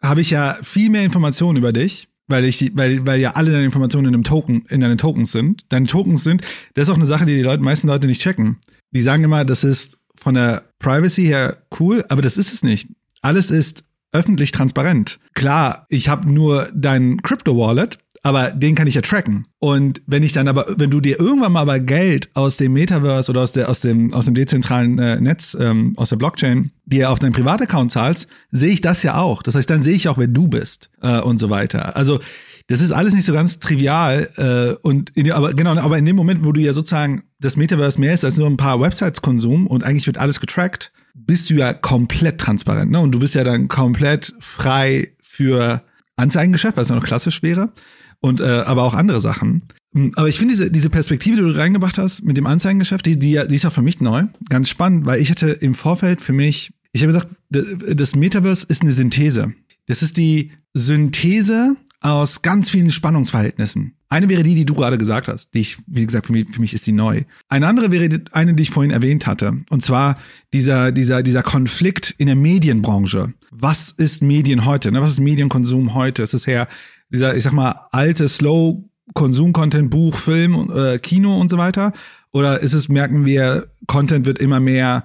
[0.02, 3.52] habe ich ja viel mehr Informationen über dich, weil ich die, weil, weil ja alle
[3.52, 5.66] deine Informationen in einem Token, in deinen Tokens sind.
[5.70, 6.42] Deine Tokens sind,
[6.74, 8.58] das ist auch eine Sache, die die Leute, meisten Leute nicht checken.
[8.92, 12.90] Die sagen immer, das ist von der Privacy her cool, aber das ist es nicht.
[13.22, 13.84] Alles ist
[14.16, 15.20] öffentlich transparent.
[15.34, 19.46] Klar, ich habe nur dein Crypto-Wallet, aber den kann ich ja tracken.
[19.60, 23.30] Und wenn ich dann aber, wenn du dir irgendwann mal aber Geld aus dem Metaverse
[23.30, 27.12] oder aus, der, aus, dem, aus dem dezentralen äh, Netz, ähm, aus der Blockchain, dir
[27.12, 29.44] auf deinen Privataccount zahlst, sehe ich das ja auch.
[29.44, 31.96] Das heißt, dann sehe ich auch, wer du bist äh, und so weiter.
[31.96, 32.20] Also
[32.68, 34.30] das ist alles nicht so ganz trivial.
[34.38, 38.00] Äh, und in, aber genau, aber in dem Moment, wo du ja sozusagen das Metaverse
[38.00, 41.74] mehr ist als nur ein paar Websites-Konsum und eigentlich wird alles getrackt, bist du ja
[41.74, 42.92] komplett transparent.
[42.92, 43.00] Ne?
[43.00, 45.84] Und du bist ja dann komplett frei für
[46.18, 47.72] Anzeigengeschäft, was ja noch klassisch wäre.
[48.20, 49.64] Und äh, aber auch andere Sachen.
[49.94, 53.18] Hm, aber ich finde diese, diese Perspektive, die du reingebracht hast mit dem Anzeigengeschäft, die,
[53.18, 54.26] die, die ist auch für mich neu.
[54.50, 58.82] Ganz spannend, weil ich hatte im Vorfeld für mich, ich habe gesagt, das Metaverse ist
[58.82, 59.54] eine Synthese.
[59.88, 63.98] Das ist die Synthese aus ganz vielen Spannungsverhältnissen.
[64.16, 66.62] Eine wäre die, die du gerade gesagt hast, die ich, wie gesagt, für mich, für
[66.62, 67.24] mich ist die neu.
[67.50, 69.58] Eine andere wäre eine, die ich vorhin erwähnt hatte.
[69.70, 70.18] Und zwar
[70.54, 73.34] dieser, dieser, dieser Konflikt in der Medienbranche.
[73.52, 74.94] Was ist Medien heute?
[74.94, 75.02] Ne?
[75.02, 76.24] Was ist Medienkonsum heute?
[76.24, 76.70] Es ist ja
[77.10, 78.86] dieser, ich sag mal, alte, slow
[79.16, 81.92] Konsum-Content, Buch, Film, äh, Kino und so weiter?
[82.32, 85.04] Oder ist es, merken wir, Content wird immer mehr,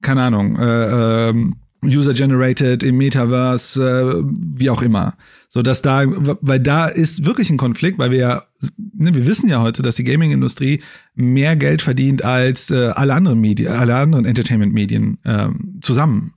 [0.00, 1.44] keine Ahnung, äh, äh,
[1.84, 4.24] User-generated, im Metaverse, äh,
[4.56, 5.14] wie auch immer.
[5.56, 8.42] So dass da, weil da ist wirklich ein Konflikt, weil wir ja,
[8.76, 10.82] ne, wir wissen ja heute, dass die Gaming-Industrie
[11.14, 15.48] mehr Geld verdient als äh, alle anderen Medien, alle anderen Entertainment-Medien äh,
[15.80, 16.34] zusammen.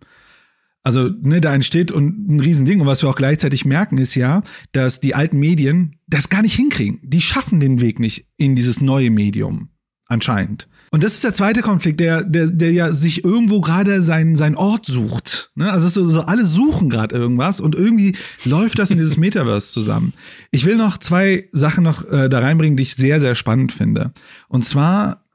[0.84, 2.80] Also, ne, da entsteht und ein Riesending.
[2.80, 4.42] Und was wir auch gleichzeitig merken, ist ja,
[4.72, 7.02] dass die alten Medien das gar nicht hinkriegen.
[7.04, 9.68] Die schaffen den Weg nicht in dieses neue Medium.
[10.06, 10.70] Anscheinend.
[10.92, 14.56] Und das ist der zweite Konflikt, der, der, der ja sich irgendwo gerade seinen, seinen
[14.56, 15.52] Ort sucht.
[15.56, 15.72] Ne?
[15.72, 20.14] Also so, so alle suchen gerade irgendwas und irgendwie läuft das in dieses Metaverse zusammen.
[20.52, 24.14] Ich will noch zwei Sachen noch äh, da reinbringen, die ich sehr, sehr spannend finde.
[24.48, 25.26] Und zwar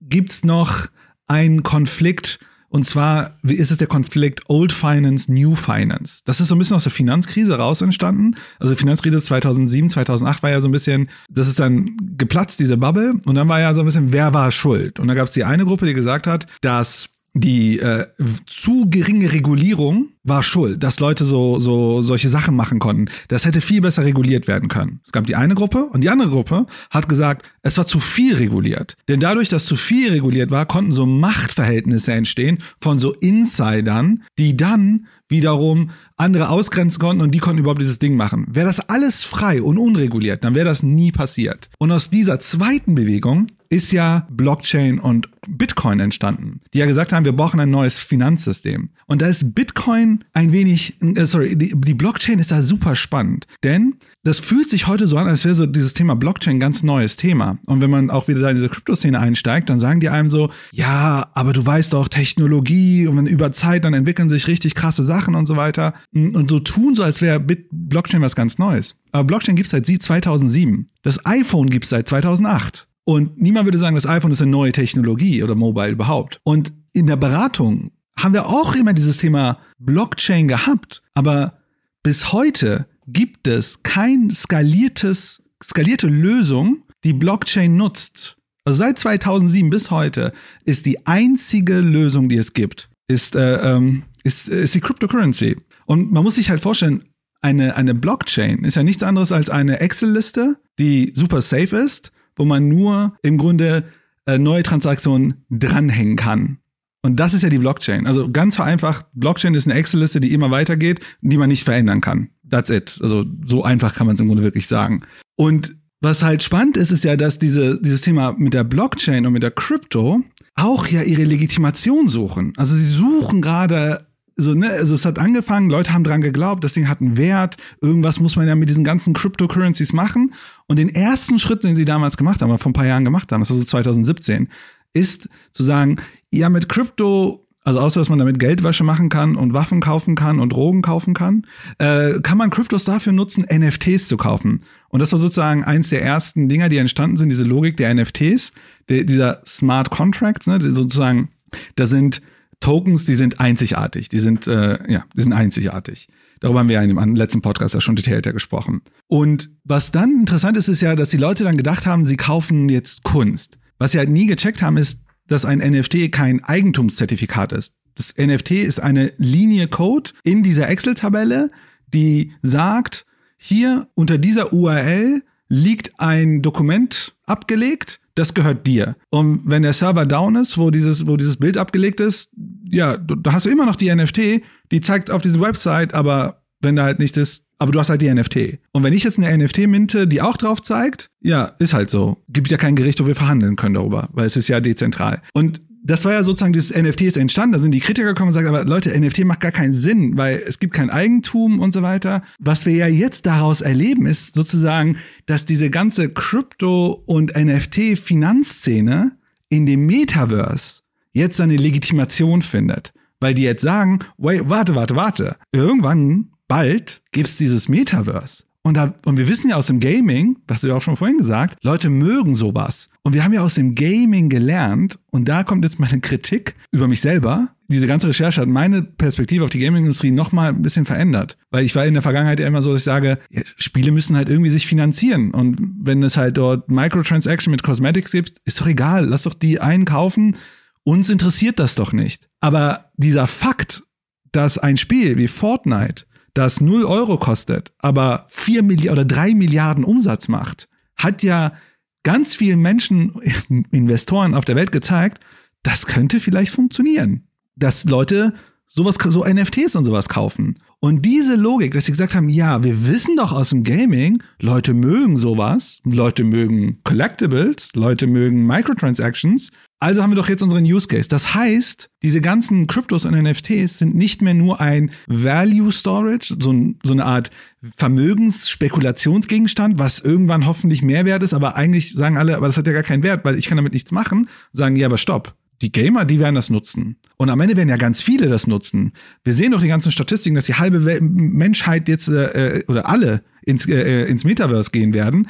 [0.00, 0.86] gibt's noch
[1.26, 2.38] einen Konflikt,
[2.68, 6.22] und zwar ist es der Konflikt Old Finance, New Finance.
[6.24, 8.36] Das ist so ein bisschen aus der Finanzkrise raus entstanden.
[8.58, 13.14] Also Finanzkrise 2007, 2008 war ja so ein bisschen, das ist dann geplatzt, diese Bubble.
[13.24, 14.98] Und dann war ja so ein bisschen, wer war schuld?
[14.98, 18.06] Und da gab es die eine Gruppe, die gesagt hat, dass die äh,
[18.46, 23.06] zu geringe Regulierung war schuld, dass Leute so, so solche Sachen machen konnten.
[23.28, 25.00] Das hätte viel besser reguliert werden können.
[25.04, 28.34] Es gab die eine Gruppe und die andere Gruppe hat gesagt, es war zu viel
[28.36, 28.96] reguliert.
[29.08, 34.56] Denn dadurch, dass zu viel reguliert war, konnten so Machtverhältnisse entstehen von so Insidern, die
[34.56, 38.46] dann wiederum andere ausgrenzen konnten und die konnten überhaupt dieses Ding machen.
[38.48, 41.70] Wäre das alles frei und unreguliert, dann wäre das nie passiert.
[41.78, 47.24] Und aus dieser zweiten Bewegung ist ja Blockchain und Bitcoin entstanden, die ja gesagt haben,
[47.24, 48.90] wir brauchen ein neues Finanzsystem.
[49.06, 53.46] Und da ist Bitcoin ein wenig, äh, sorry, die, die Blockchain ist da super spannend,
[53.62, 56.82] denn das fühlt sich heute so an, als wäre so dieses Thema Blockchain ein ganz
[56.82, 57.58] neues Thema.
[57.66, 60.50] Und wenn man auch wieder da in diese Kryptoszene einsteigt, dann sagen die einem so,
[60.72, 65.36] ja, aber du weißt doch, Technologie und über Zeit, dann entwickeln sich richtig krasse Sachen
[65.36, 65.94] und so weiter.
[66.16, 68.96] Und so tun so, als wäre Blockchain was ganz Neues.
[69.12, 70.88] Aber Blockchain gibt es seit 2007.
[71.02, 72.88] Das iPhone gibt es seit 2008.
[73.04, 76.40] Und niemand würde sagen, das iPhone ist eine neue Technologie oder Mobile überhaupt.
[76.42, 81.02] Und in der Beratung haben wir auch immer dieses Thema Blockchain gehabt.
[81.14, 81.58] Aber
[82.02, 88.38] bis heute gibt es kein skaliertes, skalierte Lösung, die Blockchain nutzt.
[88.64, 90.32] Also seit 2007 bis heute
[90.64, 95.56] ist die einzige Lösung, die es gibt, ist, äh, ähm, ist, ist die Cryptocurrency.
[95.86, 97.04] Und man muss sich halt vorstellen,
[97.40, 102.44] eine, eine Blockchain ist ja nichts anderes als eine Excel-Liste, die super safe ist, wo
[102.44, 103.84] man nur im Grunde
[104.26, 106.58] äh, neue Transaktionen dranhängen kann.
[107.02, 108.06] Und das ist ja die Blockchain.
[108.06, 112.30] Also ganz vereinfacht, Blockchain ist eine Excel-Liste, die immer weitergeht, die man nicht verändern kann.
[112.50, 112.98] That's it.
[113.00, 115.02] Also so einfach kann man es im Grunde wirklich sagen.
[115.36, 119.32] Und was halt spannend ist, ist ja, dass diese, dieses Thema mit der Blockchain und
[119.32, 120.22] mit der Crypto
[120.54, 122.52] auch ja ihre Legitimation suchen.
[122.56, 124.05] Also sie suchen gerade
[124.36, 127.56] so, ne, also es hat angefangen, Leute haben dran geglaubt, das Ding hat einen Wert,
[127.80, 130.34] irgendwas muss man ja mit diesen ganzen Cryptocurrencies machen.
[130.66, 133.40] Und den ersten Schritt, den sie damals gemacht haben, vor ein paar Jahren gemacht haben,
[133.40, 134.48] das war so 2017,
[134.92, 135.96] ist zu sagen,
[136.30, 140.38] ja, mit Krypto, also außer dass man damit Geldwäsche machen kann und Waffen kaufen kann
[140.38, 141.46] und Drogen kaufen kann,
[141.78, 144.58] äh, kann man Kryptos dafür nutzen, NFTs zu kaufen.
[144.90, 148.52] Und das war sozusagen eins der ersten Dinger, die entstanden sind, diese Logik der NFTs,
[148.88, 151.30] der, dieser Smart Contracts, ne, sozusagen,
[151.76, 152.20] da sind
[152.60, 156.08] Tokens, die sind einzigartig, die sind, äh, ja, die sind einzigartig.
[156.40, 158.82] Darüber haben wir ja in dem letzten Podcast ja schon detaillierter gesprochen.
[159.06, 162.68] Und was dann interessant ist, ist ja, dass die Leute dann gedacht haben, sie kaufen
[162.68, 163.58] jetzt Kunst.
[163.78, 167.76] Was sie halt nie gecheckt haben, ist, dass ein NFT kein Eigentumszertifikat ist.
[167.94, 171.50] Das NFT ist eine Linie Code in dieser Excel-Tabelle,
[171.92, 173.06] die sagt,
[173.38, 178.96] hier unter dieser URL liegt ein Dokument abgelegt, das gehört dir.
[179.10, 182.32] Und wenn der Server down ist, wo dieses, wo dieses Bild abgelegt ist,
[182.64, 182.98] ja,
[183.28, 186.98] hast du immer noch die NFT, die zeigt auf diese Website, aber wenn da halt
[186.98, 188.58] nichts ist, aber du hast halt die NFT.
[188.72, 192.22] Und wenn ich jetzt eine NFT minte, die auch drauf zeigt, ja, ist halt so.
[192.28, 195.22] Gibt ja kein Gericht, wo wir verhandeln können darüber, weil es ist ja dezentral.
[195.32, 197.52] Und das war ja sozusagen, dieses NFT ist entstanden.
[197.52, 200.42] Da sind die Kritiker gekommen und sagen, aber Leute, NFT macht gar keinen Sinn, weil
[200.46, 202.22] es gibt kein Eigentum und so weiter.
[202.40, 204.96] Was wir ja jetzt daraus erleben, ist sozusagen,
[205.26, 209.12] dass diese ganze Krypto- und NFT-Finanzszene
[209.48, 210.82] in dem Metaverse
[211.12, 212.92] jetzt seine Legitimation findet.
[213.20, 215.36] Weil die jetzt sagen, wait, warte, warte, warte.
[215.52, 218.42] Irgendwann, bald, gibt's dieses Metaverse.
[218.66, 220.96] Und, da, und wir wissen ja aus dem Gaming, das hast du ja auch schon
[220.96, 222.90] vorhin gesagt, Leute mögen sowas.
[223.04, 226.88] Und wir haben ja aus dem Gaming gelernt, und da kommt jetzt meine Kritik über
[226.88, 227.50] mich selber.
[227.68, 231.38] Diese ganze Recherche hat meine Perspektive auf die Gaming-Industrie nochmal ein bisschen verändert.
[231.52, 234.16] Weil ich war in der Vergangenheit ja immer so, dass ich sage, ja, Spiele müssen
[234.16, 235.30] halt irgendwie sich finanzieren.
[235.30, 239.60] Und wenn es halt dort Microtransaction mit Cosmetics gibt, ist doch egal, lass doch die
[239.60, 240.34] einkaufen.
[240.82, 242.28] Uns interessiert das doch nicht.
[242.40, 243.84] Aber dieser Fakt,
[244.32, 246.06] dass ein Spiel wie Fortnite
[246.36, 251.54] das 0 Euro kostet, aber 4 Milliarden oder 3 Milliarden Umsatz macht, hat ja
[252.02, 253.12] ganz vielen Menschen,
[253.72, 255.20] Investoren auf der Welt gezeigt,
[255.62, 257.26] das könnte vielleicht funktionieren.
[257.56, 258.34] Dass Leute
[258.68, 260.58] sowas, so NFTs und sowas kaufen.
[260.78, 264.74] Und diese Logik, dass sie gesagt haben, ja, wir wissen doch aus dem Gaming, Leute
[264.74, 270.88] mögen sowas, Leute mögen Collectibles, Leute mögen Microtransactions, also haben wir doch jetzt unseren Use
[270.88, 271.08] Case.
[271.08, 276.54] Das heißt, diese ganzen Kryptos und NFTs sind nicht mehr nur ein Value Storage, so,
[276.82, 277.30] so eine Art
[277.76, 282.72] Vermögensspekulationsgegenstand, was irgendwann hoffentlich mehr wert ist, aber eigentlich sagen alle, aber das hat ja
[282.72, 284.28] gar keinen Wert, weil ich kann damit nichts machen.
[284.52, 285.34] Sagen, ja, aber stopp.
[285.62, 286.96] Die Gamer, die werden das nutzen.
[287.16, 288.92] Und am Ende werden ja ganz viele das nutzen.
[289.24, 293.66] Wir sehen doch die ganzen Statistiken, dass die halbe Menschheit jetzt äh, oder alle ins,
[293.66, 295.28] äh, ins Metaverse gehen werden.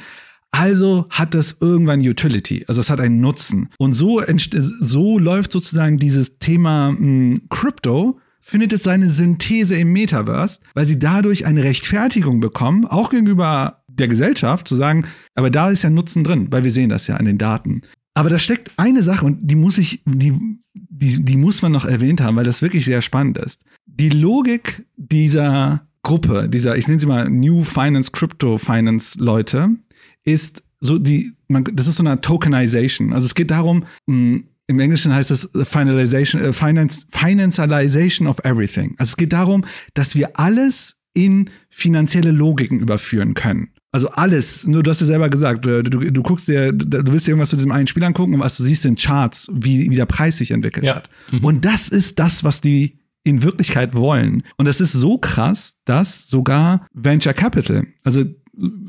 [0.58, 3.68] Also hat das irgendwann Utility, also es hat einen Nutzen.
[3.78, 4.22] Und so,
[4.80, 10.86] so läuft sozusagen dieses Thema mh, hm, Crypto, findet es seine Synthese im Metaverse, weil
[10.86, 15.04] sie dadurch eine Rechtfertigung bekommen, auch gegenüber der Gesellschaft, zu sagen,
[15.34, 17.82] aber da ist ja Nutzen drin, weil wir sehen das ja an den Daten.
[18.14, 20.32] Aber da steckt eine Sache und die muss ich, die,
[20.72, 23.62] die, die muss man noch erwähnt haben, weil das wirklich sehr spannend ist.
[23.84, 29.70] Die Logik dieser Gruppe, dieser, ich nenne sie mal New Finance, Crypto Finance Leute,
[30.26, 33.14] ist so die, man, das ist so eine Tokenization.
[33.14, 38.38] Also es geht darum, mh, hm, im Englischen heißt es Finalization, äh, Finance, Financialization of
[38.44, 38.96] everything.
[38.98, 43.68] Also es geht darum, dass wir alles in finanzielle Logiken überführen können.
[43.92, 47.26] Also alles, nur du hast ja selber gesagt, du, du, du guckst dir, du willst
[47.26, 49.94] dir irgendwas zu diesem einen Spiel angucken und was du siehst sind Charts, wie, wie
[49.94, 50.96] der Preis sich entwickelt ja.
[50.96, 51.08] hat.
[51.30, 51.44] Mhm.
[51.44, 54.42] Und das ist das, was die in Wirklichkeit wollen.
[54.58, 58.24] Und das ist so krass, dass sogar Venture Capital, also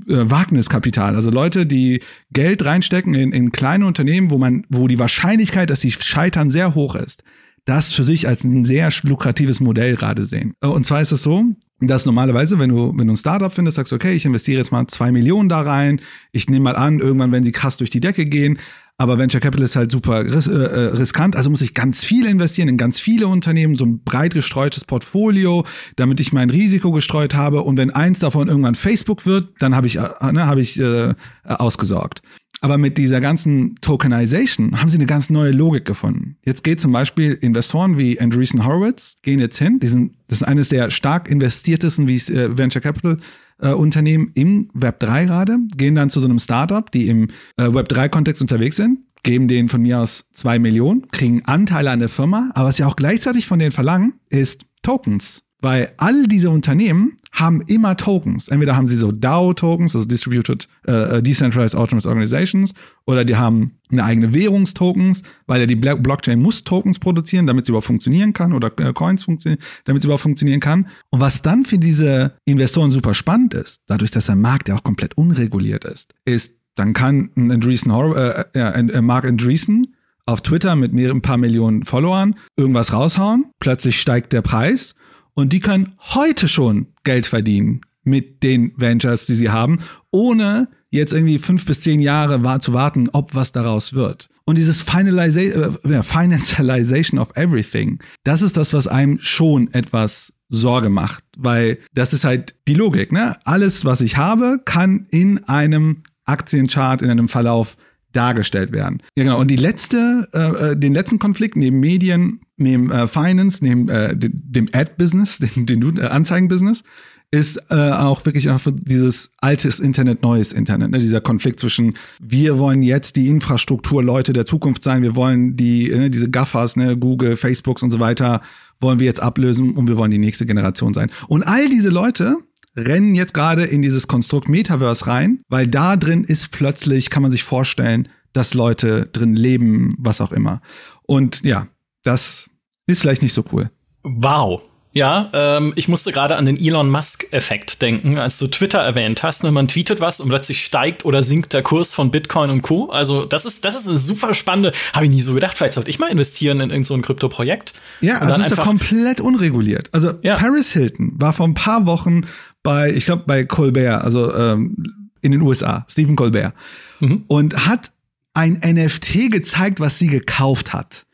[0.08, 2.02] äh, Wagniskapital, also Leute, die
[2.32, 6.76] Geld reinstecken in, in kleine Unternehmen, wo man, wo die Wahrscheinlichkeit, dass sie scheitern, sehr
[6.76, 7.24] hoch ist,
[7.66, 10.54] das für sich als ein sehr lukratives Modell gerade sehen.
[10.62, 11.46] Äh, und zwar ist es so,
[11.80, 14.88] dass normalerweise, wenn du, wenn du ein Startup findest, sagst okay, ich investiere jetzt mal
[14.88, 16.02] zwei Millionen da rein,
[16.32, 18.60] ich nehme mal an, irgendwann werden sie krass durch die Decke gehen,
[19.00, 22.26] Aber Venture Capital ist halt super ris äh, äh, riskant, also muss ich ganz viel
[22.26, 25.66] investieren in ganz viele Unternehmen, so ein breit gestreutes Portfolio,
[25.98, 27.62] damit ich mein Risiko gestreut habe.
[27.62, 31.14] Und wenn eins davon irgendwann Facebook wird, dann habe ich, äh, ne, hab ich äh,
[31.44, 32.22] ausgesorgt.
[32.62, 36.38] Aber mit dieser ganzen Tokenization haben sie eine ganz neue Logik gefunden.
[36.44, 39.80] Jetzt geht zum Beispiel Investoren wie Andreessen Horowitz gehen jetzt hin.
[39.80, 43.20] Die sind, das ist eines der stark investiertesten wie äh, Venture Capital
[43.60, 47.28] äh, Unternehmen im Web 3 gerade, gehen dann zu so einem Startup, die im
[47.58, 51.92] äh, Web 3 Kontext unterwegs sind, geben denen von mir aus zwei Millionen, kriegen Anteile
[51.92, 55.44] an der Firma, aber was sie auch gleichzeitig von denen verlangen, ist Tokens.
[55.60, 58.48] Weil all diese Unternehmen haben immer Tokens.
[58.48, 62.74] Entweder haben sie so DAO-Tokens, also Distributed uh, Decentralized Autonomous Organizations,
[63.06, 67.72] oder die haben eine eigene Währungstokens, weil ja die Blockchain muss Tokens produzieren, damit sie
[67.72, 70.88] überhaupt funktionieren kann, oder äh, Coins funktionieren, damit sie überhaupt funktionieren kann.
[71.10, 74.84] Und was dann für diese Investoren super spannend ist, dadurch, dass der Markt ja auch
[74.84, 80.94] komplett unreguliert ist, ist, dann kann ein Andreessen, äh, äh, Mark Andreessen auf Twitter mit
[80.94, 84.96] mehreren paar Millionen Followern irgendwas raushauen, plötzlich steigt der Preis
[85.38, 91.14] und die können heute schon Geld verdienen mit den Ventures, die sie haben, ohne jetzt
[91.14, 94.30] irgendwie fünf bis zehn Jahre zu warten, ob was daraus wird.
[94.46, 101.24] Und dieses äh, Financialization of Everything, das ist das, was einem schon etwas Sorge macht,
[101.38, 103.38] weil das ist halt die Logik, ne?
[103.44, 107.78] Alles, was ich habe, kann in einem Aktienchart, in einem Verlauf
[108.18, 109.02] dargestellt werden.
[109.16, 109.40] Ja, genau.
[109.40, 114.16] Und die letzte, äh, äh, den letzten Konflikt neben Medien, neben äh, Finance, neben äh,
[114.18, 116.84] dem Ad-Business, dem, dem äh, Anzeigen-Business,
[117.30, 120.92] ist äh, auch wirklich einfach dieses altes Internet, neues Internet.
[120.92, 121.00] Ne?
[121.00, 126.10] Dieser Konflikt zwischen wir wollen jetzt die Infrastrukturleute der Zukunft sein, wir wollen die ne,
[126.10, 128.42] diese Gaffers, ne, Google, Facebooks und so weiter,
[128.80, 131.12] wollen wir jetzt ablösen und wir wollen die nächste Generation sein.
[131.28, 132.38] Und all diese Leute
[132.78, 137.32] rennen jetzt gerade in dieses Konstrukt Metaverse rein, weil da drin ist plötzlich, kann man
[137.32, 140.62] sich vorstellen, dass Leute drin leben, was auch immer.
[141.04, 141.68] Und ja,
[142.04, 142.50] das
[142.86, 143.72] ist vielleicht nicht so cool.
[144.04, 144.62] Wow.
[144.94, 149.44] Ja, ähm, ich musste gerade an den Elon Musk-Effekt denken, als du Twitter erwähnt hast.
[149.44, 149.52] Ne?
[149.52, 152.90] Man tweetet was und plötzlich steigt oder sinkt der Kurs von Bitcoin und Co.
[152.90, 155.56] Also, das ist, das ist eine super spannende, habe ich nie so gedacht.
[155.56, 157.74] Vielleicht sollte ich mal investieren in irgendein so Krypto-Projekt.
[158.02, 159.90] Ja, also ist ja komplett unreguliert.
[159.92, 160.36] Also, ja.
[160.36, 162.26] Paris Hilton war vor ein paar Wochen
[162.64, 166.54] bei, ich glaube, bei Colbert, also ähm, in den USA, Stephen Colbert,
[167.00, 167.24] mhm.
[167.28, 167.92] und hat
[168.34, 171.06] ein NFT gezeigt, was sie gekauft hat.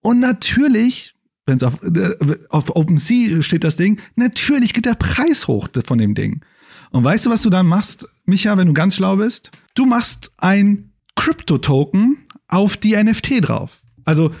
[0.00, 2.10] Und natürlich wenn es auf, äh,
[2.50, 6.44] auf OpenSea steht das Ding, natürlich geht der Preis hoch von dem Ding.
[6.90, 9.50] Und weißt du, was du dann machst, Micha, wenn du ganz schlau bist?
[9.74, 12.18] Du machst ein Crypto-Token
[12.48, 13.82] auf die NFT drauf.
[14.04, 14.32] Also,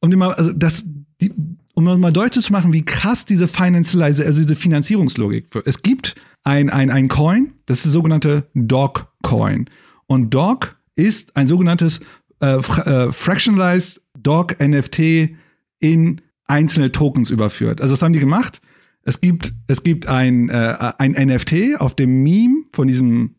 [0.00, 0.84] um mal, also das,
[1.20, 1.32] die,
[1.74, 5.46] um mal deutlich zu machen, wie krass diese Financialize, also diese Finanzierungslogik.
[5.64, 9.68] Es gibt ein, ein, ein Coin, das ist das sogenannte Dog Coin.
[10.06, 12.00] Und Dog ist ein sogenanntes
[12.40, 15.30] äh, äh, Fractionalized Dog NFT
[15.78, 17.80] in einzelne Tokens überführt.
[17.80, 18.60] Also was haben die gemacht?
[19.02, 23.36] Es gibt, es gibt ein, äh, ein NFT auf dem Meme von diesem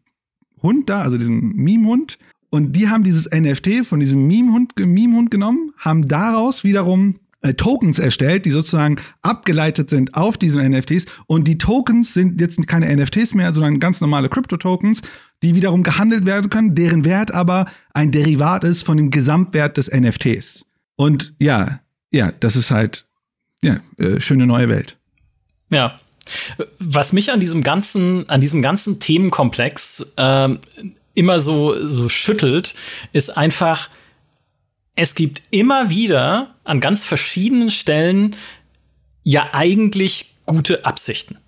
[0.62, 2.18] Hund da, also diesem Meme-Hund.
[2.50, 7.98] Und die haben dieses NFT von diesem Meme-Hund Meme genommen, haben daraus wiederum äh, Tokens
[8.00, 11.06] erstellt, die sozusagen abgeleitet sind auf diese NFTs.
[11.26, 15.02] Und die Tokens sind jetzt keine NFTs mehr, sondern ganz normale Crypto-Tokens,
[15.42, 19.92] die wiederum gehandelt werden können, deren Wert aber ein Derivat ist von dem Gesamtwert des
[19.92, 20.66] NFTs.
[20.96, 21.80] Und ja,
[22.12, 23.06] ja, das ist halt,
[23.64, 24.98] ja, äh, schöne neue Welt.
[25.70, 26.00] Ja.
[26.78, 30.60] Was mich an diesem ganzen, an diesem ganzen Themenkomplex ähm,
[31.16, 32.76] immer so, so schüttelt,
[33.14, 33.90] ist einfach,
[35.02, 38.36] es gibt immer wieder an ganz verschiedenen Stellen
[39.24, 41.40] ja eigentlich gute Absichten.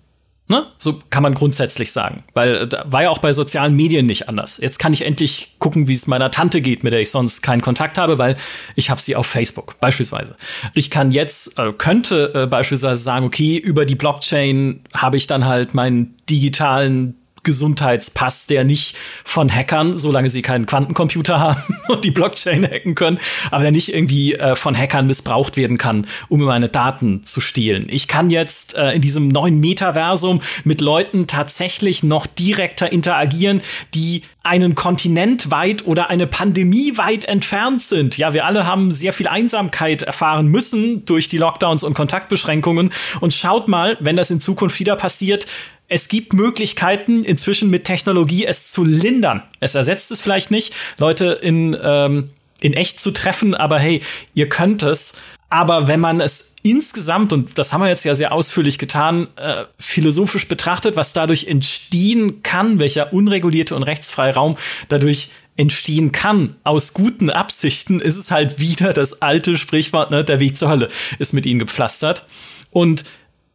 [0.48, 0.66] Ne?
[0.76, 2.24] So kann man grundsätzlich sagen.
[2.34, 4.58] Weil äh, da war ja auch bei sozialen Medien nicht anders.
[4.58, 7.62] Jetzt kann ich endlich gucken, wie es meiner Tante geht, mit der ich sonst keinen
[7.62, 8.36] Kontakt habe, weil
[8.74, 10.34] ich habe sie auf Facebook beispielsweise.
[10.74, 15.44] Ich kann jetzt, äh, könnte äh, beispielsweise sagen, okay, über die Blockchain habe ich dann
[15.44, 17.14] halt meinen digitalen
[17.44, 23.18] Gesundheitspass, der nicht von Hackern, solange sie keinen Quantencomputer haben und die Blockchain hacken können,
[23.50, 27.86] aber der nicht irgendwie äh, von Hackern missbraucht werden kann, um meine Daten zu stehlen.
[27.88, 33.62] Ich kann jetzt äh, in diesem neuen Metaversum mit Leuten tatsächlich noch direkter interagieren,
[33.94, 38.18] die einen Kontinent weit oder eine Pandemie weit entfernt sind.
[38.18, 42.90] Ja, wir alle haben sehr viel Einsamkeit erfahren müssen durch die Lockdowns und Kontaktbeschränkungen.
[43.20, 45.46] Und schaut mal, wenn das in Zukunft wieder passiert,
[45.88, 49.42] es gibt Möglichkeiten, inzwischen mit Technologie es zu lindern.
[49.60, 52.30] Es ersetzt es vielleicht nicht, Leute in, ähm,
[52.60, 54.02] in echt zu treffen, aber hey,
[54.34, 55.14] ihr könnt es.
[55.50, 59.66] Aber wenn man es insgesamt, und das haben wir jetzt ja sehr ausführlich getan, äh,
[59.78, 64.56] philosophisch betrachtet, was dadurch entstehen kann, welcher unregulierte und rechtsfreie Raum
[64.88, 70.40] dadurch entstehen kann aus guten Absichten, ist es halt wieder das alte Sprichwort, ne, der
[70.40, 70.88] Weg zur Hölle
[71.18, 72.26] ist mit ihnen gepflastert.
[72.70, 73.04] Und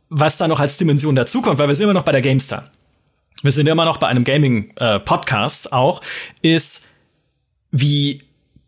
[0.09, 2.71] was da noch als Dimension dazukommt, weil wir sind immer noch bei der GameStar.
[3.41, 6.01] Wir sind immer noch bei einem Gaming-Podcast äh, auch,
[6.41, 6.87] ist,
[7.71, 8.21] wie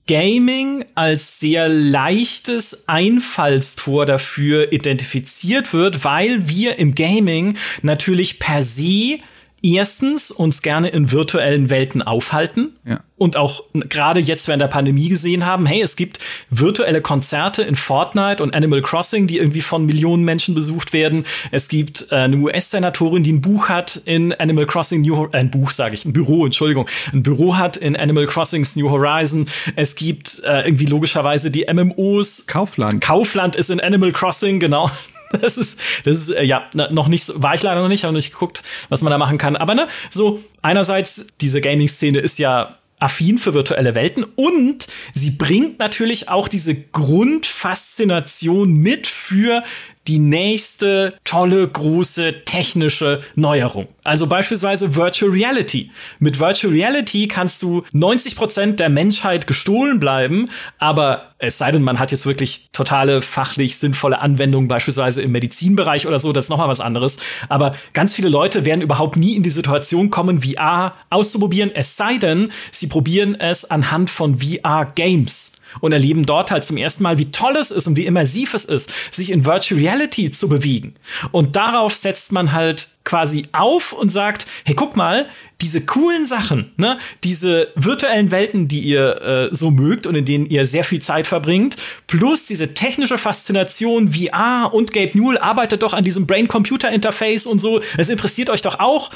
[0.07, 9.19] Gaming als sehr leichtes Einfallstor dafür identifiziert wird, weil wir im Gaming natürlich per se
[9.63, 13.01] erstens uns gerne in virtuellen Welten aufhalten ja.
[13.17, 16.19] und auch gerade jetzt während der Pandemie gesehen haben, hey, es gibt
[16.49, 21.25] virtuelle Konzerte in Fortnite und Animal Crossing, die irgendwie von Millionen Menschen besucht werden.
[21.51, 25.51] Es gibt äh, eine US-Senatorin, die ein Buch hat in Animal Crossing New äh, ein
[25.51, 29.47] Buch sage ich, ein Büro, Entschuldigung, ein Büro hat in Animal Crossings New Horizon.
[29.75, 32.45] Es gibt äh, irgendwie logischerweise die MMOs.
[32.47, 33.01] Kaufland.
[33.01, 34.89] Kaufland ist in Animal Crossing, genau.
[35.41, 38.13] Das ist, das ist, äh, ja, noch nicht, so, war ich leider noch nicht, habe
[38.13, 39.55] nicht geguckt, was man da machen kann.
[39.55, 45.79] Aber ne, so, einerseits, diese Gaming-Szene ist ja affin für virtuelle Welten und sie bringt
[45.79, 49.63] natürlich auch diese Grundfaszination mit für
[50.07, 53.87] die nächste tolle, große technische Neuerung.
[54.03, 55.91] Also beispielsweise Virtual Reality.
[56.19, 60.49] Mit Virtual Reality kannst du 90 Prozent der Menschheit gestohlen bleiben,
[60.79, 66.07] aber es sei denn, man hat jetzt wirklich totale fachlich sinnvolle Anwendungen, beispielsweise im Medizinbereich
[66.07, 67.17] oder so, das ist nochmal was anderes.
[67.49, 72.17] Aber ganz viele Leute werden überhaupt nie in die Situation kommen, VR auszuprobieren, es sei
[72.17, 77.31] denn, sie probieren es anhand von VR-Games und erleben dort halt zum ersten Mal, wie
[77.31, 80.95] toll es ist und wie immersiv es ist, sich in Virtual Reality zu bewegen.
[81.31, 85.27] Und darauf setzt man halt quasi auf und sagt, hey, guck mal,
[85.61, 90.45] diese coolen Sachen, ne, diese virtuellen Welten, die ihr äh, so mögt und in denen
[90.45, 91.77] ihr sehr viel Zeit verbringt,
[92.07, 97.81] plus diese technische Faszination VR und Gabe Newell arbeitet doch an diesem Brain-Computer-Interface und so.
[97.97, 99.11] Es interessiert euch doch auch.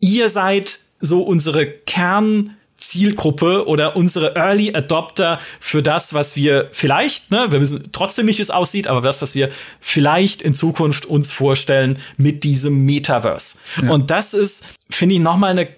[0.00, 7.30] Ihr seid so unsere Kern- Zielgruppe oder unsere Early Adopter für das, was wir vielleicht,
[7.30, 9.50] ne, wir wissen trotzdem nicht, wie es aussieht, aber das, was wir
[9.80, 13.58] vielleicht in Zukunft uns vorstellen mit diesem Metaverse.
[13.80, 13.90] Ja.
[13.90, 15.68] Und das ist, finde ich, nochmal eine,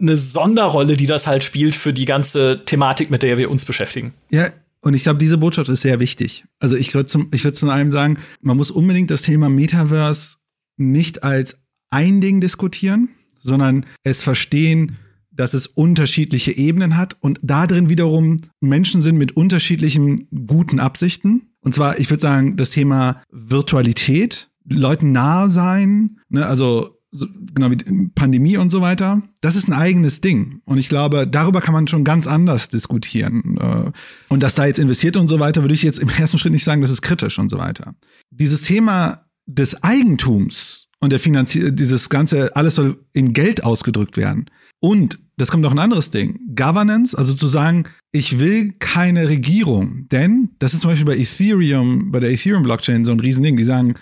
[0.00, 4.14] eine Sonderrolle, die das halt spielt für die ganze Thematik, mit der wir uns beschäftigen.
[4.30, 4.50] Ja,
[4.80, 6.44] und ich glaube, diese Botschaft ist sehr wichtig.
[6.60, 10.36] Also ich würde zum, ich würde zu einem sagen, man muss unbedingt das Thema Metaverse
[10.76, 11.58] nicht als
[11.90, 13.08] ein Ding diskutieren,
[13.42, 14.96] sondern es verstehen,
[15.36, 21.50] dass es unterschiedliche Ebenen hat und da drin wiederum Menschen sind mit unterschiedlichen guten Absichten.
[21.60, 27.70] Und zwar, ich würde sagen, das Thema Virtualität, Leuten nahe sein, ne, also so, genau
[27.70, 30.60] wie Pandemie und so weiter, das ist ein eigenes Ding.
[30.64, 33.56] Und ich glaube, darüber kann man schon ganz anders diskutieren.
[33.58, 33.92] Äh,
[34.28, 36.64] und dass da jetzt investiert und so weiter, würde ich jetzt im ersten Schritt nicht
[36.64, 37.94] sagen, das ist kritisch und so weiter.
[38.30, 44.46] Dieses Thema des Eigentums und der Finanzier dieses ganze, alles soll in Geld ausgedrückt werden.
[44.80, 46.40] Und das kommt noch ein anderes Ding.
[46.54, 50.08] Governance, also zu sagen, ich will keine Regierung.
[50.08, 53.56] Denn das ist zum Beispiel bei Ethereum, bei der Ethereum-Blockchain so ein Riesending.
[53.56, 53.94] Die sagen,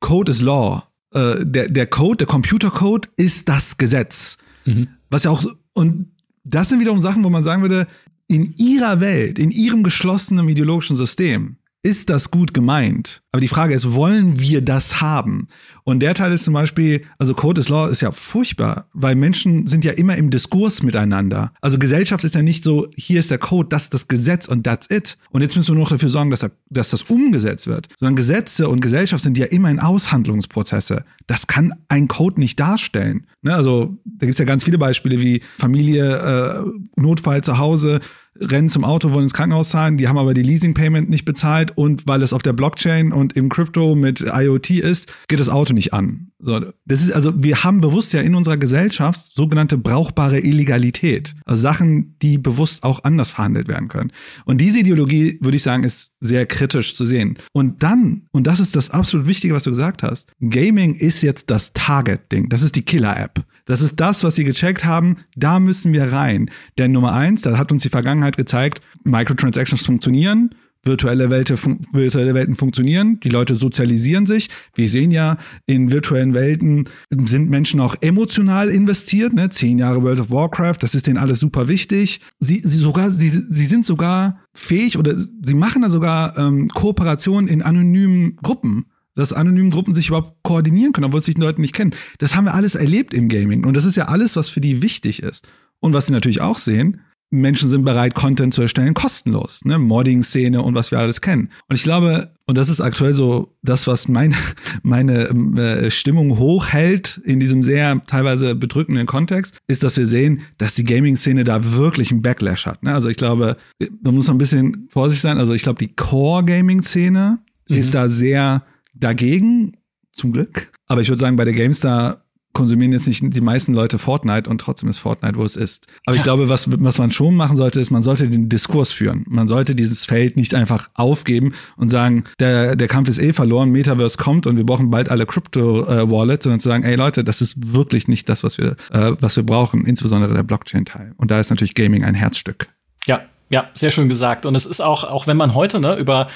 [0.00, 0.86] Code is Law.
[1.12, 4.38] Äh, der, der Code, der Computercode ist das Gesetz.
[4.64, 4.88] Mhm.
[5.10, 5.44] Was ja auch,
[5.74, 6.12] und
[6.44, 7.88] das sind wiederum Sachen, wo man sagen würde,
[8.28, 13.22] in ihrer Welt, in ihrem geschlossenen ideologischen System, ist das gut gemeint.
[13.30, 15.48] Aber die Frage ist, wollen wir das haben?
[15.88, 19.68] Und der Teil ist zum Beispiel, also Code is Law ist ja furchtbar, weil Menschen
[19.68, 21.52] sind ja immer im Diskurs miteinander.
[21.60, 24.64] Also Gesellschaft ist ja nicht so, hier ist der Code, das ist das Gesetz und
[24.64, 25.16] that's it.
[25.30, 27.86] Und jetzt müssen wir nur noch dafür sorgen, dass, er, dass das umgesetzt wird.
[27.96, 31.04] Sondern Gesetze und Gesellschaft sind ja immer in Aushandlungsprozesse.
[31.28, 33.28] Das kann ein Code nicht darstellen.
[33.42, 33.54] Ne?
[33.54, 38.00] Also da gibt es ja ganz viele Beispiele wie Familie, äh, Notfall zu Hause,
[38.40, 42.06] rennen zum Auto, wollen ins Krankenhaus zahlen, die haben aber die Leasing-Payment nicht bezahlt und
[42.06, 45.92] weil es auf der Blockchain und im Crypto mit IoT ist, geht das Auto nicht
[45.94, 46.32] an.
[46.38, 51.34] So, das ist also, wir haben bewusst ja in unserer Gesellschaft sogenannte brauchbare Illegalität.
[51.44, 54.12] Also Sachen, die bewusst auch anders verhandelt werden können.
[54.44, 57.38] Und diese Ideologie, würde ich sagen, ist sehr kritisch zu sehen.
[57.52, 61.50] Und dann, und das ist das absolut Wichtige, was du gesagt hast, Gaming ist jetzt
[61.50, 62.48] das Target-Ding.
[62.48, 63.44] Das ist die Killer-App.
[63.64, 65.16] Das ist das, was sie gecheckt haben.
[65.36, 66.50] Da müssen wir rein.
[66.78, 70.50] Denn Nummer eins, da hat uns die Vergangenheit gezeigt, Microtransactions funktionieren
[70.86, 71.50] virtuelle, Welt,
[71.92, 73.20] virtuelle Welten funktionieren.
[73.20, 74.48] Die Leute sozialisieren sich.
[74.74, 75.36] Wir sehen ja,
[75.66, 79.32] in virtuellen Welten sind Menschen auch emotional investiert.
[79.32, 79.50] Ne?
[79.50, 82.20] Zehn Jahre World of Warcraft, das ist denen alles super wichtig.
[82.38, 87.48] Sie, sie, sogar, sie, sie sind sogar fähig oder sie machen da sogar ähm, Kooperationen
[87.48, 88.86] in anonymen Gruppen
[89.16, 91.94] dass anonymen Gruppen sich überhaupt koordinieren können, obwohl sie sich die Leute nicht kennen.
[92.18, 93.64] Das haben wir alles erlebt im Gaming.
[93.64, 95.48] Und das ist ja alles, was für die wichtig ist.
[95.80, 97.00] Und was sie natürlich auch sehen,
[97.30, 99.64] Menschen sind bereit, Content zu erstellen, kostenlos.
[99.64, 99.78] Ne?
[99.78, 101.50] Modding-Szene und was wir alles kennen.
[101.68, 104.36] Und ich glaube, und das ist aktuell so das, was meine,
[104.82, 110.74] meine äh, Stimmung hochhält in diesem sehr teilweise bedrückenden Kontext, ist, dass wir sehen, dass
[110.74, 112.82] die Gaming-Szene da wirklich einen Backlash hat.
[112.82, 112.94] Ne?
[112.94, 113.56] Also ich glaube,
[114.02, 115.38] man muss ein bisschen vorsichtig sein.
[115.38, 117.38] Also ich glaube, die Core-Gaming-Szene
[117.68, 117.76] mhm.
[117.76, 118.62] ist da sehr
[118.94, 119.76] dagegen,
[120.12, 120.72] zum Glück.
[120.86, 122.22] Aber ich würde sagen, bei der GameStar
[122.56, 125.86] konsumieren jetzt nicht die meisten Leute Fortnite und trotzdem ist Fortnite, wo es ist.
[126.06, 126.20] Aber ja.
[126.20, 129.26] ich glaube, was, was man schon machen sollte, ist, man sollte den Diskurs führen.
[129.28, 133.68] Man sollte dieses Feld nicht einfach aufgeben und sagen, der, der Kampf ist eh verloren,
[133.70, 137.74] Metaverse kommt und wir brauchen bald alle Crypto-Wallets, sondern zu sagen, ey Leute, das ist
[137.74, 141.12] wirklich nicht das, was wir, äh, was wir brauchen, insbesondere der Blockchain-Teil.
[141.18, 142.68] Und da ist natürlich Gaming ein Herzstück.
[143.06, 143.20] Ja,
[143.50, 144.46] ja, sehr schön gesagt.
[144.46, 146.28] Und es ist auch, auch wenn man heute ne, über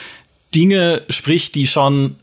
[0.55, 2.17] Dinge spricht, die schon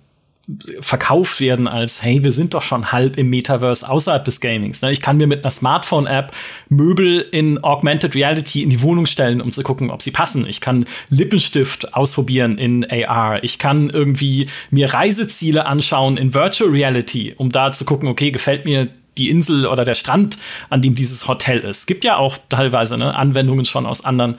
[0.79, 4.81] verkauft werden als, hey, wir sind doch schon halb im Metaverse außerhalb des Gamings.
[4.81, 4.91] Ne?
[4.93, 6.31] Ich kann mir mit einer Smartphone-App
[6.69, 10.47] Möbel in Augmented Reality in die Wohnung stellen, um zu gucken, ob sie passen.
[10.47, 13.43] Ich kann Lippenstift ausprobieren in AR.
[13.43, 18.63] Ich kann irgendwie mir Reiseziele anschauen in Virtual Reality, um da zu gucken, okay, gefällt
[18.63, 18.87] mir
[19.17, 20.37] die Insel oder der Strand,
[20.69, 21.87] an dem dieses Hotel ist.
[21.87, 24.37] Gibt ja auch teilweise ne, Anwendungen schon aus anderen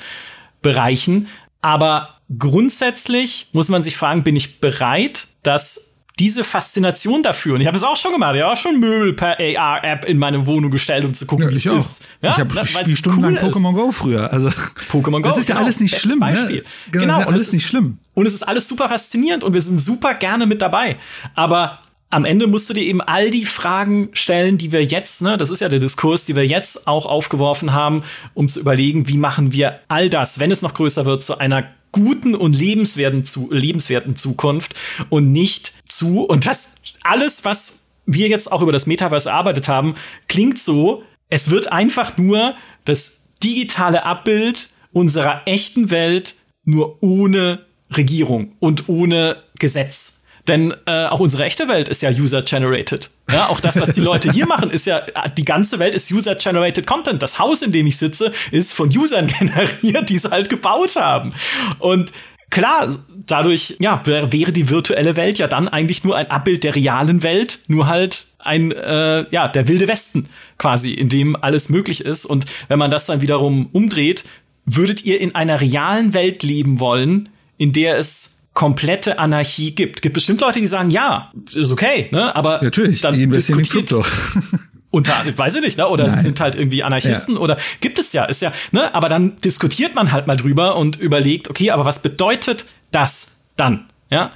[0.62, 1.28] Bereichen.
[1.60, 5.87] Aber grundsätzlich muss man sich fragen, bin ich bereit, dass
[6.18, 7.54] diese Faszination dafür.
[7.54, 8.34] Und ich habe es auch schon gemacht.
[8.34, 11.50] Ich habe auch schon Möbel per AR-App in meine Wohnung gestellt, um zu gucken, ja,
[11.50, 12.06] wie es ist.
[12.22, 12.32] Ja?
[12.32, 14.32] Ich habe ne, stundenlang cool Pokémon Go früher.
[14.32, 14.48] Also
[14.90, 15.28] Pokémon Go.
[15.28, 16.18] Das ist genau, ja alles nicht schlimm.
[16.18, 16.26] Ne?
[16.26, 16.56] Beispiel.
[16.56, 16.62] Ne?
[16.90, 17.06] Genau, genau.
[17.06, 17.98] Das ist ja alles nicht schlimm.
[18.14, 20.96] Und es ist alles super faszinierend und wir sind super gerne mit dabei.
[21.34, 21.80] Aber
[22.10, 25.50] am Ende musst du dir eben all die Fragen stellen, die wir jetzt, ne, das
[25.50, 28.02] ist ja der Diskurs, die wir jetzt auch aufgeworfen haben,
[28.34, 31.64] um zu überlegen, wie machen wir all das, wenn es noch größer wird, zu einer
[31.92, 34.74] guten und lebenswerten, zu, lebenswerten Zukunft
[35.08, 39.94] und nicht zu, und das alles, was wir jetzt auch über das Metaverse erarbeitet haben,
[40.28, 42.54] klingt so, es wird einfach nur
[42.84, 50.17] das digitale Abbild unserer echten Welt nur ohne Regierung und ohne Gesetz.
[50.48, 53.10] Denn äh, auch unsere echte Welt ist ja user-generated.
[53.30, 55.02] Ja, auch das, was die Leute hier machen, ist ja,
[55.36, 57.22] die ganze Welt ist user-generated Content.
[57.22, 61.34] Das Haus, in dem ich sitze, ist von Usern generiert, die es halt gebaut haben.
[61.78, 62.12] Und
[62.48, 62.88] klar,
[63.26, 67.60] dadurch, ja, wäre die virtuelle Welt ja dann eigentlich nur ein Abbild der realen Welt,
[67.66, 72.24] nur halt ein, äh, ja, der wilde Westen quasi, in dem alles möglich ist.
[72.24, 74.24] Und wenn man das dann wiederum umdreht,
[74.64, 80.02] würdet ihr in einer realen Welt leben wollen, in der es komplette Anarchie gibt.
[80.02, 82.34] Gibt bestimmt Leute, die sagen, ja, ist okay, ne?
[82.34, 84.04] Aber natürlich, dann die investieren in Krypto.
[84.90, 85.86] unter, weiß ich nicht, ne?
[85.86, 86.16] Oder Nein.
[86.16, 87.40] sie sind halt irgendwie Anarchisten ja.
[87.40, 88.92] oder gibt es ja, ist ja, ne?
[88.96, 93.86] Aber dann diskutiert man halt mal drüber und überlegt, okay, aber was bedeutet das dann?
[94.10, 94.32] Ja.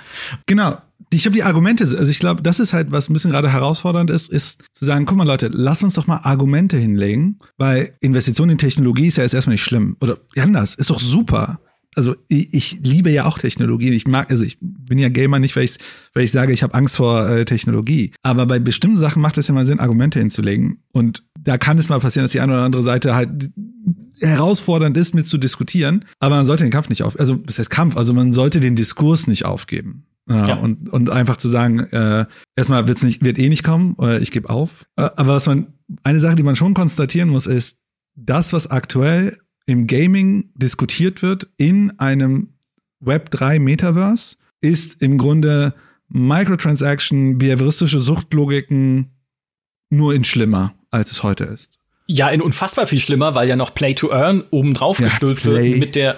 [0.46, 0.78] Genau.
[1.10, 4.08] Ich habe die Argumente, also ich glaube, das ist halt, was ein bisschen gerade herausfordernd
[4.08, 8.50] ist, ist zu sagen, guck mal Leute, lass uns doch mal Argumente hinlegen, weil Investition
[8.50, 9.96] in Technologie ist ja jetzt erstmal nicht schlimm.
[10.00, 11.58] Oder anders, ist doch super
[11.94, 13.90] also ich, ich, liebe ja auch Technologie.
[13.90, 15.76] Ich mag, also ich bin ja Gamer nicht, weil ich,
[16.14, 18.12] weil ich sage, ich habe Angst vor äh, Technologie.
[18.22, 20.82] Aber bei bestimmten Sachen macht es ja mal Sinn, Argumente hinzulegen.
[20.92, 23.50] Und da kann es mal passieren, dass die eine oder andere Seite halt
[24.20, 26.04] herausfordernd ist, mit zu diskutieren.
[26.18, 28.76] Aber man sollte den Kampf nicht auf, also das heißt Kampf, also man sollte den
[28.76, 30.06] Diskurs nicht aufgeben.
[30.28, 30.54] Ja, ja.
[30.54, 34.48] Und, und einfach zu sagen, äh, erstmal wird's nicht, wird eh nicht kommen, ich gebe
[34.48, 34.86] auf.
[34.96, 35.74] Äh, aber was man,
[36.04, 37.76] eine Sache, die man schon konstatieren muss, ist,
[38.14, 42.54] das, was aktuell im Gaming diskutiert wird in einem
[43.04, 45.74] Web3 Metaverse, ist im Grunde
[46.08, 49.10] Microtransaction, behavioristische Suchtlogiken
[49.90, 51.78] nur in schlimmer, als es heute ist.
[52.08, 55.78] Ja, in unfassbar viel schlimmer, weil ja noch Play to Earn obendrauf ja, gestülpt wird
[55.78, 56.16] mit der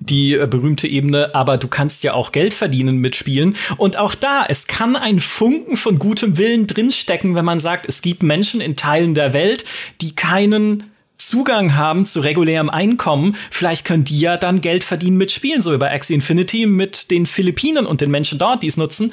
[0.00, 3.54] die äh, berühmte Ebene, aber du kannst ja auch Geld verdienen mit Spielen.
[3.76, 8.02] Und auch da, es kann ein Funken von gutem Willen drinstecken, wenn man sagt, es
[8.02, 9.64] gibt Menschen in Teilen der Welt,
[10.00, 10.91] die keinen
[11.28, 15.72] Zugang haben zu regulärem Einkommen, vielleicht können die ja dann Geld verdienen mit Spielen, so
[15.72, 19.12] über Axie Infinity mit den Philippinen und den Menschen dort, die es nutzen.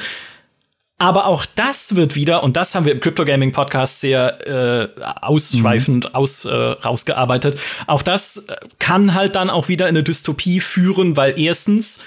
[1.01, 5.01] Aber auch das wird wieder, und das haben wir im Crypto Gaming Podcast sehr äh,
[5.21, 6.15] ausschweifend mhm.
[6.15, 7.57] aus, äh, rausgearbeitet,
[7.87, 11.99] auch das äh, kann halt dann auch wieder in eine Dystopie führen, weil erstens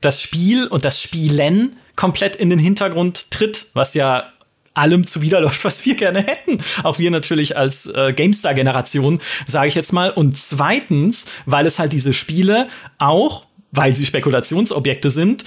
[0.00, 4.32] das Spiel und das Spielen komplett in den Hintergrund tritt, was ja
[4.74, 6.58] allem zuwiderläuft, was wir gerne hätten.
[6.82, 10.10] Auch wir natürlich als äh, GameStar-Generation, sage ich jetzt mal.
[10.10, 12.68] Und zweitens, weil es halt diese Spiele
[12.98, 15.44] auch, weil sie Spekulationsobjekte sind,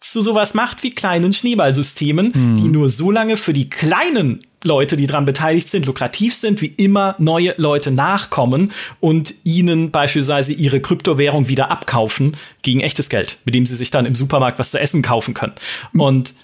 [0.00, 2.54] zu sowas macht wie kleinen Schneeballsystemen, mhm.
[2.54, 6.66] die nur so lange für die kleinen Leute, die daran beteiligt sind, lukrativ sind, wie
[6.66, 13.54] immer neue Leute nachkommen und ihnen beispielsweise ihre Kryptowährung wieder abkaufen gegen echtes Geld, mit
[13.54, 15.54] dem sie sich dann im Supermarkt was zu essen kaufen können.
[15.92, 16.00] Mhm.
[16.00, 16.34] Und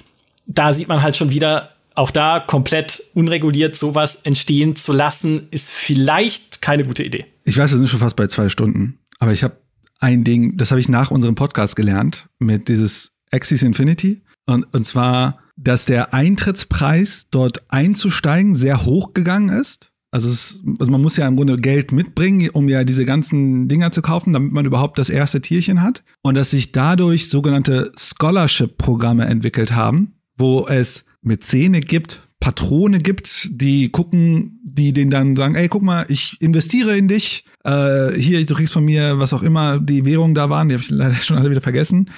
[0.46, 5.70] da sieht man halt schon wieder, auch da komplett unreguliert sowas entstehen zu lassen, ist
[5.70, 7.26] vielleicht keine gute Idee.
[7.44, 9.56] Ich weiß, wir sind schon fast bei zwei Stunden, aber ich habe
[10.00, 14.22] ein Ding, das habe ich nach unserem Podcast gelernt, mit dieses Axis Infinity.
[14.46, 19.90] Und, und zwar, dass der Eintrittspreis dort einzusteigen sehr hoch gegangen ist.
[20.10, 23.90] Also, es, also man muss ja im Grunde Geld mitbringen, um ja diese ganzen Dinger
[23.90, 26.04] zu kaufen, damit man überhaupt das erste Tierchen hat.
[26.22, 33.88] Und dass sich dadurch sogenannte Scholarship-Programme entwickelt haben, wo es Mäzene gibt, Patrone gibt, die
[33.90, 37.44] gucken, die denen dann sagen, ey, guck mal, ich investiere in dich.
[37.64, 40.82] Äh, hier, du kriegst von mir, was auch immer die Währungen da waren, die habe
[40.82, 42.10] ich leider schon alle wieder vergessen.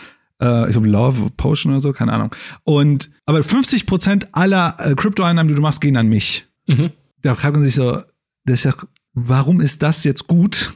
[0.43, 2.35] Äh, ich glaube Love Potion oder so, keine Ahnung.
[2.65, 6.47] Und aber 50 Prozent aller äh, Kryptoeinnahmen, die du machst, gehen an mich.
[6.67, 6.91] Mhm
[7.27, 8.03] da fragt man sich so,
[8.45, 8.73] das ist ja,
[9.13, 10.73] warum ist das jetzt gut?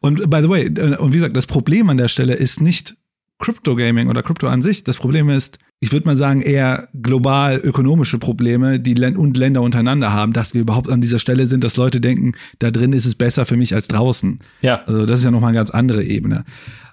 [0.00, 2.96] Und by the way, äh, und wie gesagt, das Problem an der Stelle ist nicht
[3.38, 4.84] Crypto Gaming oder Crypto an sich.
[4.84, 9.62] Das Problem ist, ich würde mal sagen, eher global ökonomische Probleme, die Länd und Länder
[9.62, 13.06] untereinander haben, dass wir überhaupt an dieser Stelle sind, dass Leute denken, da drin ist
[13.06, 14.40] es besser für mich als draußen.
[14.60, 14.82] Ja.
[14.86, 16.44] Also das ist ja nochmal eine ganz andere Ebene.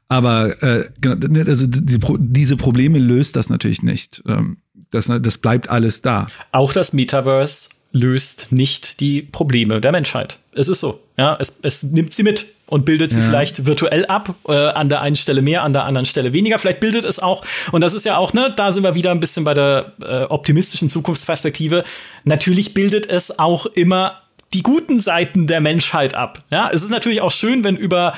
[0.07, 4.21] Aber äh, genau, ne, also die, diese Probleme löst das natürlich nicht.
[4.27, 4.57] Ähm,
[4.91, 6.27] das, das bleibt alles da.
[6.51, 10.39] Auch das Metaverse löst nicht die Probleme der Menschheit.
[10.53, 10.99] Es ist so.
[11.17, 13.25] Ja, es, es nimmt sie mit und bildet sie ja.
[13.25, 16.57] vielleicht virtuell ab, äh, an der einen Stelle mehr, an der anderen Stelle weniger.
[16.57, 19.19] Vielleicht bildet es auch, und das ist ja auch, ne, da sind wir wieder ein
[19.19, 21.83] bisschen bei der äh, optimistischen Zukunftsperspektive.
[22.23, 24.21] Natürlich bildet es auch immer
[24.53, 26.39] die guten Seiten der Menschheit ab.
[26.49, 28.13] Ja, es ist natürlich auch schön, wenn über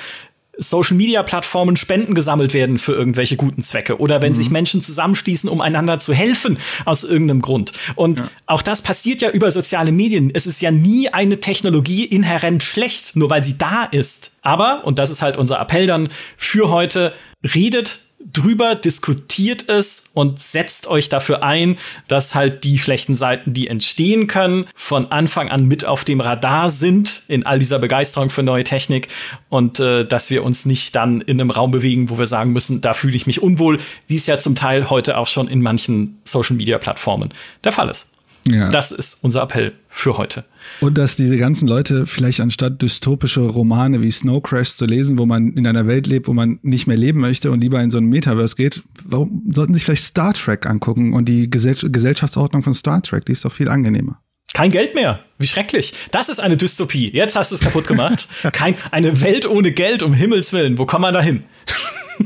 [0.58, 4.36] Social-Media-Plattformen Spenden gesammelt werden für irgendwelche guten Zwecke oder wenn mhm.
[4.36, 7.74] sich Menschen zusammenschließen, um einander zu helfen aus irgendeinem Grund.
[7.96, 8.30] Und ja.
[8.46, 10.32] auch das passiert ja über soziale Medien.
[10.34, 14.32] Es ist ja nie eine Technologie inhärent schlecht, nur weil sie da ist.
[14.42, 17.14] Aber, und das ist halt unser Appell dann für heute,
[17.44, 18.00] redet
[18.32, 21.78] drüber, diskutiert es und setzt euch dafür ein,
[22.08, 26.70] dass halt die schlechten Seiten, die entstehen können, von Anfang an mit auf dem Radar
[26.70, 29.08] sind in all dieser Begeisterung für neue Technik
[29.50, 32.82] und äh, dass wir uns nicht dann in einem Raum bewegen, wo wir sagen müssen,
[32.82, 36.20] da fühle ich mich unwohl, wie es ja zum Teil heute auch schon in manchen
[36.24, 37.34] Social-Media-Plattformen
[37.64, 38.12] der Fall ist.
[38.46, 38.70] Ja.
[38.70, 40.46] Das ist unser Appell für heute.
[40.80, 45.26] Und dass diese ganzen Leute vielleicht anstatt dystopische Romane wie Snow Crash zu lesen, wo
[45.26, 47.98] man in einer Welt lebt, wo man nicht mehr leben möchte und lieber in so
[47.98, 52.74] ein Metaverse geht, warum sollten sich vielleicht Star Trek angucken und die Gesell Gesellschaftsordnung von
[52.74, 54.22] Star Trek, die ist doch viel angenehmer.
[54.54, 55.24] Kein Geld mehr.
[55.40, 55.94] Wie schrecklich.
[56.12, 57.10] Das ist eine Dystopie.
[57.12, 58.28] Jetzt hast du es kaputt gemacht.
[58.54, 60.78] Kein, eine Welt ohne Geld, um Himmels Willen.
[60.78, 61.44] Wo kommt man da hin?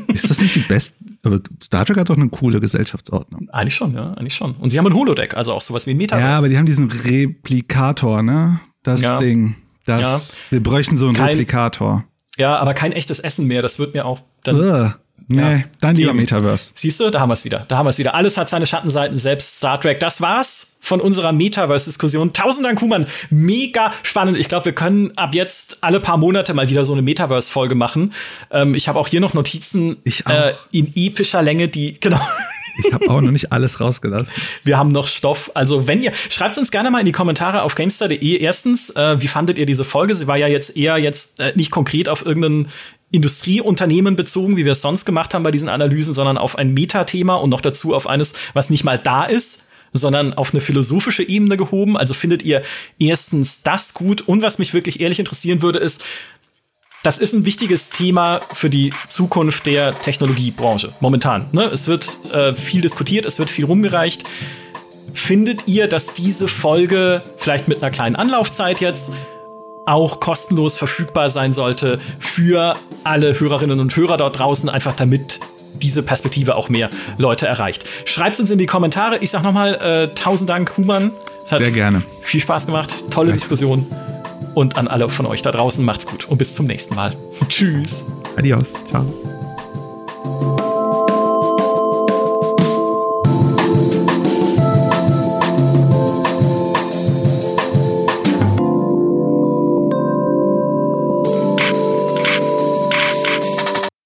[0.08, 0.96] ist das nicht die beste?
[1.24, 3.50] Aber Star Trek hat doch eine coole Gesellschaftsordnung.
[3.52, 4.56] Eigentlich schon, ja, eigentlich schon.
[4.56, 6.28] Und sie haben ein Holodeck, also auch sowas wie ein Metaverse.
[6.28, 8.60] Ja, aber die haben diesen Replikator, ne?
[8.84, 9.18] Das ja.
[9.20, 9.56] Ding.
[9.86, 10.22] Das, ja.
[10.50, 12.06] Wir bräuchten so einen kein, Replikator.
[12.38, 13.62] Ja, aber kein echtes Essen mehr.
[13.62, 14.56] Das wird mir auch dann.
[14.56, 14.94] Ugh.
[15.28, 16.72] Nee, ja, dann lieber Metaverse.
[16.76, 17.64] Siehst du, da haben wir es wieder.
[17.68, 18.16] Da haben wir es wieder.
[18.16, 20.00] Alles hat seine Schattenseiten, selbst Star Trek.
[20.00, 22.34] Das war's von unserer Metaverse-Diskussion.
[22.34, 23.06] Tausend Dank, Kuman.
[23.30, 24.36] Mega spannend.
[24.38, 28.14] Ich glaube, wir können ab jetzt alle paar Monate mal wieder so eine Metaverse-Folge machen.
[28.50, 32.20] Ähm, ich habe auch hier noch Notizen äh, in epischer Länge, die, genau.
[32.84, 34.34] Ich habe auch noch nicht alles rausgelassen.
[34.64, 35.52] Wir haben noch Stoff.
[35.54, 38.38] Also, wenn ihr, schreibt uns gerne mal in die Kommentare auf gamestar.de.
[38.38, 40.16] Erstens, äh, wie fandet ihr diese Folge?
[40.16, 42.70] Sie war ja jetzt eher jetzt äh, nicht konkret auf irgendeinen
[43.12, 47.36] Industrieunternehmen bezogen, wie wir es sonst gemacht haben bei diesen Analysen, sondern auf ein Metathema
[47.36, 51.58] und noch dazu auf eines, was nicht mal da ist, sondern auf eine philosophische Ebene
[51.58, 51.98] gehoben.
[51.98, 52.64] Also findet ihr
[53.00, 56.04] erstens das gut und was mich wirklich ehrlich interessieren würde, ist,
[57.04, 61.48] das ist ein wichtiges Thema für die Zukunft der Technologiebranche momentan.
[61.52, 61.64] Ne?
[61.66, 64.24] Es wird äh, viel diskutiert, es wird viel rumgereicht.
[65.14, 69.14] Findet ihr, dass diese Folge vielleicht mit einer kleinen Anlaufzeit jetzt
[69.86, 75.40] auch kostenlos verfügbar sein sollte für alle Hörerinnen und Hörer dort draußen, einfach damit
[75.74, 77.86] diese Perspektive auch mehr Leute erreicht.
[78.06, 79.18] Schreibt uns in die Kommentare.
[79.20, 81.12] Ich sag nochmal äh, tausend Dank, Human.
[81.46, 82.04] Es hat Sehr gerne.
[82.22, 83.40] Viel Spaß gemacht, tolle Danke.
[83.40, 83.88] Diskussion.
[84.54, 87.16] Und an alle von euch da draußen macht's gut und bis zum nächsten Mal.
[87.48, 88.06] Tschüss.
[88.36, 88.74] Adios.
[88.86, 90.71] Ciao.